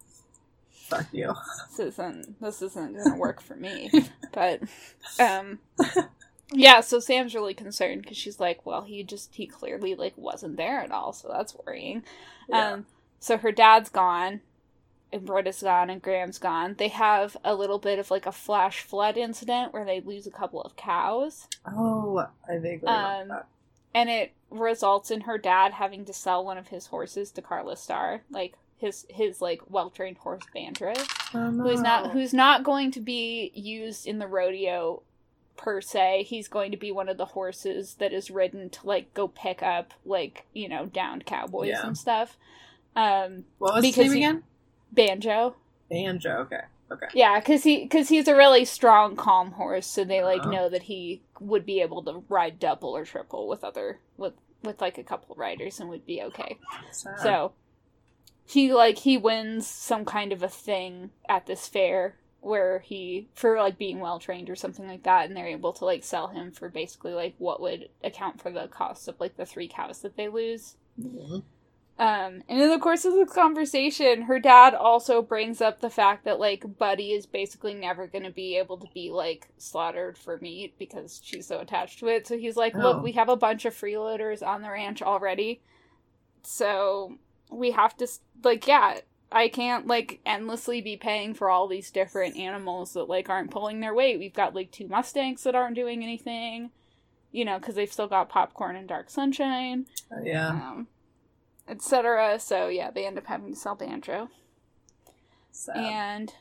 [0.70, 1.32] fuck you.
[1.70, 3.90] this isn't this isn't gonna work for me.
[4.30, 4.60] But,
[5.18, 5.58] um,
[6.52, 6.80] yeah.
[6.80, 10.80] So Sam's really concerned because she's like, well, he just he clearly like wasn't there
[10.80, 12.02] at all, so that's worrying.
[12.48, 12.72] Yeah.
[12.72, 12.86] Um,
[13.20, 14.40] so her dad's gone,
[15.12, 16.74] and Brynna's gone, and Gram's gone.
[16.78, 20.30] They have a little bit of like a flash flood incident where they lose a
[20.30, 23.46] couple of cows, oh, I vaguely um, that.
[23.94, 27.76] and it results in her dad having to sell one of his horses to Carla
[27.76, 30.92] Starr, like his his like well trained horse Banjo,
[31.34, 35.02] Oh, who's not who's not going to be used in the rodeo
[35.56, 36.24] per se.
[36.28, 39.62] He's going to be one of the horses that is ridden to like go pick
[39.62, 41.86] up like you know downed cowboys Yeah.
[41.86, 42.36] and stuff.
[42.96, 44.42] Um, What was his name again?
[44.92, 45.56] Banjo.
[45.90, 46.30] Banjo.
[46.40, 46.60] Okay.
[46.90, 47.06] Okay.
[47.14, 50.50] Yeah, because he because he's a really strong, calm horse, so they like Oh.
[50.50, 54.80] know that he would be able to ride double or triple with other with with
[54.80, 56.58] like a couple riders and would be okay.
[56.90, 57.18] Sad.
[57.20, 57.52] So
[58.44, 63.56] he like he wins some kind of a thing at this fair where he for
[63.56, 66.52] like being well trained or something like that, and they're able to like sell him
[66.52, 70.16] for basically like what would account for the cost of like the three cows that
[70.16, 70.76] they lose.
[71.00, 71.42] Mhm.
[71.98, 76.24] Um, and in the course of the conversation, her dad also brings up the fact
[76.24, 80.38] that like Buddy is basically never going to be able to be like slaughtered for
[80.38, 82.26] meat because she's so attached to it.
[82.26, 82.80] So he's like, Oh.
[82.80, 85.62] "Look, we have a bunch of freeloaders on the ranch already,
[86.42, 87.18] so
[87.50, 88.08] we have to
[88.44, 88.98] like, yeah."
[89.34, 93.80] I can't like endlessly be paying for all these different animals that like aren't pulling
[93.80, 94.18] their weight.
[94.18, 96.70] We've got like two mustangs that aren't doing anything,
[97.30, 100.48] you know, because they've still got popcorn and dark sunshine Uh, yeah.
[100.50, 100.88] um,
[101.72, 102.38] etc.
[102.38, 104.28] So yeah, they end up having to sell Banjo,
[105.50, 105.76] Sad.
[105.76, 106.34] and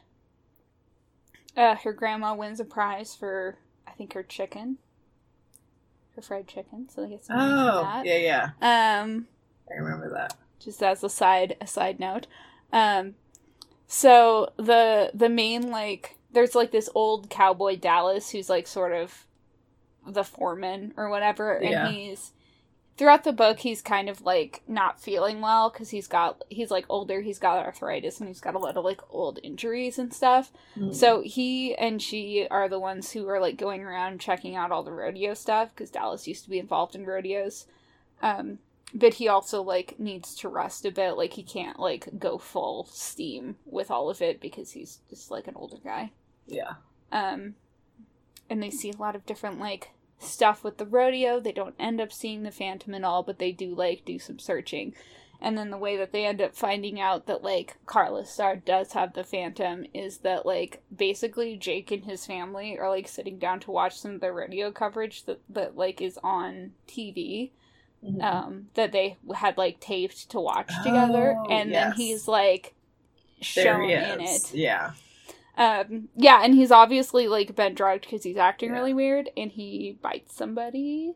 [1.58, 3.58] uh, her grandma wins a prize for
[3.88, 4.78] I think her chicken,
[6.16, 6.88] her fried chicken.
[6.90, 8.06] So they get some money for oh, that.
[8.06, 9.00] yeah, yeah.
[9.02, 9.28] Um,
[9.70, 10.36] I remember that.
[10.60, 12.28] just as a side a side note.
[12.74, 13.16] Um,
[13.88, 19.26] so the the main like there's like this old cowboy Dallas who's like sort of
[20.08, 21.90] the foreman or whatever, and Yeah.
[21.90, 22.32] he's
[22.98, 26.86] throughout the book he's kind of like not feeling well because he's got he's like
[26.90, 30.52] older, he's got arthritis, and he's got a lot of like old injuries and stuff.
[30.78, 30.94] Mm.
[30.94, 34.84] So he and she are the ones who are like going around checking out all
[34.84, 37.66] the rodeo stuff because Dallas used to be involved in rodeos.
[38.22, 38.60] Um,
[38.94, 41.14] but he also like needs to rest a bit.
[41.14, 45.48] Like he can't like go full steam with all of it because he's just like
[45.48, 46.12] an older guy.
[46.48, 46.74] yeah.
[47.12, 47.56] Um,
[48.50, 51.40] and they see a lot of different like stuff with the rodeo.
[51.40, 54.40] They don't end up seeing the phantom at all, but they do like do some
[54.40, 54.94] searching.
[55.44, 58.94] And then the way that they end up finding out that like Carla Starr does
[58.94, 63.60] have the Phantom is that like basically Jake and his family are like sitting down
[63.62, 67.52] to watch some of the radio coverage that that like is on TV
[68.04, 68.24] Mhm.
[68.24, 72.74] um that they had like taped to watch together Oh, and then he's like
[73.42, 74.92] shown in it Yeah.
[75.58, 78.76] Um yeah and he's obviously like been drugged because he's acting Yeah.
[78.78, 81.14] really weird and he bites somebody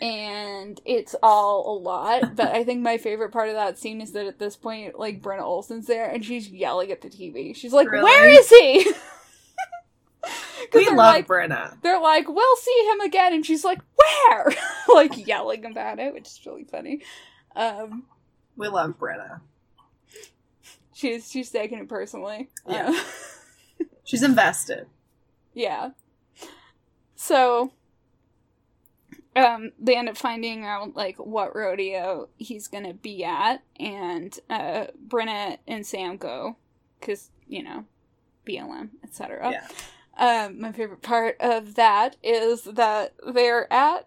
[0.00, 4.12] and it's all a lot but i think my favorite part of that scene is
[4.12, 7.72] that at this point like brynna olson's there and she's yelling at the tv she's
[7.72, 8.04] like Really?
[8.04, 8.92] "Where is he?"
[10.72, 11.76] We love like, Brynna.
[11.82, 14.52] they're like, we'll see him again, and she's like, where?
[14.94, 17.02] like yelling about it, which is really funny.
[17.54, 18.04] Um,
[18.56, 19.40] We love Brynna.
[21.04, 22.48] She's she's taking it personally.
[22.66, 22.88] Yeah.
[22.88, 24.86] Uh, She's invested.
[25.52, 25.90] yeah.
[27.14, 27.72] So,
[29.36, 34.86] um, they end up finding out like what rodeo he's gonna be at, and uh,
[35.06, 36.56] Brynna and Sam go
[36.98, 37.84] because you know,
[38.46, 39.50] BLM, etc.
[39.52, 39.66] Yeah.
[40.16, 44.06] Um, my favorite part of that is that they're at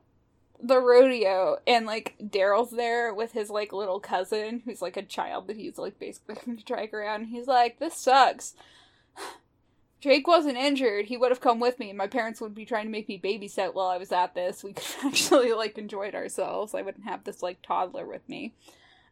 [0.61, 5.47] the rodeo and like Daryl's there with his like little cousin who's like a child
[5.47, 7.25] that he's like basically to drag around.
[7.25, 8.55] He's like, "This sucks."
[9.99, 11.05] Jake wasn't injured.
[11.05, 13.19] He would have come with me, and my parents would be trying to make me
[13.19, 14.63] babysit while I was at this.
[14.63, 16.73] We could actually like enjoyed ourselves.
[16.73, 18.53] I wouldn't have this like toddler with me.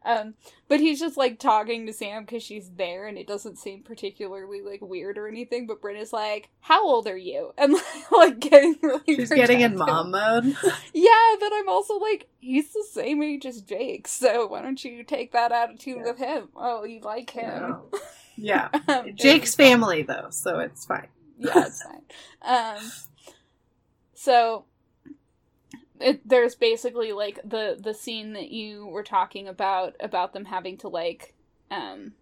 [0.05, 0.35] Um,
[0.67, 4.61] but he's just like talking to Sam because she's there, and it doesn't seem particularly
[4.61, 5.65] like weird or anything.
[5.67, 9.01] But Brynna's like, "How old are you?" And like, like getting really.
[9.07, 10.55] She's getting in mom mode.
[10.93, 15.03] Yeah, but I'm also like, he's the same age as Jake, so why don't you
[15.03, 16.03] take that attitude Yeah.
[16.11, 16.49] with him?
[16.55, 17.77] Oh, you like him.
[18.37, 18.67] Yeah.
[18.89, 21.07] Um, Jake's family though, so it's fine.
[21.39, 22.01] yeah, it's fine.
[22.41, 22.91] Um,
[24.13, 24.65] so
[25.99, 30.77] it, there's basically like the the scene that you were talking about about them having
[30.77, 31.33] to like,
[31.71, 32.13] um,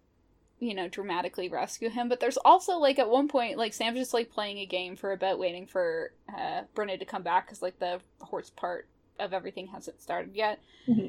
[0.60, 2.08] you know, dramatically rescue him.
[2.08, 5.12] But there's also like at one point like Sam's just like playing a game for
[5.12, 8.86] a bit, waiting for uh Brynna to come back because like the horse part
[9.18, 10.60] of everything hasn't started yet.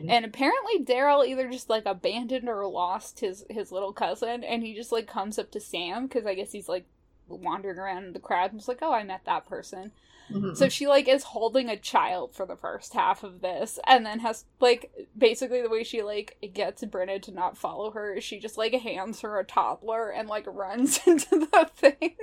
[0.10, 4.74] And apparently Daryl either just like abandoned or lost his his little cousin, and he
[4.74, 6.86] just like comes up to Sam because I guess he's like
[7.28, 9.92] wandering around in the crowd and just like, oh, I met that person.
[10.32, 10.58] Mhm.
[10.58, 14.20] So she like is holding a child for the first half of this, and then
[14.20, 18.40] has like basically the way she like gets Brynna to not follow her is she
[18.40, 22.16] just like hands her a toddler and like runs into the thing.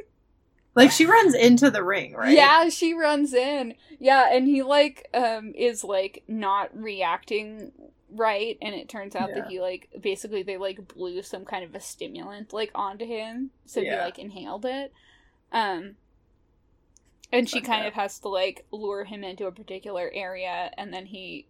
[0.75, 2.35] like she runs into the ring, right?
[2.35, 3.75] Yeah, she runs in.
[4.01, 7.73] Yeah, and he like um is like not reacting
[8.15, 9.37] right and it turns out Yeah.
[9.37, 13.53] that he like basically they like blew some kind of a stimulant like onto him
[13.65, 14.93] so he like inhaled it.
[15.53, 15.97] Um
[17.33, 17.89] and she kind that.
[17.89, 21.47] of has to like lure him into a particular area and then he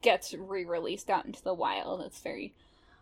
[0.00, 2.00] gets re-released out into the wild.
[2.02, 2.54] It's very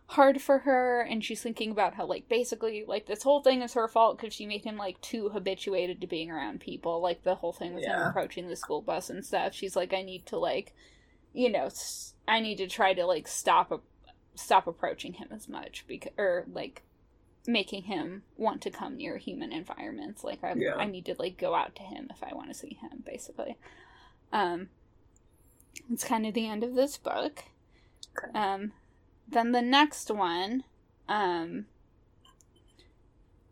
[0.09, 3.75] hard for her and she's thinking about how like basically like this whole thing is
[3.75, 7.35] her fault because she made him like too habituated to being around people like the
[7.35, 10.39] whole thing with him approaching the school bus and stuff she's like i need to
[10.39, 10.73] like
[11.33, 11.69] you know
[12.29, 13.81] I need to try to like stop a-
[14.35, 16.83] stop approaching him as much because or like
[17.49, 20.75] making him want to come near human environments like I, Yeah.
[20.77, 23.57] I need to like go out to him if i want to see him basically
[24.33, 24.69] um
[25.93, 27.45] it's kind of the end of this book
[28.19, 28.39] Okay.
[28.39, 28.73] um
[29.29, 30.65] then the next one
[31.09, 31.67] um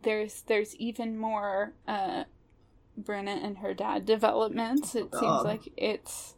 [0.03, 2.25] there's there's even more uh
[3.01, 4.95] Brynna and her dad developments.
[4.95, 6.35] It seems like it's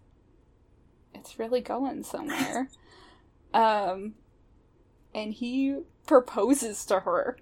[1.14, 2.68] it's really going somewhere.
[3.54, 4.14] um
[5.14, 7.36] and he proposes to her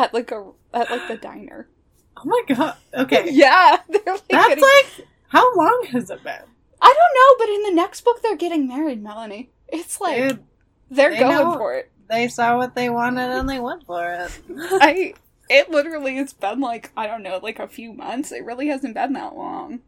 [0.00, 1.68] at like a at like the diner.
[2.16, 2.76] Oh my god.
[2.94, 3.28] Okay.
[3.32, 6.42] Yeah, they're like That's getting- like how long has it been?
[6.82, 9.50] I don't know, but in the next book they're getting married, Melanie.
[9.68, 10.44] It's like Dude,
[10.90, 11.90] they're they going for it.
[12.08, 14.40] they saw what they wanted and they went for it.
[14.80, 15.14] I
[15.48, 18.32] it literally it's been like I don't know, like a few months.
[18.32, 19.80] It really hasn't been that long.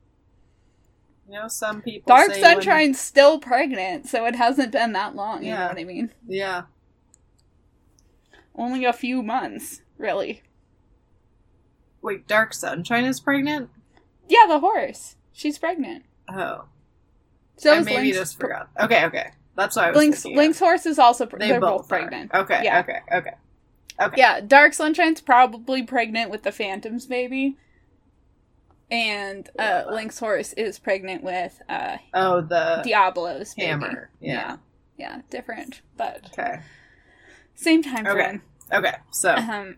[1.28, 5.42] You know, some people Dark Sunshine's still pregnant, so it hasn't been that long.
[5.42, 6.10] You know what I mean?
[6.28, 6.62] Yeah.
[8.54, 10.42] Only a few months, really.
[12.02, 13.70] Wait, Dark Sunshine is pregnant?
[14.28, 15.16] Yeah, the horse.
[15.32, 16.04] She's pregnant.
[16.28, 16.64] Oh.
[17.56, 18.68] So I maybe Linc's, just forgot.
[18.80, 19.30] Okay, okay.
[19.56, 20.24] That's what I was Linc's.
[20.24, 22.30] Linc's horse is also pre- They they're both, both, pregnant.
[22.34, 22.40] Are.
[22.40, 22.80] Okay, Yeah.
[22.80, 23.30] okay, okay.
[24.00, 24.14] Okay.
[24.16, 27.56] Yeah, Dark Sunshine's probably pregnant with the Phantom's baby.
[28.90, 29.84] And uh, Yeah.
[29.90, 33.68] Linc's horse is pregnant with uh, Oh, the Diablo's baby.
[33.68, 34.10] hammer.
[34.20, 34.32] Yeah.
[34.32, 34.56] Yeah.
[34.96, 36.60] yeah, different, but Okay.
[37.54, 38.12] same time Okay.
[38.24, 38.42] frame.
[38.72, 38.94] Okay.
[39.10, 39.76] So Um,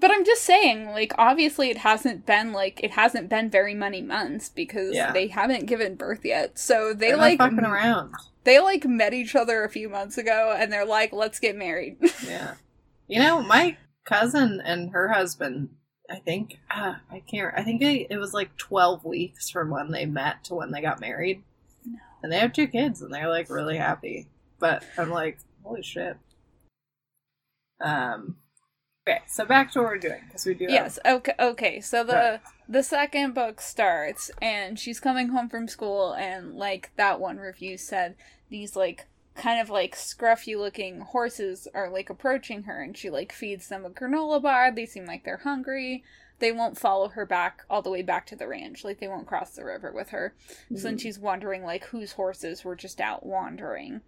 [0.00, 4.00] But I'm just saying, like, obviously it hasn't been like it hasn't been very many
[4.02, 5.12] months because Yeah.
[5.12, 6.58] they haven't given birth yet.
[6.58, 8.14] So they They're like fucking around.
[8.44, 11.98] they like met each other a few months ago and they're like, let's get married.
[12.26, 12.54] Yeah.
[13.08, 15.70] You know, my cousin and her husband,
[16.08, 19.90] I think, uh, I can't, I think it, it was like 12 weeks from when
[19.90, 21.42] they met to when they got married.
[22.22, 24.28] And they have two kids and they're like really happy.
[24.58, 26.16] But I'm like, holy shit.
[27.80, 28.36] Um,
[29.06, 30.64] okay, so back to what we're doing because we do.
[30.64, 30.98] have- yes.
[31.04, 31.34] Okay.
[31.38, 31.80] Okay.
[31.80, 32.40] So the Right.
[32.68, 37.76] the second book starts and she's coming home from school and like that one review
[37.76, 38.16] said
[38.48, 43.32] these like kind of like scruffy looking horses are like approaching her and she like
[43.32, 44.70] feeds them a granola bar.
[44.70, 46.04] They seem like they're hungry.
[46.38, 48.82] They won't follow her back all the way back to the ranch.
[48.84, 50.34] Like they won't cross the river with her.
[50.74, 50.98] So then mm-hmm.
[50.98, 54.00] she's wondering like whose horses were just out wandering.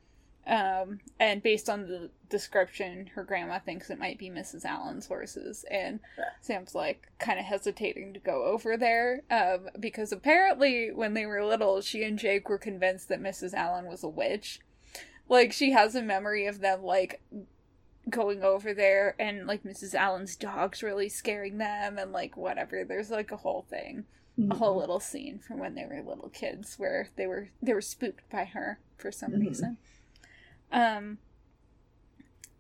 [0.47, 4.65] Um, and based on the description, her grandma thinks it might be Mrs.
[4.65, 6.01] Allen's horses, and
[6.41, 11.45] Sam's like kind of hesitating to go over there um, because apparently when they were
[11.45, 13.55] little, she and Jake were convinced that Mrs.
[13.55, 14.59] Allen was a witch.
[15.29, 17.23] Like she has a memory of them like
[18.11, 19.95] going over there and like Mrs.
[19.95, 22.85] Allen's dogs really scaring them and like whatever.
[22.85, 24.05] There's like a whole thing
[24.51, 27.83] a whole little scene from when they were little kids where they were they were
[27.83, 29.41] spooked by her for some Mhm.
[29.47, 29.77] reason.
[30.73, 31.19] Um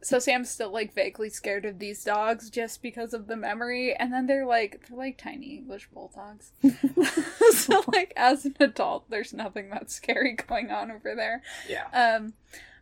[0.02, 4.12] so Sam's still like vaguely scared of these dogs just because of the memory and
[4.12, 6.50] then they're like they're like tiny English bulldogs.
[7.52, 11.42] so like as an adult there's nothing that scary going on over there.
[11.68, 11.86] Yeah.
[11.92, 12.34] Um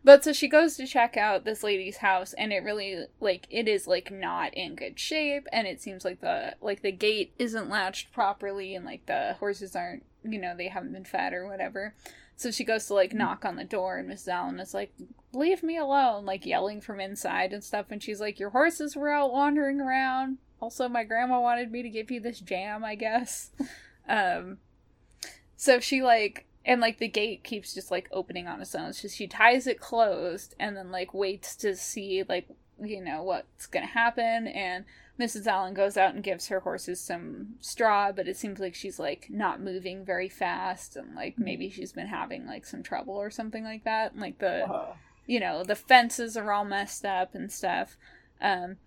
[0.03, 3.67] but so she goes to check out this lady's house and it really like it
[3.67, 7.69] is like not in good shape and it seems like the like the gate isn't
[7.69, 11.93] latched properly and like the horses aren't you know they haven't been fed or whatever.
[12.41, 14.29] So she goes to like knock on the door and Mrs.
[14.29, 14.91] Allen is like
[15.31, 19.11] leave me alone like yelling from inside and stuff and she's like your horses were
[19.11, 20.39] out wandering around.
[20.59, 23.51] Also my grandma wanted me to give you this jam, I guess.
[24.09, 24.57] um
[25.55, 28.93] so she like and like the gate keeps just like opening on its own.
[28.93, 32.47] So she ties it closed and then like waits to see like
[32.81, 34.85] you know what's gonna happen and
[35.21, 35.45] Mrs.
[35.45, 39.27] Allen goes out and gives her horses some straw, but it seems like she's like
[39.29, 43.63] not moving very fast and like maybe she's been having like some trouble or something
[43.63, 44.13] like that.
[44.13, 44.95] And, like the Whoa.
[45.27, 47.97] you know, the fences are all messed up and stuff.
[48.41, 48.77] Um,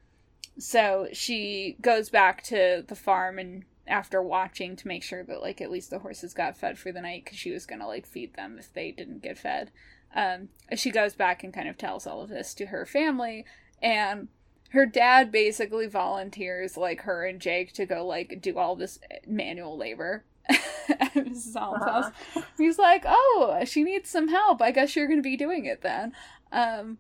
[0.59, 5.61] so she goes back to the farm and after watching to make sure that like
[5.61, 8.35] at least the horses got fed for the night because she was gonna like feed
[8.35, 9.71] them if they didn't get fed.
[10.17, 13.45] Um, she goes back and kind of tells all of this to her family
[13.83, 14.29] and
[14.75, 19.77] her dad basically volunteers like her and Jake to go like do all this manual
[19.77, 21.57] labor at Mrs.
[21.57, 22.03] Allen's Uh-huh.
[22.03, 22.13] house.
[22.59, 24.61] He's like, "Oh, she needs some help.
[24.61, 26.13] I guess you're going to be doing it then."
[26.53, 26.99] Um,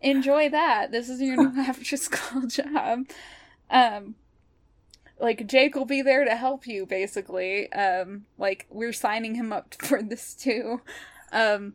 [0.00, 0.90] enjoy that.
[0.92, 3.06] This is your new after school job.
[3.70, 4.16] Um,
[5.18, 7.70] like Jake will be there to help you, basically.
[7.72, 10.80] Um, like we're signing him up for this too.
[11.32, 11.74] Um,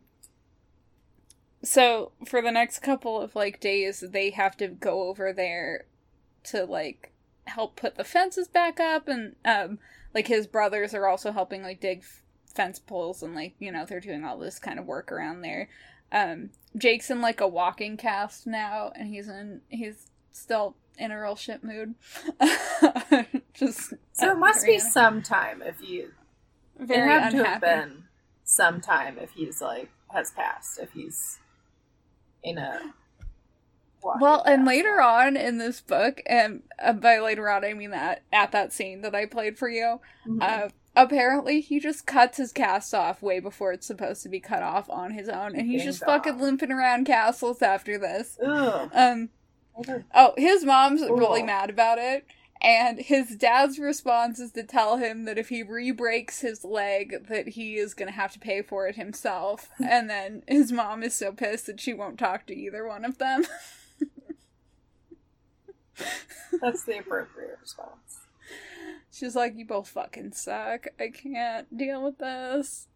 [1.66, 5.86] so for the next couple of like days, they have to go over there
[6.44, 7.12] to like
[7.46, 9.78] help put the fences back up, and um,
[10.14, 12.22] like his brothers are also helping like dig f-
[12.54, 15.68] fence poles, and like you know they're doing all this kind of work around there.
[16.12, 21.20] Um, Jake's in like a walking cast now, and he's in he's still in a
[21.20, 21.94] real shit mood.
[23.54, 26.12] Just So it must be un- some time if you.
[26.78, 28.04] very it had to have been
[28.44, 31.38] some time if he's like has passed if he's
[32.42, 32.80] in a.
[34.20, 38.22] Well, and later on in this book, and uh, by later on I mean that
[38.32, 40.42] at that scene that I played for you, Mhm.
[40.42, 44.62] uh, apparently he just cuts his cast off way before it's supposed to be cut
[44.62, 46.08] off on his own, and he's just dong.
[46.08, 48.38] fucking limping around castles after this.
[48.44, 48.90] Ugh.
[48.94, 49.28] Um,
[50.14, 52.26] oh, his mom's really mad about it.
[52.62, 57.48] And his dad's response is to tell him that if he re-breaks his leg, that
[57.48, 59.68] he is gonna have to pay for it himself.
[59.78, 63.18] and then his mom is so pissed that she won't talk to either one of
[63.18, 63.44] them.
[66.60, 68.20] That's the appropriate response.
[69.12, 70.88] She's like, You both fucking suck.
[71.00, 72.88] I can't deal with this.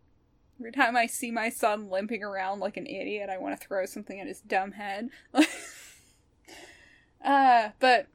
[0.59, 3.87] Every time I see my son limping around like an idiot, I want to throw
[3.87, 5.09] something at his dumb head.
[7.25, 8.09] uh, but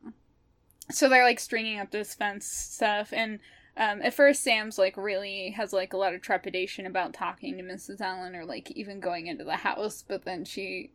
[0.91, 3.39] so they're like stringing up this fence stuff, and
[3.77, 7.63] um, at first Sam's like really has like a lot of trepidation about talking to
[7.63, 8.01] Mrs.
[8.01, 10.91] Allen or like even going into the house, but then she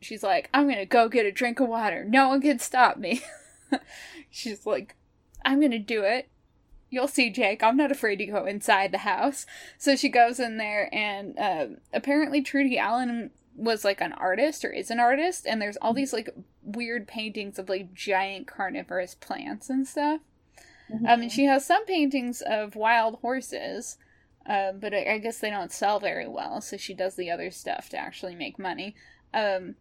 [0.00, 2.04] she's like, I'm gonna go get a drink of water.
[2.04, 3.22] No one can stop me.
[4.30, 4.96] she's like,
[5.44, 6.28] I'm gonna do it.
[6.88, 7.62] You'll see, Jake.
[7.62, 9.46] I'm not afraid to go inside the house.
[9.78, 14.70] So she goes in there, and um, apparently Trudy Allen was like an artist or
[14.70, 16.30] is an artist and there's all these like
[16.62, 20.20] weird paintings of like giant carnivorous plants and stuff.
[20.92, 23.96] Um, and she has some paintings of wild horses,
[24.46, 27.50] um, but I, I guess they don't sell very well, so she does the other
[27.50, 28.96] stuff to actually make money.
[29.32, 29.76] Um,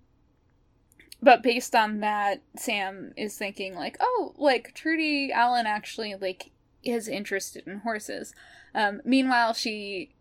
[1.21, 6.51] but based on that, Sam is thinking like, oh, like Trudy Allen actually like
[6.83, 8.33] is interested in horses.
[8.73, 10.11] Um, meanwhile, she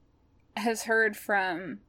[0.57, 1.81] has heard from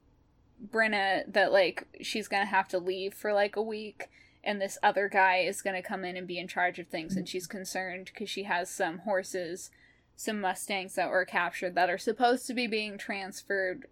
[0.68, 4.10] Brynna that like she's gonna have to leave for like a week
[4.44, 7.26] and this other guy is gonna come in and be in charge of things and
[7.26, 7.30] mm.
[7.30, 9.72] she's concerned because she has some horses
[10.16, 13.88] some mustangs that were captured that are supposed to be being transferred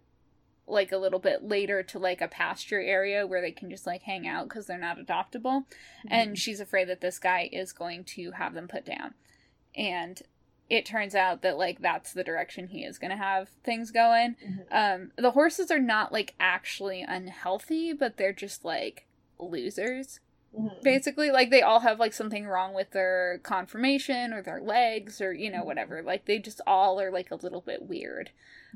[0.68, 4.04] like a little bit later to like a pasture area where they can just like
[4.04, 5.64] hang out because they're not adoptable
[6.06, 6.36] and mm-hmm.
[6.36, 9.14] she's afraid that this guy is going to have them put down.
[9.76, 10.22] And
[10.70, 14.36] it turns out that like that's the direction he is going to have things going.
[14.72, 19.06] Um the horses are not like actually unhealthy but they're just like
[19.40, 20.20] losers
[20.82, 21.30] basically.
[21.30, 25.52] Like they all have like something wrong with their conformation or their legs or you
[25.52, 26.02] know whatever.
[26.02, 28.32] Like they just all are like a little bit weird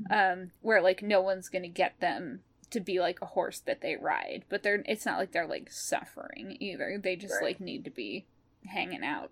[0.09, 2.39] um where like no one's gonna get them
[2.69, 4.43] to be like a horse that they ride.
[4.47, 6.97] But they're it's not like they're like suffering either.
[7.01, 7.43] They just Right.
[7.43, 8.25] like need to be
[8.67, 9.31] hanging out.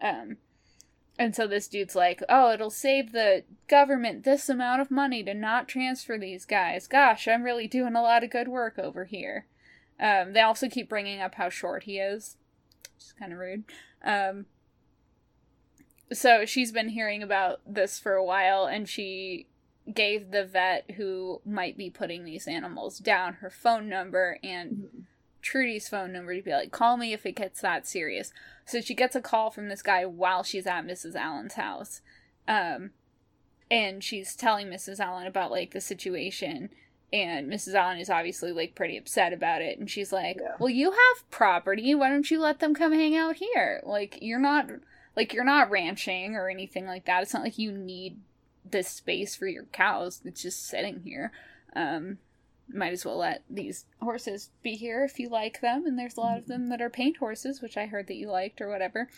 [0.00, 0.38] Um
[1.18, 5.34] and so this dude's like oh it'll save the government this amount of money to
[5.34, 6.86] not transfer these guys.
[6.86, 9.46] Gosh i'm really doing a lot of good work over here.
[10.00, 12.36] Um, they also keep bringing up how short he is,
[12.94, 13.64] which is kind of rude.
[14.04, 14.46] Um,
[16.12, 19.46] so she's been hearing about this for a while, and she
[19.92, 25.06] gave the vet who might be putting these animals down her phone number and
[25.42, 28.32] Trudy's phone number to be like, call me if it gets that serious.
[28.64, 31.14] So she gets a call from this guy while she's at Mrs.
[31.14, 32.00] Allen's house.
[32.46, 32.90] Um,
[33.70, 35.00] and she's telling Mrs.
[35.00, 36.70] Allen about like the situation.
[37.12, 37.74] And Mrs.
[37.74, 39.78] Allen is obviously like pretty upset about it.
[39.78, 40.54] And she's like, Yeah.
[40.58, 41.94] Well, you have property.
[41.94, 43.82] Why don't you let them come hang out here?
[43.84, 44.70] Like, you're not
[45.16, 47.22] like you're not ranching or anything like that.
[47.22, 48.18] It's not like you need
[48.64, 50.20] this space for your cows.
[50.24, 51.32] It's just sitting here.
[51.74, 52.18] Um,
[52.74, 55.86] might as well let these horses be here if you like them.
[55.86, 58.30] And there's a lot of them that are paint horses, which I heard that you
[58.30, 59.08] liked or whatever.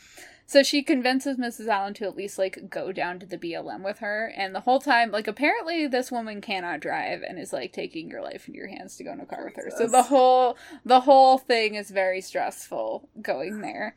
[0.46, 1.68] So she convinces Mrs.
[1.68, 4.32] Allen to at least like go down to the BLM with her.
[4.36, 8.22] And the whole time, like apparently this woman cannot drive and is like taking your
[8.22, 9.70] life into your hands to go in a car with her.
[9.76, 13.96] So the whole the whole thing is very stressful going there.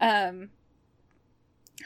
[0.00, 0.50] Um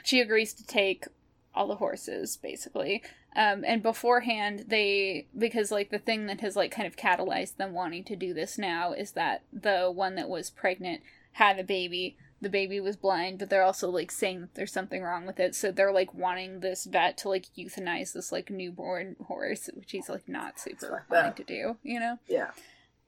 [0.05, 1.07] she agrees to take
[1.55, 3.03] all the horses basically
[3.35, 7.73] um, and beforehand they because like the thing that has like kind of catalyzed them
[7.73, 11.03] wanting to do this now is that the one that was pregnant
[11.33, 12.17] had a baby.
[12.41, 15.55] The baby was blind but they're also like saying that there's something wrong with it.
[15.55, 20.09] So they're like wanting this vet to like euthanize this like newborn horse which he's
[20.09, 22.19] like not super wanting to do you know?
[22.27, 22.51] Yeah.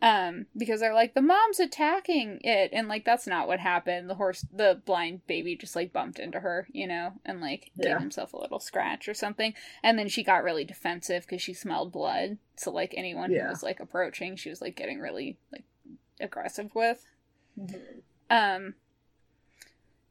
[0.03, 4.16] Um because they're like the mom's attacking it and like that's not what happened the
[4.16, 7.91] horse the blind baby just like bumped into her you know and like Yeah.
[7.93, 11.55] gave himself a little scratch or something and then she got really defensive because she
[11.55, 13.45] smelled blood so like anyone Yeah.
[13.45, 15.65] who was like approaching she was like getting really like
[16.21, 17.07] aggressive with
[17.59, 17.77] Mm-hmm.
[18.31, 18.75] um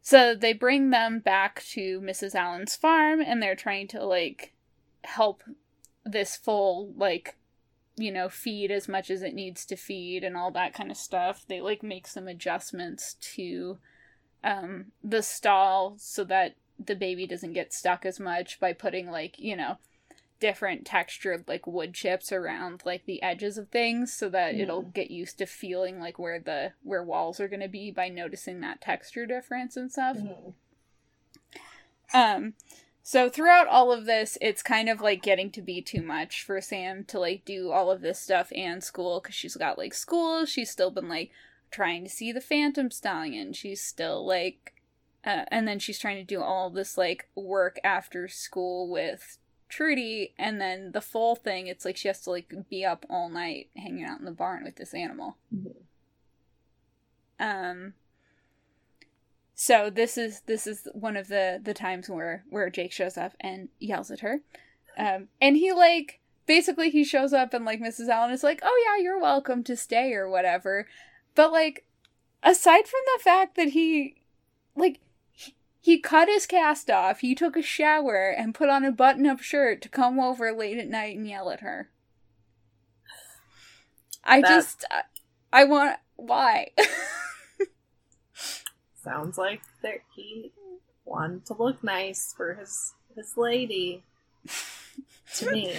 [0.01, 2.35] so they bring them back to Mrs.
[2.35, 4.53] Allen's farm and they're trying to like
[5.03, 5.43] help
[6.05, 7.37] this full like
[7.95, 10.97] you know feed as much as it needs to feed and all that kind of
[10.97, 11.45] stuff.
[11.47, 13.77] They like make some adjustments to
[14.43, 19.37] um the stall so that the baby doesn't get stuck as much by putting like,
[19.37, 19.77] you know,
[20.39, 25.09] different textured like wood chips around like the edges of things so that it'll get
[25.09, 28.81] used to feeling like where the where walls are going to be by noticing that
[28.81, 30.17] texture difference and stuff.
[32.13, 32.55] Um
[33.03, 36.59] so throughout all of this it's kind of like getting to be too much for
[36.61, 40.45] Sam to like do all of this stuff and school cuz she's got like school,
[40.45, 41.29] she's still been like
[41.69, 43.53] trying to see the Phantom Stallion.
[43.53, 44.73] She's still like
[45.25, 49.37] uh, and then she's trying to do all this like work after school with
[49.73, 53.27] Trudy, and then the full thing, it's like she has to like be up all
[53.27, 55.37] night hanging out in the barn with this animal.
[57.39, 57.93] Um.
[59.65, 63.31] So this is this is one of the the times where where Jake shows up
[63.39, 64.41] and yells at her,
[64.97, 68.09] um, and he like basically he shows up and like Mrs.
[68.09, 70.85] Allen is like, oh yeah, you're welcome to stay or whatever,
[71.33, 71.85] but like
[72.43, 74.17] aside from the fact that he
[74.75, 74.99] like
[75.79, 79.81] he, cut his cast off, he took a shower and put on a button-up shirt
[79.83, 81.89] to come over late at night and yell at her.
[84.25, 85.03] I just I,
[85.53, 86.71] I want why?
[89.03, 90.51] Sounds like that he
[91.05, 94.03] wanted to look nice for his his lady.
[95.35, 95.75] to me.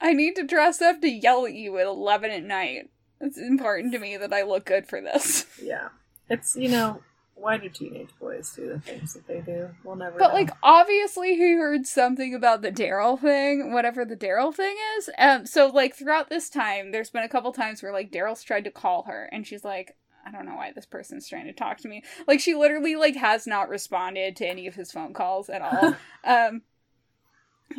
[0.00, 2.90] I need to dress up to yell at you at 11 at night.
[3.20, 5.46] It's important to me that I look good for this.
[5.62, 5.88] Yeah.
[6.28, 7.02] It's, you know,
[7.34, 9.70] why do teenage boys do the things that they do?
[9.84, 10.34] We'll never But know.
[10.34, 15.08] like obviously he heard something about the Daryl thing, whatever the Daryl thing is.
[15.18, 18.64] Um so like throughout this time there's been a couple times where like Daryl's tried
[18.64, 19.96] to call her and she's like
[20.26, 22.02] I don't know why this person's trying to talk to me.
[22.26, 25.94] Like she literally like has not responded to any of his phone calls at all.
[26.24, 26.62] um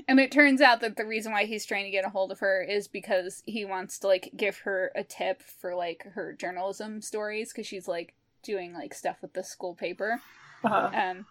[0.07, 2.40] and it turns out that the reason why he's trying to get a hold of
[2.40, 7.02] her is because he wants to like give her a tip for like her journalism
[7.02, 8.14] stories cuz she's like
[8.44, 10.22] doing like stuff with the school paper.
[10.64, 10.90] Uh-huh.
[10.94, 11.26] Um,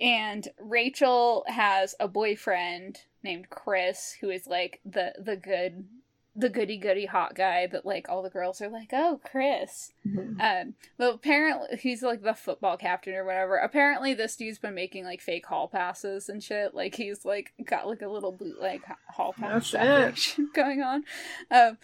[0.00, 5.88] and Rachel has a boyfriend named Chris who is like the the good
[6.36, 9.92] the goody goody hot guy that like all the girls are like, oh Chris.
[10.06, 10.40] Mhm.
[10.40, 13.56] Um, but apparently he's like the football captain or whatever.
[13.56, 16.74] Apparently this dude's been making like fake hall passes and shit.
[16.74, 21.04] Like he's like got like a little bootleg hall pass operation going on,
[21.50, 21.78] um,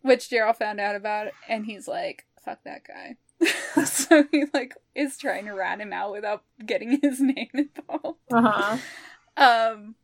[0.00, 3.16] which Daryl found out about, and he's like, fuck that guy.
[3.84, 8.18] so he like is trying to rat him out without getting his name involved.
[8.32, 8.78] Uh-huh.
[9.36, 9.94] Um,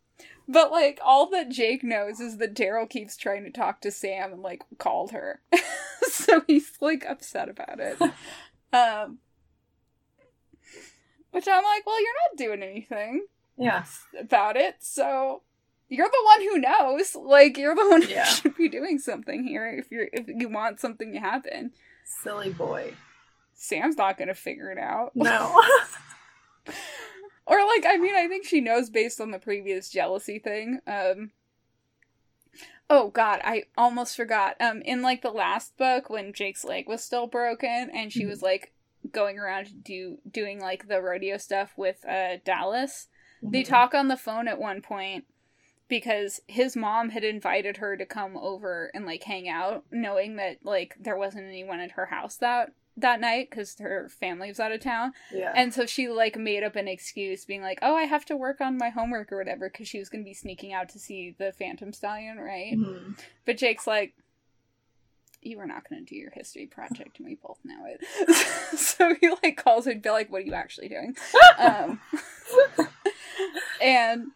[0.49, 4.33] but like all that Jake knows is that Daryl keeps trying to talk to Sam
[4.33, 5.43] and like called her,
[6.11, 7.99] so he's like upset about it.
[8.71, 9.19] Um,
[11.31, 13.25] which I'm like, well, you're not doing anything
[13.57, 13.85] Yeah.
[14.21, 15.43] about it, so
[15.89, 17.15] you're the one who knows.
[17.15, 20.81] Like you're the one who should be doing something here if you're if you want
[20.81, 21.73] something to happen.
[22.05, 22.93] Silly boy.
[23.55, 25.13] Sam's not gonna figure it out.
[25.15, 25.63] No.
[27.49, 30.81] Or like, I mean, I think she knows based on the previous jealousy thing.
[30.87, 31.31] Um
[32.91, 34.57] Oh god, I almost forgot.
[34.61, 38.43] Um in like the last book when Jake's leg was still broken and she was
[38.43, 38.73] like
[39.13, 43.09] going around do doing like the rodeo stuff with uh Dallas.
[43.43, 43.67] They Mhm.
[43.69, 45.25] talk on the phone at one point
[45.89, 50.59] because his mom had invited her to come over and like hang out knowing that
[50.65, 54.73] like there wasn't anyone at her house that that night cuz her family was out
[54.73, 55.13] of town.
[55.33, 55.53] Yeah.
[55.55, 58.61] And so she like made up an excuse being like, "Oh, I have to work
[58.61, 61.35] on my homework or whatever" cuz she was going to be sneaking out to see
[61.39, 62.75] the Phantom Stallion, right?
[62.75, 63.19] Mhm.
[63.45, 64.15] But Jake's like
[65.41, 68.05] you are not going to do your history project and we both know it.
[68.79, 71.17] so he like calls her and be like, "What are you actually doing?"
[71.59, 72.01] um
[73.81, 74.33] and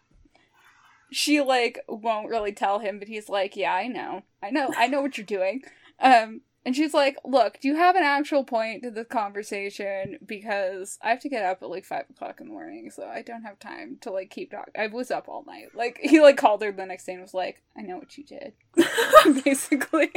[1.11, 4.87] she like won't really tell him but he's like yeah i know i know i
[4.87, 5.61] know what you're doing
[6.01, 10.99] um and she's like look do you have an actual point to the conversation because
[11.03, 13.43] i have to get up at like five o'clock in the morning so i don't
[13.43, 16.63] have time to like keep talking i was up all night like he like called
[16.63, 18.53] her the next day and was like i know what you did
[19.45, 20.11] basically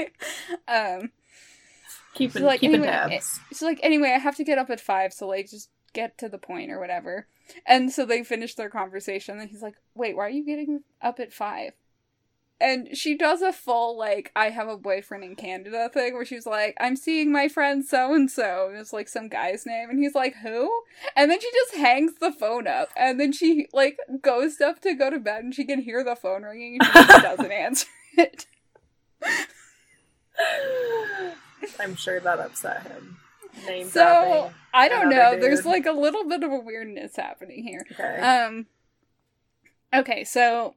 [0.67, 1.11] um
[2.15, 3.39] keeping like, keeping anyway, tabs.
[3.49, 6.29] She's like, anyway, I have to get up at five, so like, just get to
[6.29, 7.27] the point or whatever.
[7.65, 11.19] And so they finish their conversation, and he's like, wait, why are you getting up
[11.19, 11.73] at five?
[12.59, 16.45] And she does a full, like, I have a boyfriend in Canada thing where she's
[16.45, 18.69] like, I'm seeing my friend so and so.
[18.69, 19.89] And it's like some guy's name.
[19.89, 20.71] And he's like, who?
[21.17, 22.89] And then she just hangs the phone up.
[22.95, 26.15] And then she, like, goes up to go to bed and she can hear the
[26.15, 27.87] phone ringing and she just doesn't answer
[28.17, 28.45] it.
[31.79, 33.17] I'm sure that upset him.
[33.65, 34.53] Name So, dropping.
[34.73, 35.41] I don't another know.
[35.41, 37.85] There's like a little bit of a weirdness happening here.
[37.91, 38.19] Okay.
[38.21, 38.67] Um
[39.93, 40.75] Okay, so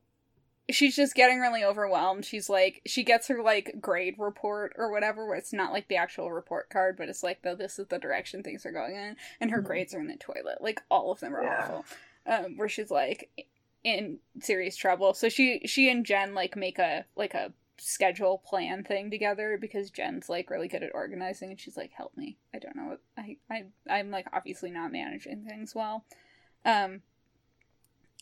[0.71, 2.25] she's just getting really overwhelmed.
[2.25, 5.97] She's like she gets her like grade report or whatever where it's not like the
[5.97, 9.17] actual report card, but it's like though, this is the direction things are going in
[9.41, 9.67] and her Mhm.
[9.67, 10.59] grades are in the toilet.
[10.61, 11.63] Like all of them are Yeah.
[11.63, 11.85] awful.
[12.27, 13.47] Um where she's like
[13.85, 15.15] in serious trouble.
[15.15, 19.89] So she she and Jen like make a like a schedule plan thing together because
[19.91, 22.37] Jen's like really good at organizing and she's like help me.
[22.53, 26.05] I don't know what I I I'm like obviously not managing things well.
[26.65, 27.03] Um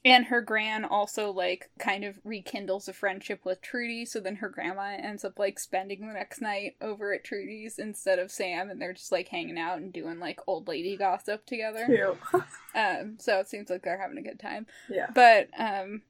[0.07, 4.49] and her gran also like kind of rekindles a friendship with Trudy, so then her
[4.49, 8.81] grandma ends up like spending the next night over at Trudy's instead of Sam, and
[8.81, 11.85] they're just like hanging out and doing like old lady gossip together.
[11.87, 12.17] Cute.
[12.77, 14.67] Um, so it seems like they're having a good time.
[14.91, 15.07] yeah.
[15.15, 16.03] But um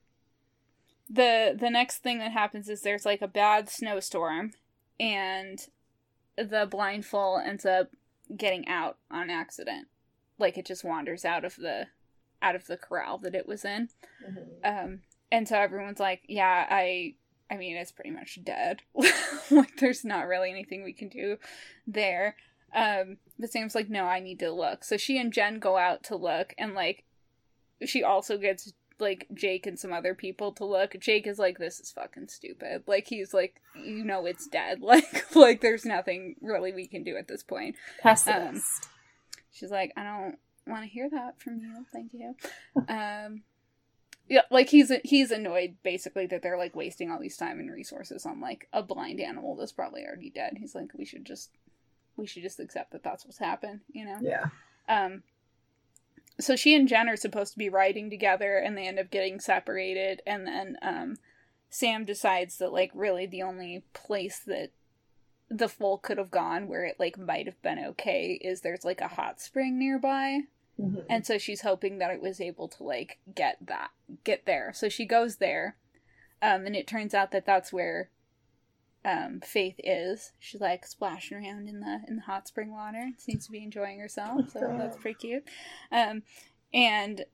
[1.09, 4.51] the the next thing that happens is there's like a bad snowstorm
[4.99, 5.61] and
[6.37, 7.93] the blind foal ends up
[8.37, 9.87] getting out on accident.
[10.41, 11.87] Like it just wanders out of the
[12.43, 13.89] out of the corral that it was in.
[14.27, 14.47] Mhm.
[14.65, 15.03] Um
[15.33, 17.15] and so everyone's like, "Yeah, I
[17.51, 18.83] I mean, it's pretty much dead.
[19.51, 21.39] like there's not really anything we can do
[21.87, 22.37] there."
[22.75, 26.03] Um but Sam's like, "No, I need to look." So she and Jen go out
[26.05, 27.05] to look and like
[27.85, 30.97] she also gets like Jake and some other people to look.
[30.99, 35.35] Jake is like, "This is fucking stupid." Like he's like, "You know it's dead." Like
[35.37, 37.77] like there's nothing really we can do at this point.
[38.01, 38.89] Pessimist.
[39.53, 41.87] She's like, "I don't want to hear that from you.
[41.93, 42.35] Thank you."
[42.89, 43.43] um
[44.29, 48.27] yeah, like he's he's annoyed basically that they're like wasting all these time and resources
[48.27, 50.57] on like a blind animal that's probably already dead.
[50.59, 51.51] He's like, we should just
[52.17, 54.19] we should just accept that that's what's happened, you know.
[54.21, 54.47] Yeah.
[54.89, 55.23] Um,
[56.41, 59.39] so she and Jen are supposed to be riding together, and they end up getting
[59.39, 60.23] separated.
[60.27, 61.17] And then um,
[61.71, 64.71] Sam decides that like really the only place that
[65.49, 69.01] the foal could have gone where it like might have been okay is there's like
[69.01, 70.41] a hot spring nearby.
[70.79, 71.07] Mhm.
[71.09, 73.91] And so she's hoping that it was able to like get that
[74.25, 74.73] get there.
[74.75, 75.77] So she goes there.
[76.43, 78.11] Um and it turns out that that's where
[79.05, 80.33] um Faith is.
[80.39, 83.11] She's like splashing around in the in the hot spring water.
[83.19, 84.51] Seems to be enjoying herself.
[84.51, 85.45] So that's pretty cute.
[85.91, 86.23] Um
[86.75, 87.25] and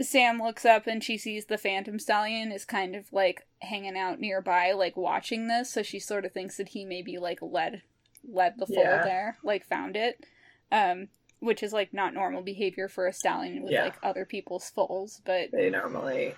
[0.00, 4.18] Sam looks up and she sees the Phantom Stallion is kind of like hanging out
[4.18, 5.70] nearby, like watching this.
[5.70, 7.82] So she sort of thinks that he maybe like led
[8.28, 9.02] led the foal Yeah.
[9.04, 10.24] there, like found it.
[10.72, 11.08] Um
[11.42, 13.82] which is like not normal behavior for a stallion with Yeah.
[13.84, 16.34] like other people's foals, but They normally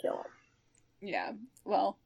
[0.00, 0.32] kill them.
[1.02, 1.32] yeah,
[1.64, 1.98] well,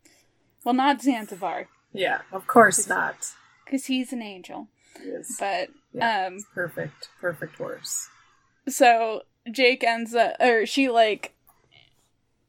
[0.65, 3.33] well, not Zanzibar Yeah, of course not.
[3.65, 4.69] because he's an angel,
[5.03, 5.37] Yes.
[5.39, 6.27] but Yeah.
[6.27, 8.09] um, perfect, perfect horse.
[8.69, 11.33] so Jake ends up, or she like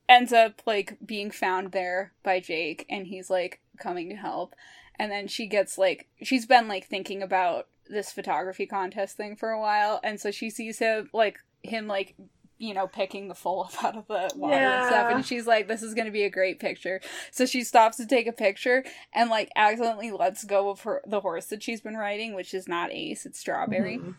[0.09, 4.55] ends up like being found there by Jake, and he's like coming to help,
[4.97, 9.49] and then she gets like she's been like thinking about this photography contest thing for
[9.49, 12.15] a while, and so she sees him like him like
[12.59, 15.67] you know picking the full up out of the water and stuff, and she's like,
[15.67, 17.01] "This is gonna be a great picture."
[17.31, 18.83] So she stops to take a picture
[19.13, 22.67] and like accidentally lets go of her the horse that she's been riding, which is
[22.67, 24.15] not Ace, it's Strawberry Mhm.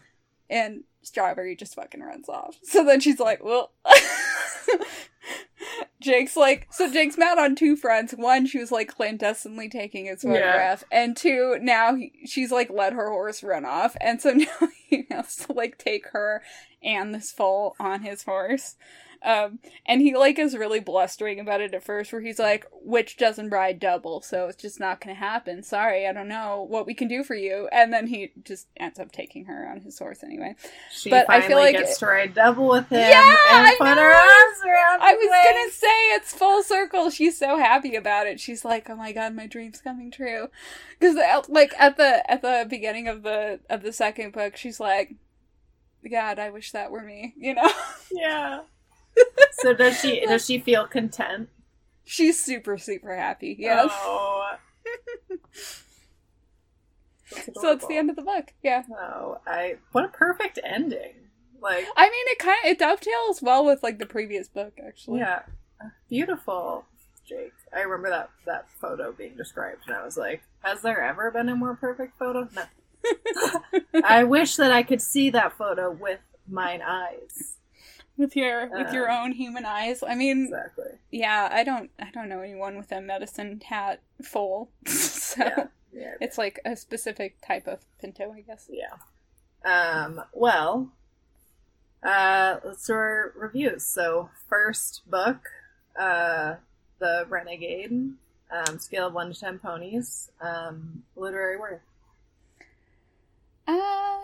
[0.50, 2.58] and Strawberry just fucking runs off.
[2.62, 3.72] So then she's like, well.
[6.00, 8.12] Jake's like, so Jake's mad on two fronts.
[8.12, 10.30] One, she was like clandestinely taking his Yeah.
[10.32, 14.68] photograph, and two, now he, she's like let her horse run off, and so now
[14.88, 16.42] he has to like take her
[16.82, 18.76] and this foal on his horse.
[19.22, 23.16] Um, and he like is really blustering about it at first, where he's like, "Which
[23.16, 25.62] doesn't ride double, so it's just not gonna happen.
[25.62, 28.98] Sorry, I don't know what we can do for you." And then he just ends
[29.00, 30.54] up taking her on his horse anyway.
[30.92, 33.66] She But I finally feel like gets it- to ride double with him Yeah, and
[33.66, 33.94] I put know.
[33.96, 37.10] her arms around I was gonna say it's full circle.
[37.10, 38.38] She's so happy about it.
[38.38, 40.48] She's like, "Oh my god, my dream's coming true."
[40.98, 41.16] Because
[41.48, 45.14] like at the at the beginning of the of the second book, she's like,
[46.08, 47.70] "God, I wish that were me." You know,
[48.12, 48.60] Yeah.
[49.52, 51.48] so does she does she feel content?
[52.04, 53.56] she's super super happy.
[53.58, 53.90] Yes.
[53.92, 54.56] Oh.
[57.60, 58.54] So it's the end of the book.
[58.62, 58.84] Yeah.
[58.90, 61.12] Oh, I what a perfect ending.
[61.60, 65.20] Like I mean, it kind of it dovetails well with like the previous book, actually.
[65.20, 65.42] yeah,
[66.08, 66.84] beautiful,
[67.26, 67.52] Jake.
[67.74, 71.48] I remember that that photo being described, and I was like, "Has there ever been
[71.48, 72.64] a more perfect photo?" No.
[74.04, 77.57] I wish that I could see that photo with mine eyes.
[78.18, 80.02] With your with your Um, own human eyes.
[80.02, 80.98] I mean, Exactly.
[81.10, 81.48] yeah.
[81.50, 85.66] I don't I don't know anyone with a medicine hat foal, so Yeah.
[85.92, 86.14] Yeah.
[86.20, 88.68] it's like a specific type of pinto, I guess.
[88.70, 88.96] Yeah.
[89.64, 90.90] Um, well,
[92.02, 93.84] uh, let's do our reviews.
[93.84, 95.48] So, first book,
[95.98, 96.56] uh,
[96.98, 98.14] The Renegade,
[98.50, 101.80] um, scale of 1 to 10 ponies, um, literary worth.
[103.66, 104.20] Uh,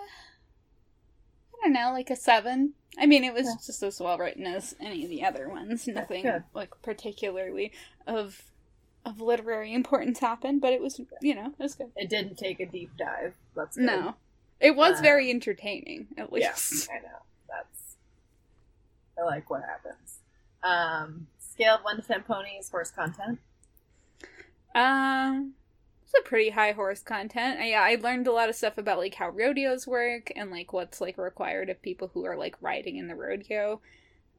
[1.64, 2.74] don't know, like a seven.
[2.98, 3.54] I mean, it was Yeah.
[3.66, 5.86] just as well written as any of the other ones.
[5.88, 6.44] Nothing good.
[6.54, 7.72] like particularly
[8.06, 8.42] of
[9.04, 11.90] of literary importance happened, but it was you know it was good.
[11.96, 13.34] It didn't take a deep dive.
[13.56, 13.86] That's good.
[13.86, 14.14] No,
[14.60, 16.08] it was Uh, very entertaining.
[16.16, 16.88] At Yeah, least.
[16.90, 17.18] I know.
[17.48, 17.96] That's.
[19.18, 20.20] I like what happens.
[20.62, 23.38] Um, scale of 1 to 10 ponies, horse content.
[24.74, 25.54] Um,
[26.18, 27.60] a pretty high horse content.
[27.60, 30.72] I, yeah, I learned a lot of stuff about like how rodeos work and like
[30.72, 33.80] what's like required of people who are like riding in the rodeo.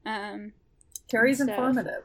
[0.05, 0.53] Um,
[1.09, 2.03] Carrie's informative.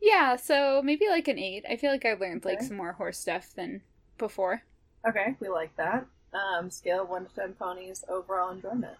[0.00, 1.64] yeah, so maybe like an eight.
[1.68, 2.66] I feel like I learned like Okay.
[2.66, 3.82] some more horse stuff than
[4.18, 4.62] before.
[5.08, 6.06] Okay, we like that.
[6.32, 8.98] Um, scale 1 to 10 ponies, overall enjoyment.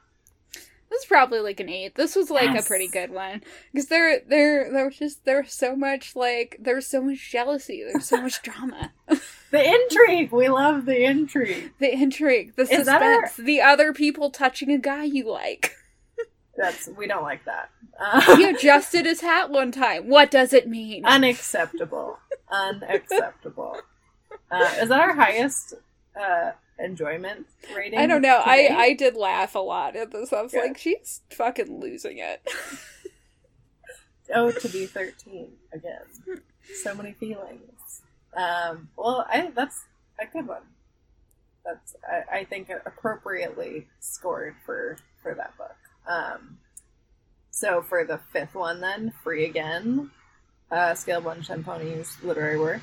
[0.90, 1.94] This is probably like an eight.
[1.96, 2.64] This was like Yes.
[2.64, 3.42] a pretty good one
[3.72, 7.30] because there, there, there was just there was so much like there was so much
[7.30, 7.82] jealousy.
[7.84, 8.92] There's so much drama.
[9.50, 10.32] The intrigue!
[10.32, 11.72] We love the intrigue.
[11.78, 15.74] The intrigue, the Is that our- suspense, the other people touching a guy you like.
[16.56, 17.70] That's we don't like that.
[18.00, 20.08] Uh, He adjusted his hat one time.
[20.08, 21.04] What does it mean?
[21.04, 22.18] unacceptable.
[22.50, 23.76] Unacceptable.
[24.50, 25.74] Uh, is that our highest
[26.20, 27.98] uh, enjoyment rating?
[27.98, 28.42] I don't know.
[28.44, 28.74] I today?
[28.74, 30.32] I did laugh a lot at this.
[30.32, 30.62] I was Good.
[30.68, 32.40] like, she's fucking losing it.
[34.34, 36.02] oh to be thirteen again.
[36.82, 38.02] So many feelings.
[38.36, 39.84] Um, well, I that's
[40.20, 40.62] a good one.
[41.64, 45.76] That's I, I think appropriately scored for for that book.
[46.06, 46.58] Um,
[47.50, 50.10] So for the fifth one, then free again.
[50.70, 52.16] Uh, scale one ponies.
[52.22, 52.82] Literary work.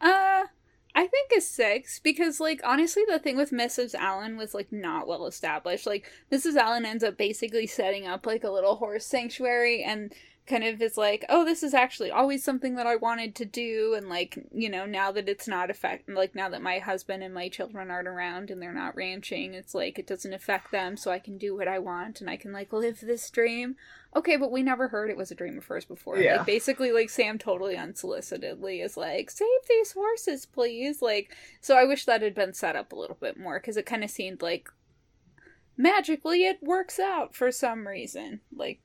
[0.00, 0.44] Uh,
[1.00, 3.94] I think a six because, like, honestly, the thing with Mrs.
[3.94, 5.86] Allen was like not well established.
[5.86, 6.56] Like, Mrs.
[6.56, 10.12] Allen ends up basically setting up like a little horse sanctuary and
[10.46, 13.94] kind of is like, oh, this is actually always something that I wanted to do,
[13.96, 17.32] and like, you know, now that it's not affect, like now that my husband and
[17.32, 21.10] my children aren't around and they're not ranching, it's like it doesn't affect them, so
[21.10, 23.76] I can do what I want and I can like live this dream.
[24.16, 26.18] Okay, but we never heard it was a dream of hers before.
[26.18, 26.38] Yeah.
[26.38, 31.00] Like basically, like Sam totally unsolicitedly is like, save these horses, please.
[31.00, 33.86] Like, so I wish that had been set up a little bit more because it
[33.86, 34.68] kind of seemed like
[35.76, 38.40] magically it works out for some reason.
[38.52, 38.80] Like,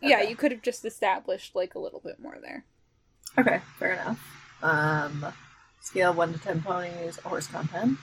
[0.00, 2.64] yeah, you could have just established like a little bit more there.
[3.38, 4.20] Okay, fair enough.
[4.62, 5.26] Um,
[5.80, 7.16] scale one to ten ponies.
[7.18, 7.98] Horse content.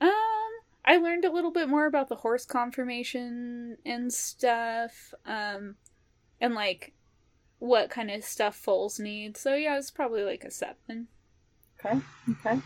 [0.00, 0.47] Um,
[0.88, 5.12] I learned a little bit more about the horse conformation and stuff.
[5.26, 5.74] Um,
[6.40, 6.94] and like
[7.58, 9.36] what kind of stuff foals need.
[9.36, 11.08] So yeah, it's probably like a seven.
[11.84, 12.00] Okay.
[12.30, 12.60] Okay.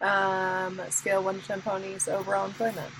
[0.00, 2.06] Um, scale one to ten ponies.
[2.06, 2.92] Overall enjoyment.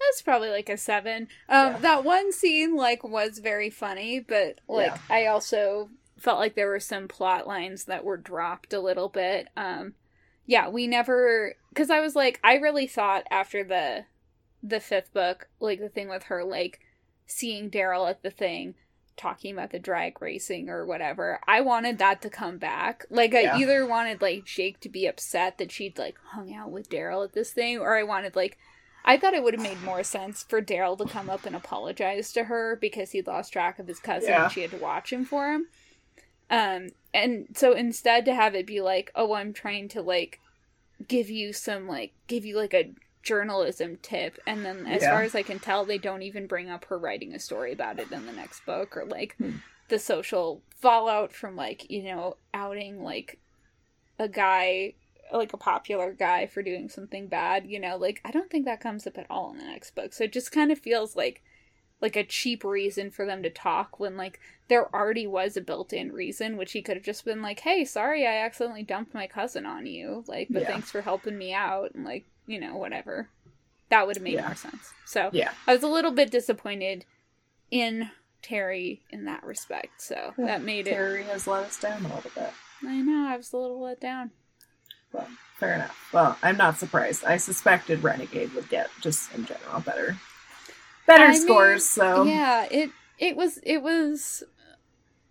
[0.00, 1.28] That's probably like a seven.
[1.48, 1.78] Um, Yeah.
[1.78, 4.98] that one scene like was very funny, but like Yeah.
[5.10, 9.48] I also felt like there were some plot lines that were dropped a little bit.
[9.56, 9.94] Um,
[10.46, 14.04] yeah, we never because I was like I really thought after the
[14.62, 16.80] the fifth book, like the thing with her like
[17.26, 18.74] seeing Daryl at the thing
[19.16, 21.38] talking about the drag racing or whatever.
[21.46, 23.06] I wanted that to come back.
[23.10, 23.54] Like Yeah.
[23.54, 27.24] I either wanted like Jake to be upset that she'd like hung out with Daryl
[27.24, 28.58] at this thing or I wanted like
[29.04, 32.32] I thought it would have made more sense for Daryl to come up and apologize
[32.32, 34.44] to her because he lost track of his cousin Yeah.
[34.44, 35.68] and she had to watch him for him.
[36.50, 40.40] Um, and so instead to have it be like, oh, I'm trying to like
[41.06, 42.92] give you some like give you like a
[43.22, 45.10] journalism tip, and then as Yeah.
[45.10, 47.98] far as I can tell, they don't even bring up her writing a story about
[48.00, 49.56] it in the next book or like Hmm.
[49.88, 53.40] the social fallout from like you know outing like
[54.18, 54.94] a guy
[55.32, 58.80] like a popular guy for doing something bad you know like i don't think that
[58.80, 61.42] comes up at all in the next book so it just kind of feels like
[62.04, 66.12] like a cheap reason for them to talk when like there already was a built-in
[66.12, 69.64] reason which he could have just been like hey sorry i accidentally dumped my cousin
[69.64, 70.68] on you like but Yeah.
[70.68, 73.30] thanks for helping me out and like you know whatever
[73.88, 74.46] that would have made Yeah.
[74.48, 75.52] more sense so Yeah.
[75.66, 77.06] i was a little bit disappointed
[77.70, 78.10] in
[78.42, 82.30] terri in that respect so that made it Terri has let us down a little
[82.34, 82.50] bit.
[82.86, 84.30] i know i was a little let down
[85.12, 85.28] Well,
[85.58, 85.96] fair enough.
[86.12, 87.24] Well, I'm not surprised.
[87.24, 90.16] I suspected Renegade would get just in general better,
[91.06, 91.84] better I mean, scores.
[91.84, 94.42] So yeah it it was it was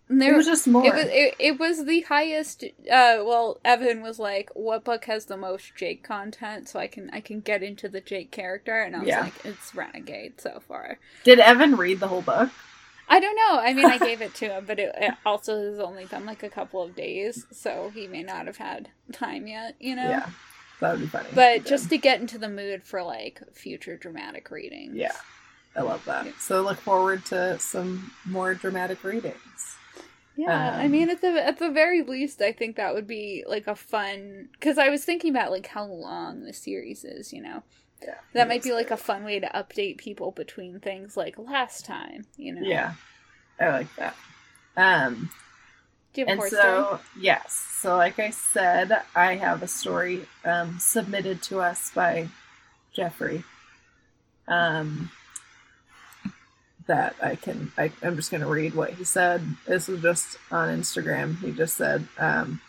[0.09, 0.85] it there was just more.
[0.85, 2.63] It was it, it was the highest.
[2.63, 7.09] Uh, well, Evan was like, "What book has the most Jake content?" So I can
[7.11, 9.21] I can get into the Jake character, and I was Yeah.
[9.21, 12.49] like, "It's Renegade so far." Did Evan read the whole book?
[13.09, 13.59] I don't know.
[13.59, 16.43] I mean, I gave it to him, but it, it also has only been like
[16.43, 19.75] a couple of days, so he may not have had time yet.
[19.79, 20.09] You know.
[20.09, 20.29] Yeah,
[20.81, 21.29] that would be funny.
[21.33, 24.95] But just to get into the mood for like future dramatic readings.
[24.95, 25.15] yeah,
[25.75, 26.25] I love that.
[26.25, 26.31] Yeah.
[26.39, 29.77] So look forward to some more dramatic readings.
[30.35, 33.43] Yeah, I Um, mean, at the at the very least, I think that would be
[33.47, 34.49] like a fun.
[34.53, 37.31] Because I was thinking about like how long the series is.
[37.33, 37.63] You know,
[38.01, 41.85] Yeah, that might be like a fun way to update people between things like last
[41.85, 42.27] time.
[42.37, 42.67] You know.
[42.67, 42.93] yeah.
[43.59, 44.15] I like that.
[44.77, 45.29] Um,
[46.13, 47.01] Do you have and so story?
[47.19, 52.29] yes, so like I said, I have a story um, submitted to us by
[52.93, 53.43] Jeffrey.
[54.47, 55.09] Um,
[56.87, 57.71] that I can.
[57.77, 59.41] I, I'm just going to read what he said.
[59.67, 61.39] This was just on Instagram.
[61.39, 62.61] He just said um,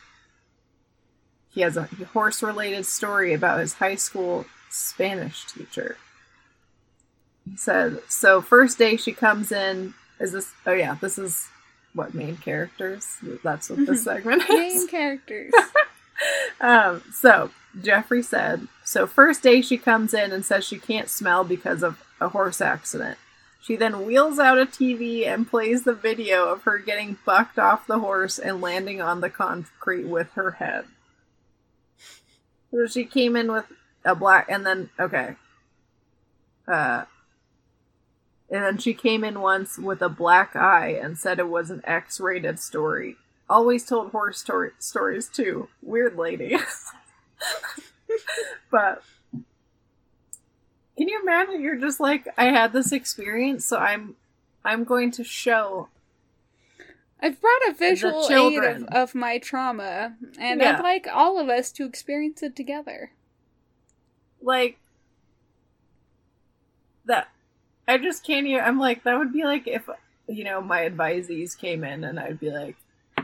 [1.50, 5.96] he has a horse-related story about his high school Spanish teacher.
[7.48, 9.94] He said, "So first day she comes in.
[10.20, 10.52] Is this?
[10.66, 11.48] Oh yeah, this is
[11.92, 13.18] what main characters.
[13.42, 14.48] That's what this segment is.
[14.48, 15.52] Main characters.
[16.60, 17.50] Um, so
[17.82, 22.02] Jeffrey said, so first day she comes in and says she can't smell because of
[22.20, 23.18] a horse accident.
[23.64, 27.86] She then wheels out a TV and plays the video of her getting bucked off
[27.86, 30.84] the horse and landing on the concrete with her head.
[32.70, 33.64] So she came in with
[34.04, 35.36] a black, and then okay,
[36.68, 37.04] uh,
[38.50, 41.80] and then she came in once with a black eye and said it was an
[41.84, 43.16] X-rated story.
[43.48, 45.68] Always told horror story- stories too.
[45.82, 46.58] Weird lady.
[48.70, 49.02] but
[50.96, 51.60] can you imagine?
[51.62, 54.16] You're just like, I had this experience, so I'm,
[54.64, 55.88] I'm going to show.
[57.20, 60.76] I've brought a visual aid of, of my trauma, and Yeah.
[60.76, 63.12] I'd like all of us to experience it together.
[64.42, 64.78] like
[67.06, 67.28] that
[67.86, 68.62] I just can't even.
[68.64, 69.88] I'm like, that would be like if,
[70.26, 72.76] you know, my advisees came in and I'd be like,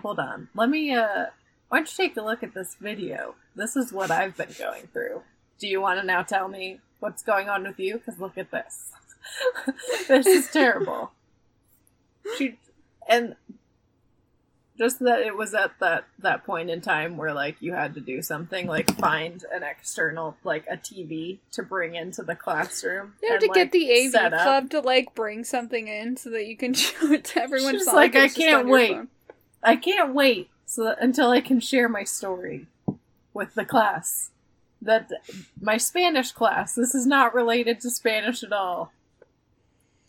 [0.03, 1.27] hold on, let me, uh,
[1.69, 3.35] why don't you take a look at this video?
[3.57, 5.23] This is what I've been going through.
[5.59, 7.95] Do you want to now tell me what's going on with you?
[7.95, 8.93] Because look at this.
[10.09, 11.13] this is terrible.
[12.37, 12.57] She,
[13.09, 13.35] and
[14.81, 18.01] just that it was at that that point in time where like you had to
[18.01, 23.13] do something like find an external like a TV to bring into the classroom.
[23.23, 26.57] You have to get the AV club to like bring something in so that you
[26.57, 27.75] can show it to everyone.
[27.75, 28.97] She's like, I can't wait.
[29.63, 32.67] I can't wait so that, until I can share my story
[33.35, 34.31] with the class.
[34.83, 35.11] That
[35.61, 36.75] my Spanish class.
[36.75, 38.93] This is not related to Spanish at all.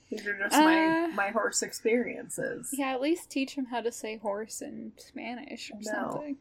[0.10, 2.70] These are just my Uh, my horse experiences.
[2.78, 6.12] Yeah, at least teach him how to say horse in Spanish or No.
[6.12, 6.38] something.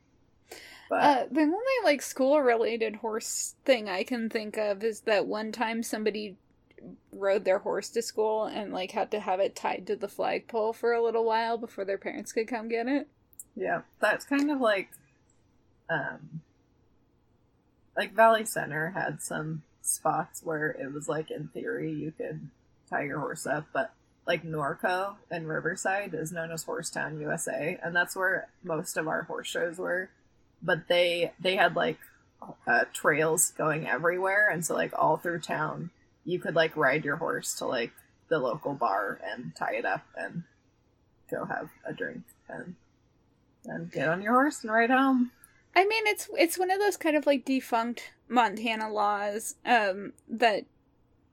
[0.88, 5.26] But Uh, the only like school related horse thing I can think of is that
[5.26, 6.36] one time somebody
[7.12, 10.72] rode their horse to school and like had to have it tied to the flagpole
[10.72, 13.06] for a little while before their parents could come get it.
[13.54, 14.88] yeah, that's kind of like,
[15.90, 16.40] um,
[18.00, 22.48] like Valley Center had some spots where it was like in theory you could
[22.88, 23.92] tie your horse up, but
[24.26, 29.24] like Norco and Riverside is known as Horsetown, USA, and that's where most of our
[29.24, 30.08] horse shows were.
[30.62, 31.98] But they they had like
[32.66, 35.90] uh, trails going everywhere, and so like all through town,
[36.24, 37.92] you could like ride your horse to like
[38.28, 40.44] the local bar and tie it up and
[41.30, 42.76] go have a drink and
[43.66, 45.32] and get on your horse and ride home.
[45.74, 50.64] I mean, it's it's one of those kind of like defunct Montana laws um, that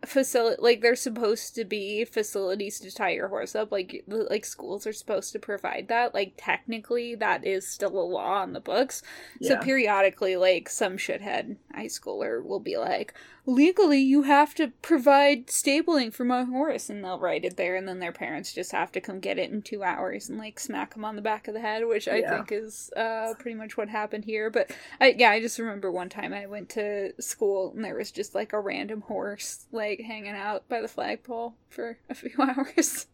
[0.06, 4.86] facility like there's supposed to be facilities to tie your horse up like like schools
[4.86, 6.14] are supposed to provide that.
[6.14, 9.02] Like technically that is still a law on the books.
[9.42, 13.14] So periodically like some shithead high schooler will be like
[13.50, 17.88] legally you have to provide stabling for my horse and they'll write it there and
[17.88, 20.94] then their parents just have to come get it in two hours and like smack
[20.94, 22.36] them on the back of the head which i Yeah.
[22.36, 24.70] think is uh pretty much what happened here but
[25.00, 28.36] I, yeah i just remember one time i went to school and there was just
[28.36, 33.08] like a random horse like hanging out by the flagpole for a few hours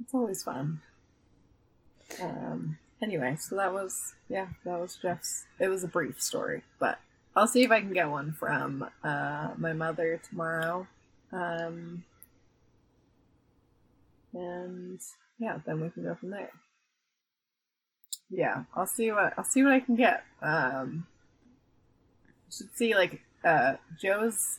[0.00, 0.80] It's always fun.
[2.20, 2.78] Um.
[3.00, 5.44] Anyway, so that was yeah, that was Jeff's.
[5.60, 6.98] It was a brief story, but
[7.36, 10.86] I'll see if I can get one from uh my mother tomorrow.
[11.32, 12.04] Um.
[14.32, 15.00] And
[15.38, 16.50] yeah, then we can go from there.
[18.30, 20.24] Yeah, I'll see what I'll see what I can get.
[20.42, 21.06] Um.
[22.50, 24.58] Should see like uh Joe's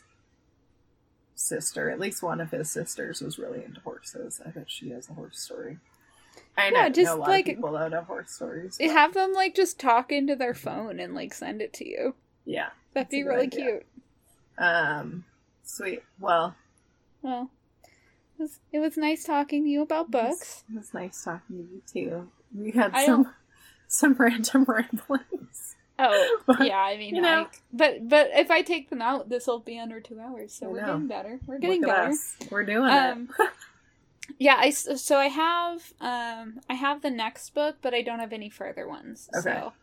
[1.35, 4.41] sister, at least one of his sisters, was really into horses.
[4.45, 5.77] I bet she has a horse story.
[6.57, 8.77] I know, just, know a lot like- of people that have horse stories.
[8.79, 12.15] but- have them like just talk into their phone and like send it to you
[12.45, 13.63] yeah, that'd be really idea.
[13.65, 13.85] cute
[14.57, 15.25] um,
[15.63, 16.03] sweet.
[16.19, 16.55] Well,
[17.21, 17.49] well
[18.37, 21.63] it was, it was nice talking to you about books It was nice talking to
[21.63, 22.29] you too.
[22.57, 23.33] We had I some don't-
[23.87, 25.75] some random ramblings.
[25.97, 27.39] Oh But, yeah, I mean, you know.
[27.43, 30.67] like, but but if I take them out, this will be under two hours, so
[30.67, 30.85] I we're know.
[30.87, 31.39] getting better.
[31.45, 32.09] We're getting better.
[32.11, 32.35] us.
[32.51, 33.49] We're doing Um, it.
[34.39, 38.33] Yeah, I so I have um I have the next book, but I don't have
[38.33, 39.29] any further ones.
[39.37, 39.43] Okay.
[39.61, 39.73] So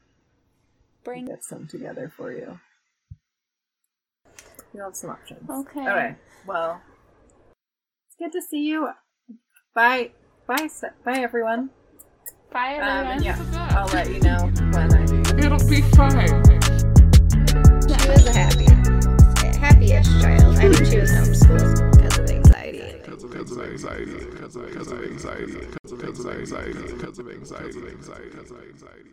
[1.05, 2.59] bring Get some together for you.
[4.75, 5.49] You'll have some options.
[5.51, 5.81] okay.
[5.89, 6.15] Okay.
[6.47, 6.81] Well,
[8.09, 8.89] it's good to see you.
[9.75, 10.13] Bye.
[10.47, 10.69] Bye.
[11.05, 11.71] Bye, everyone.
[12.53, 13.13] Bye Um, everyone.
[13.17, 15.03] and yeah, I'll let you know when I.
[15.45, 16.43] It'll be fine.
[17.89, 18.67] She was a happy,
[19.59, 20.57] happyish child.
[20.59, 22.99] I mean, she was homeschooled because of anxiety.
[23.03, 25.53] Because of anxiety, because of anxiety, because of anxiety,
[25.97, 29.11] because of anxiety, because of anxiety, because of anxiety.